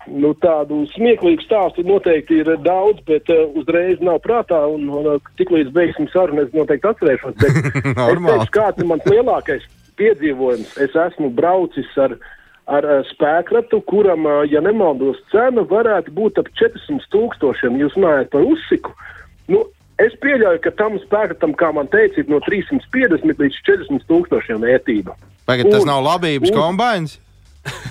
nu, 0.08 0.32
tādu 0.42 0.82
smieklīgu 0.94 1.44
stāstu 1.46 1.82
noteikti 1.86 2.40
ir 2.42 2.50
daudz, 2.64 3.00
bet 3.08 3.28
uh, 3.32 3.46
uzreiz 3.58 4.00
nav 4.04 4.20
prātā. 4.24 4.62
Un, 4.70 4.86
un 4.88 5.08
uh, 5.16 5.32
tiklīdz 5.40 5.72
beigsim 5.74 6.08
sarunu, 6.12 6.44
es 6.46 6.54
noteikti 6.56 6.88
atcerēšos. 6.90 7.36
Normāli. 8.00 8.48
kāds 8.54 8.82
ir 8.82 8.88
mans 8.90 9.06
lielākais 9.10 9.66
piedzīvojums. 10.00 10.74
Es 10.86 10.96
esmu 11.08 11.30
braucis 11.34 11.92
ar. 12.00 12.16
Ar 12.66 12.82
uh, 12.82 13.04
spēkratu, 13.12 13.78
kuram, 13.86 14.24
ja 14.50 14.58
nemaldos, 14.58 15.20
cena 15.30 15.62
varētu 15.70 16.10
būt 16.16 16.40
ap 16.42 16.48
400 16.58 17.06
tūkstošiem. 17.14 17.76
Jūs 17.78 17.94
runājat 17.94 18.32
par 18.32 18.42
uzsiku. 18.42 18.90
Nu, 19.46 19.60
es 20.02 20.16
pieļauju, 20.18 20.58
ka 20.64 20.72
tam 20.74 20.96
spēkratam, 21.04 21.54
kā 21.54 21.68
man 21.76 21.86
teica, 21.92 22.18
ir 22.24 22.26
no 22.32 22.40
350 22.42 23.38
līdz 23.38 23.60
400 23.70 24.02
tūkstošiem 24.10 24.66
vērtība. 24.66 25.14
Tas 25.46 25.62
Un- 25.78 25.86
nav 25.92 26.02
labības 26.08 26.50
un- 26.50 26.58
kombinācijas. 26.58 27.20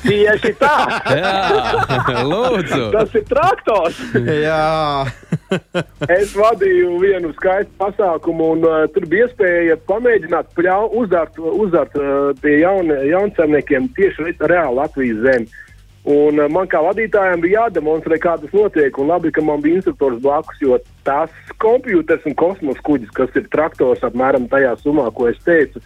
Tieši 0.05 0.53
tā! 0.61 0.75
Jā, 1.19 2.23
lūdzu. 2.29 2.81
Tas 2.93 3.15
ir 3.17 3.25
traktors! 3.29 3.99
Jā, 4.15 5.05
Es 6.09 6.31
vadīju 6.35 6.95
vienu 7.01 7.31
skaistu 7.35 7.71
pasākumu, 7.79 8.47
un 8.55 8.65
uh, 8.65 8.77
tur 8.93 9.05
bija 9.09 9.27
iespēja 9.27 9.77
pamēģināt 9.89 10.49
pļau, 10.57 10.87
uzdart, 11.01 11.37
uzdart 11.37 11.93
uh, 11.99 12.31
pie 12.41 12.59
jaun, 12.63 12.89
jauncēmniekiem 13.09 13.91
tieši 13.97 14.25
re- 14.29 14.49
reāli 14.51 14.79
Latvijas 14.79 15.21
zemi. 15.25 15.61
Un 16.15 16.41
uh, 16.41 16.49
man 16.51 16.69
kā 16.69 16.81
vadītājiem 16.85 17.43
bija 17.45 17.65
jādemonstrē, 17.65 18.19
kā 18.21 18.35
tas 18.41 18.53
notiek, 18.57 18.97
un 19.01 19.09
labi, 19.13 19.31
ka 19.33 19.43
man 19.45 19.61
bija 19.63 19.79
instruktors 19.81 20.17
blakus, 20.23 20.59
jo 20.61 20.79
tās 21.07 21.33
kompjuters 21.61 22.25
un 22.29 22.37
kosmos 22.41 22.81
kuģis, 22.85 23.13
kas 23.15 23.37
ir 23.37 23.47
traktors 23.53 24.03
apmēram 24.05 24.49
tajā 24.51 24.75
summā, 24.81 25.07
ko 25.15 25.29
es 25.31 25.39
teicu, 25.45 25.81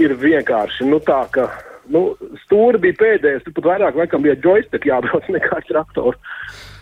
ir 0.00 0.16
vienkārši, 0.20 0.86
nu 0.92 1.00
tā, 1.04 1.22
ka, 1.34 1.48
nu, 1.94 2.02
stūri 2.44 2.80
bija 2.82 2.98
pēdējais, 3.00 3.44
tur 3.46 3.56
pat 3.58 3.70
vairāk 3.72 3.98
laikam 4.00 4.24
bija 4.26 4.38
joystick 4.42 4.86
jābrauc 4.88 5.26
nekā 5.36 5.62
traktoru. 5.68 6.16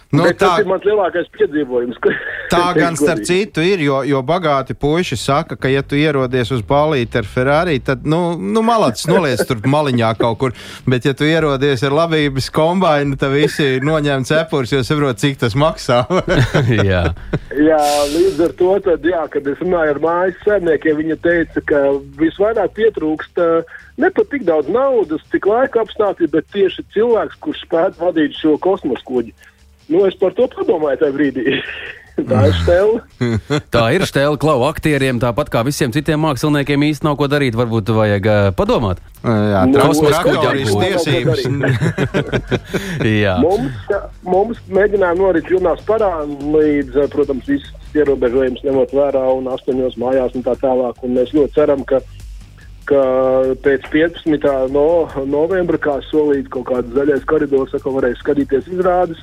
Nu, 0.09 0.23
Bet 0.25 0.39
tā- 0.41 0.55
ir 0.63 0.69
mans 0.69 0.85
lielākais 0.89 1.27
piedzīvojums. 1.37 1.99
tā 2.55 2.63
gan 2.79 2.97
starp 2.97 3.27
citu 3.29 3.61
ir, 3.61 3.83
jo, 3.85 3.99
jo 4.09 4.23
bagāti 4.25 4.73
puiši 4.73 5.19
saka, 5.21 5.59
ka, 5.61 5.69
ja 5.69 5.83
tu 5.85 5.99
ierodies 6.01 6.49
uz 6.55 6.63
balīti 6.65 7.21
ar 7.21 7.29
Ferrari, 7.29 7.77
tad, 7.85 8.07
nu, 8.09 8.33
nu 8.41 8.63
malacis 8.65 9.05
noliec 9.11 9.43
tur 9.45 9.61
maliņā 9.69 10.15
kaut 10.17 10.39
kur. 10.41 10.55
Bet, 10.89 11.05
ja 11.05 11.13
tu 11.13 11.29
ierodies 11.29 11.85
ar 11.85 11.93
labības 11.93 12.49
kombināciju, 12.57 13.19
tad 13.21 13.35
visi 13.35 13.67
noņem 13.85 14.25
cepures, 14.29 14.73
jo 14.73 14.81
saprot, 14.87 15.21
cik 15.21 15.43
tas 15.43 15.57
maksā. 15.59 16.01
Jā. 16.89 17.03
Jā, 17.59 17.83
līdz 18.15 18.41
ar 18.47 18.57
to, 18.57 18.71
tad, 18.87 19.05
jā, 19.05 19.27
kad 19.33 19.47
es 19.51 19.61
runāju 19.61 19.93
ar 19.97 20.03
mājas 20.07 20.41
saimniekiem, 20.47 21.03
viņi 21.03 21.19
teica, 21.25 21.65
ka 21.69 21.83
visvairāk 22.21 22.73
pietrūkst 22.79 23.45
uh, 23.45 23.77
ne 24.01 24.09
pat 24.15 24.33
tik 24.33 24.49
daudz 24.49 24.71
naudas, 24.73 25.25
cik 25.33 25.51
laika 25.51 25.85
apstākļi, 25.85 26.31
bet 26.33 26.49
tieši 26.55 26.87
cilvēks, 26.97 27.41
kurš 27.45 27.65
spētu 27.67 28.07
vadīt 28.07 28.41
šo 28.41 28.57
kosmosa 28.63 29.05
kuģi. 29.09 29.35
Nu, 29.89 30.05
es 30.09 30.17
par 30.21 30.37
to 30.37 30.49
padomāju 30.53 31.03
tajā 31.03 31.17
brīdī. 31.17 31.59
Tā 32.27 32.41
ir 32.49 32.55
stela. 32.59 33.29
Tā 33.75 33.85
ir 33.95 34.05
stēla 34.09 34.39
klau 34.41 34.65
aktieriem, 34.67 35.21
tāpat 35.23 35.51
kā 35.53 35.63
visiem 35.67 35.93
citiem 35.95 36.21
māksliniekiem 36.25 36.89
īsti 36.89 37.07
nav 37.07 37.15
ko 37.21 37.29
darīt. 37.31 37.55
Varbūt 37.59 37.93
vajag 37.95 38.27
uh, 38.27 38.49
padomāt. 38.59 39.03
Jā, 39.23 39.63
kosmosa 39.77 40.23
kuģis 40.27 40.73
kuģi 40.73 40.89
tiesības. 40.99 41.45
Jā. 43.25 43.39
Mums, 43.45 43.93
mums 44.27 44.63
mēģinājumi 44.75 45.23
norit 45.23 45.49
pilnās 45.51 45.83
parā, 45.87 46.13
līdz, 46.27 47.03
eh, 47.05 47.11
protams, 47.13 47.51
visas 47.51 47.99
ierobežojumus 47.99 48.65
ņemot 48.67 48.95
vērā 48.95 49.25
un 49.39 49.51
astoņos 49.55 49.99
mājās 50.01 50.35
un 50.39 50.47
tā 50.47 50.57
tālāk. 50.59 50.99
Un 51.07 51.15
mēs 51.19 51.35
ļoti 51.37 51.55
ceram, 51.55 51.85
ka, 51.89 52.03
ka 52.91 53.05
pēc 53.65 53.87
15. 53.95 54.49
No, 54.75 54.89
novembra, 55.29 55.81
kā 55.83 56.01
solīts, 56.11 56.51
kaut 56.55 56.67
kāds 56.73 56.95
zaļais 56.99 57.27
koridors, 57.31 57.75
atkal 57.79 57.99
varēs 58.01 58.19
skatīties 58.25 58.71
izrādes. 58.75 59.23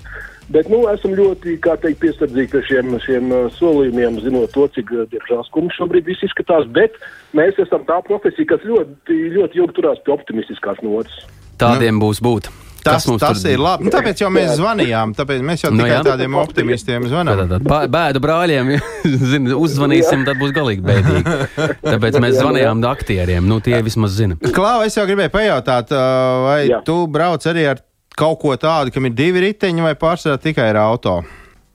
Bet 0.53 0.67
nu, 0.69 0.83
esam 0.91 1.15
ļoti 1.17 1.55
kā 1.63 1.73
teikt, 1.81 1.97
piesardzīgi 2.03 2.51
pie 2.51 2.59
šiem, 2.67 2.91
šiem 3.01 3.31
uh, 3.33 3.45
solījumiem, 3.57 4.19
zinot 4.21 4.51
to, 4.53 4.67
cik 4.75 4.91
uh, 4.93 5.05
diemžēl 5.09 5.41
skumji 5.47 5.73
šobrīd 5.79 6.05
viss 6.05 6.21
izskatās. 6.27 6.67
Bet 6.75 6.99
mēs 7.33 7.57
esam 7.63 7.81
tā 7.87 7.97
profesija, 8.05 8.51
kas 8.53 8.67
ļoti, 8.69 9.17
ļoti 9.39 9.57
ilgi 9.63 9.73
turās 9.79 10.03
pie 10.05 10.13
optimistiskās 10.13 10.83
notas. 10.85 11.17
Tādiem 11.57 11.97
būs 12.03 12.21
būt. 12.21 12.51
Tas, 12.85 13.01
tas 13.17 13.41
tur- 13.41 13.49
ir 13.49 13.57
labi. 13.57 13.87
Nu, 13.87 13.89
tāpēc 13.89 14.19
jau 14.21 14.27
mēs 14.29 14.51
zvanījām. 14.59 15.15
Tāpēc 15.17 15.39
mēs 15.41 15.63
jau 15.65 15.71
Nu, 15.73 15.81
tikai 15.81 15.95
jā. 15.95 16.03
tādiem 16.05 16.35
optimistiem 16.37 17.07
zvanām. 17.09 17.39
Tātad 17.41 17.65
bā- 17.65 17.87
bēdu 17.89 18.21
brāļiem, 18.21 18.69
zin, 19.31 19.49
uzzvanīsim, 19.57 20.21
tad 20.27 20.37
būs 20.37 20.53
galīgi 20.53 20.85
bēdīgi. 20.85 21.33
Tāpēc 21.81 22.19
mēs 22.21 22.37
zvanījām 22.37 22.85
aktieriem. 22.91 23.49
Nu, 23.49 23.57
tie 23.65 23.81
vismaz 23.81 24.13
zina. 24.19 24.37
Klau, 24.53 24.83
es 24.85 24.93
jau 24.99 25.07
gribēju 25.09 25.33
pajautāt, 25.33 25.89
uh, 25.97 26.45
vai 26.45 26.59
Jā. 26.69 26.83
tu 26.85 26.99
brauc 27.09 27.41
arī 27.49 27.65
ar 27.73 27.81
kaut 28.19 28.39
ko 28.41 28.55
tādu, 28.59 28.93
kam 28.95 29.07
ir 29.09 29.15
divi 29.15 29.43
riteņi 29.49 29.83
vai 29.85 29.95
pārsvarā 29.99 30.39
tikai 30.41 30.69
ar 30.71 30.79
auto? 30.81 31.19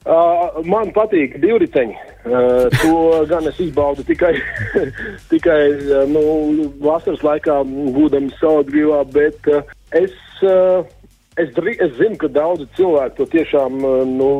Uh, 0.01 0.63
man 0.65 0.89
patīk 0.95 1.35
divriteņi. 1.43 1.93
Uh, 2.25 2.65
to 2.81 3.21
gan 3.29 3.45
es 3.49 3.59
izbaudu 3.61 4.01
tikai, 4.05 4.31
tikai 5.33 5.59
uh, 5.77 6.07
nu, 6.09 6.23
vasaras 6.81 7.21
laikā, 7.25 7.59
būdams 7.93 8.33
saudgrīvā, 8.41 9.03
bet 9.13 9.51
uh, 9.53 9.61
es, 9.97 10.15
uh, 10.41 10.81
es, 11.37 11.53
es 11.53 11.93
zinu, 11.99 12.17
ka 12.17 12.31
daudzi 12.33 12.65
cilvēki 12.79 13.17
to 13.19 13.29
tiešām 13.35 13.77
uh, 13.85 14.01
nu, 14.09 14.31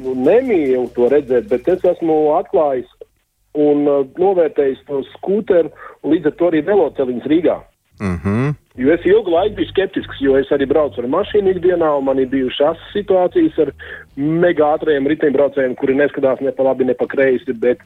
nu, 0.00 0.16
nemīl 0.16 0.88
to 0.96 1.10
redzēt, 1.12 1.50
bet 1.52 1.68
es 1.68 1.84
esmu 1.92 2.16
atklājis 2.38 2.88
un 3.60 3.84
uh, 3.84 4.06
novērtējis 4.16 4.80
to 4.88 5.04
skūteru, 5.12 5.74
līdz 6.08 6.32
ar 6.32 6.38
to 6.40 6.48
arī 6.54 6.64
veloceliņus 6.72 7.28
Rīgā. 7.34 7.60
Mm 8.00 8.20
-hmm. 8.24 8.54
Jo 8.76 8.92
es 8.94 9.04
ilgu 9.04 9.30
laiku 9.30 9.54
biju 9.54 9.68
skeptisks, 9.68 10.20
jo 10.20 10.36
es 10.36 10.48
arī 10.54 10.66
braucu 10.66 11.02
ar 11.02 11.08
mašīnu 11.08 11.50
ikdienā, 11.54 11.98
un 11.98 12.04
man 12.04 12.18
ir 12.18 12.28
bijušas 12.28 12.78
situācijas 12.94 13.58
ar 13.58 13.72
mega 14.16 14.64
ātriem 14.74 15.08
riteņbraucējiem, 15.10 15.74
kuri 15.74 15.94
neskatās 15.94 16.40
ne 16.40 16.52
pa 16.52 16.62
labi, 16.62 16.84
ne 16.84 16.94
pa 16.94 17.06
kreisi, 17.06 17.52
bet 17.52 17.78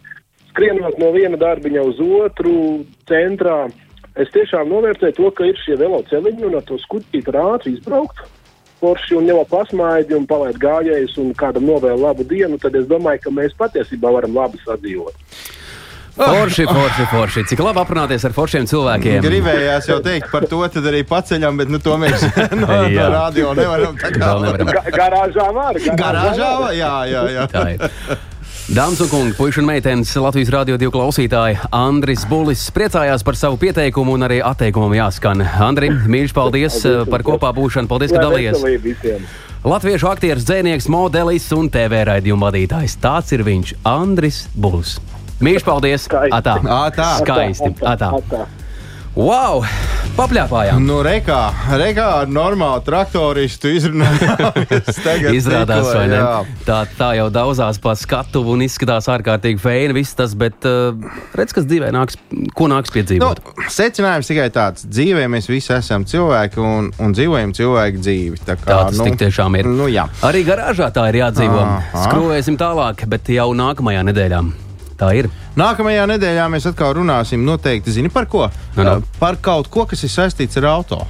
skrienot 0.51 0.99
no 0.99 1.11
viena 1.11 1.37
darbiņa 1.37 1.83
uz 1.83 1.99
otru 2.01 2.85
centrā, 3.11 3.71
es 4.15 4.31
tiešām 4.31 4.71
novērtēju 4.71 5.17
to, 5.19 5.31
ka 5.31 5.45
ir 5.45 5.59
šie 5.65 5.77
veloceliņi 5.83 6.47
un 6.47 6.55
ar 6.55 6.63
to 6.63 6.79
skutīti 6.79 7.35
ar 7.35 7.41
ātri 7.57 7.75
izbraukt. 7.75 8.23
Forši 8.79 9.17
un 9.17 9.27
jau 9.27 9.43
pasmaidi 9.51 10.15
un 10.15 10.27
palaid 10.27 10.59
gājējus 10.63 11.19
un 11.19 11.35
kādam 11.35 11.67
novēl 11.67 11.99
labu 12.07 12.23
dienu, 12.25 12.59
tad 12.59 12.75
es 12.77 12.87
domāju, 12.87 13.21
ka 13.25 13.31
mēs 13.31 13.55
patiesībā 13.59 14.13
varam 14.13 14.35
labi 14.35 14.59
sadzīvot. 14.63 15.15
Forši, 16.15 16.65
forši, 16.71 17.05
forši. 17.11 17.43
Cik 17.51 17.59
labi 17.65 17.81
aprunāties 17.83 18.23
ar 18.29 18.35
foršiem 18.37 18.69
cilvēkiem. 18.71 19.19
Gribējās 19.25 19.89
jau 19.91 19.97
teikt 20.05 20.29
par 20.31 20.45
to, 20.51 20.61
tad 20.71 20.85
arī 20.87 21.01
paceļam, 21.09 21.57
bet 21.59 21.73
nu, 21.75 21.81
to 21.83 21.97
mēs 21.99 22.23
no, 22.61 22.69
no 22.69 23.09
radio 23.17 23.55
nevaram. 23.59 23.97
tā 23.99 24.13
kā- 24.15 24.29
Vēl 24.29 24.45
nevaram. 24.47 24.71
Ga 24.77 24.85
garāžā 24.95 25.49
var. 25.57 25.81
Garāžā? 25.99 26.51
vai? 26.63 26.71
Jā, 26.79 26.93
jā, 27.11 27.25
jā. 27.35 27.47
Tā 27.51 27.65
ir. 27.75 28.23
Dāmas 28.65 29.01
un 29.05 29.09
kungi, 29.11 29.35
puikas 29.37 29.59
un 29.61 29.67
meitenes, 29.69 30.13
Latvijas 30.17 30.49
Rādio 30.55 30.79
2 30.81 30.89
klausītāji, 30.95 31.59
Andris 31.77 32.23
Bulis 32.31 32.63
priecājās 32.73 33.21
par 33.27 33.37
savu 33.37 33.59
pieteikumu 33.61 34.15
un 34.17 34.25
arī 34.25 34.39
atteikumam 34.41 34.95
jāskan. 34.97 35.43
Andri, 35.67 35.91
mīļš, 35.93 36.33
paldies 36.33 36.79
par 37.13 37.27
kopā 37.27 37.51
būšanu, 37.59 37.91
paldies, 37.91 38.15
ka 38.15 38.23
dalījies. 38.25 38.63
Visiem. 38.87 39.27
Latviešu 39.69 40.09
aktieris, 40.09 40.47
dzēnieks, 40.49 40.89
modelis 40.93 41.51
un 41.57 41.69
TV 41.73 42.07
raidījuma 42.09 42.49
vadītājs. 42.49 42.97
Tāds 43.05 43.33
ir 43.37 43.45
viņš, 43.45 43.75
Andris 43.85 44.47
Bulis. 44.57 44.97
Mīļš, 45.43 45.65
paldies! 45.67 46.07
Atā. 46.11 46.59
Ā, 46.63 46.83
tā. 46.95 47.09
Skaisti. 47.23 47.73
Atā. 47.83 48.13
Atā. 48.21 48.45
Wow! 49.15 49.63
Papļāpājām! 50.15 50.83
Nu, 50.83 50.97
rekā, 51.07 51.39
rekā 51.79 52.05
ar 52.21 52.31
normālu 52.31 52.83
traktoristu 52.87 53.71
izrunājāmies. 53.79 54.89
tagad 55.07 55.35
Izrādās, 55.35 55.87
tikko, 55.87 55.93
vai 55.99 56.09
ne? 56.11 56.19
jā. 56.19 56.33
Tā, 56.67 56.79
tā 56.99 57.09
jau 57.19 57.29
daudzās 57.35 57.79
pa 57.83 57.95
skatuvu 57.99 58.57
un 58.57 58.65
izskatās 58.67 59.07
ārkārtīgi 59.11 59.63
feini 59.63 59.95
viss 59.95 60.19
tas, 60.19 60.35
bet 60.39 60.67
uh, 60.67 60.99
redz, 61.39 61.55
kas 61.55 61.67
dzīvē 61.71 61.93
nāks, 61.95 62.19
ko 62.59 62.69
nāks 62.71 62.91
Nu, 62.91 62.97
piedzīvot. 62.99 63.43
secinājums 63.75 64.31
tikai 64.31 64.49
tāds, 64.55 64.87
dzīvē 64.91 65.27
mēs 65.31 65.51
visi 65.51 65.75
esam 65.79 66.07
cilvēki 66.11 66.63
un, 66.63 66.91
un 66.99 67.15
dzīvojam 67.15 67.55
cilvēku 67.55 68.03
dzīvi. 68.03 68.43
Tā, 68.43 68.59
kā, 68.59 68.71
Tā 68.71 68.83
tas 68.91 68.99
tik 68.99 69.19
tiešām 69.23 69.59
ir. 69.63 69.71
Nu, 69.79 69.87
jā. 69.91 70.09
Arī 70.27 70.43
garāžā 70.47 70.91
tā 70.95 71.07
ir 71.15 71.23
jādzīvo. 71.23 71.63
Aha. 71.63 72.05
Skrovēsim 72.09 72.59
tālāk, 72.59 73.07
bet 73.11 73.31
jau 73.35 73.51
nākamajā 73.55 74.07
nedēļā. 74.11 74.45
Tā 74.99 75.09
ir. 75.19 75.27
Nākamajā 75.59 76.05
nedēļā 76.13 76.45
mēs 76.53 76.69
atkal 76.71 76.93
runāsim 77.01 77.43
noteikti, 77.47 77.91
zini 77.91 78.11
par 78.15 78.29
ko? 78.31 78.47
Nu, 78.77 78.83
nu. 78.87 78.93
Uh, 79.01 79.03
Par 79.19 79.37
kaut 79.43 79.67
ko, 79.73 79.87
kas 79.91 80.05
ir 80.07 80.13
saistīts 80.13 80.61
ar 80.61 80.69
auto. 80.77 81.01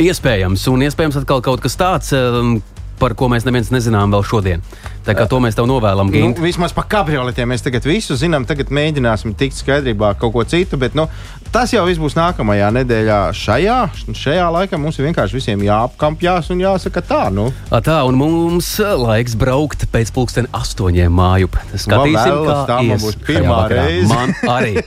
Iespējams, 0.00 0.66
un 0.72 0.84
iespējams 0.84 1.16
atkal 1.22 1.40
kaut 1.44 1.62
kas 1.64 1.76
tāds, 1.80 2.12
um, 2.16 2.58
par 3.00 3.14
ko 3.16 3.30
mēs 3.32 3.46
neviens 3.48 3.70
nezinām 3.72 4.12
vēl 4.12 4.24
šodien. 4.28 4.60
Tā 5.06 5.14
kā 5.16 5.24
to 5.26 5.38
mēs 5.40 5.56
tev 5.56 5.64
novēlam, 5.70 6.10
Nu, 6.12 6.12
Gint. 6.12 6.38
vismaz 6.44 6.74
par 6.76 6.84
kabrioletiem 6.92 7.48
mēs 7.48 7.64
tagad 7.64 7.86
visu 7.88 8.12
zinām. 8.20 8.44
Tagad 8.44 8.68
mēģināsim 8.68 9.32
tikt 9.40 9.56
skaidrībā 9.56 10.12
kaut 10.20 10.34
ko 10.34 10.44
citu. 10.44 10.76
Bet 10.76 10.92
nu, 10.94 11.06
tas 11.52 11.72
jau 11.74 11.82
viss 11.88 12.00
būs 12.00 12.14
nākamajā 12.18 12.68
nedēļā. 12.78 13.18
Šajā, 13.36 13.78
šajā 14.16 14.46
laikā 14.54 14.78
mums 14.80 14.98
ir 15.00 15.08
vienkārši 15.08 15.36
visiem 15.36 15.64
jāapkampjās 15.66 16.50
un 16.54 16.62
jāsaka 16.62 17.02
tā. 17.06 17.22
Nu. 17.34 17.48
Ā, 17.70 17.80
Tā, 17.90 18.02
un 18.06 18.18
mums 18.20 18.68
uh, 18.82 18.92
laiks 19.00 19.34
braukt 19.40 19.86
pēc 19.90 20.12
pulksten 20.14 20.46
astoņiem 20.54 21.10
māju. 21.10 21.48
Skatīsim, 21.74 22.36
kā 22.46 22.58
tā 22.68 22.78
būs 22.86 23.18
pirmā 23.26 23.64
reize. 23.72 24.06
Man 24.10 24.34
arī. 24.52 24.84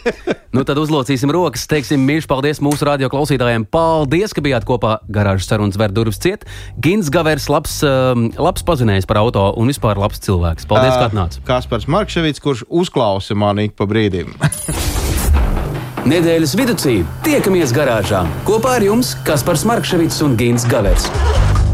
nu, 0.55 0.64
tad 0.68 0.80
uzlocīsim 0.80 1.34
rokas, 1.34 1.66
teiksim 1.68 2.03
mīļš 2.07 2.30
paldies 2.32 2.64
mūsu 2.64 2.88
radio 2.88 3.11
klausītājiem. 3.11 3.68
Paldies, 3.74 4.36
ka 4.36 4.45
bijāt 4.45 4.68
kopā 4.70 4.99
garāžas 5.11 5.49
sarunas 5.51 5.80
ver 5.82 5.91
durvis 5.95 6.22
ciet. 6.24 6.47
Gins 6.80 7.11
Gavers, 7.14 7.49
labs, 7.51 7.80
um, 7.88 8.30
labs 8.39 8.64
pazinējs 8.64 9.09
par 9.09 9.20
auto 9.24 9.49
un 9.59 9.74
vispār 9.74 9.99
labs 9.99 10.24
cilvēks. 10.24 10.70
Paldies, 10.70 10.95
ka 10.95 11.09
atnācāt. 11.11 11.43
Kaspars 11.49 11.89
Markevits, 11.91 12.43
kurš 12.43 12.68
uzklausa 12.70 13.36
mani 13.36 13.72
ik 13.72 13.80
pa 13.80 13.89
brīdim. 13.89 14.38
Nedēļas 16.03 16.57
vidū 16.59 16.73
tiekamies 17.23 17.71
garāžā 17.71 18.25
kopā 18.43 18.73
ar 18.75 18.83
jums 18.83 19.13
Kaspars 19.23 19.63
Markevits 19.63 20.19
un 20.25 20.35
Gins 20.35 20.67
Gavers. 20.67 21.07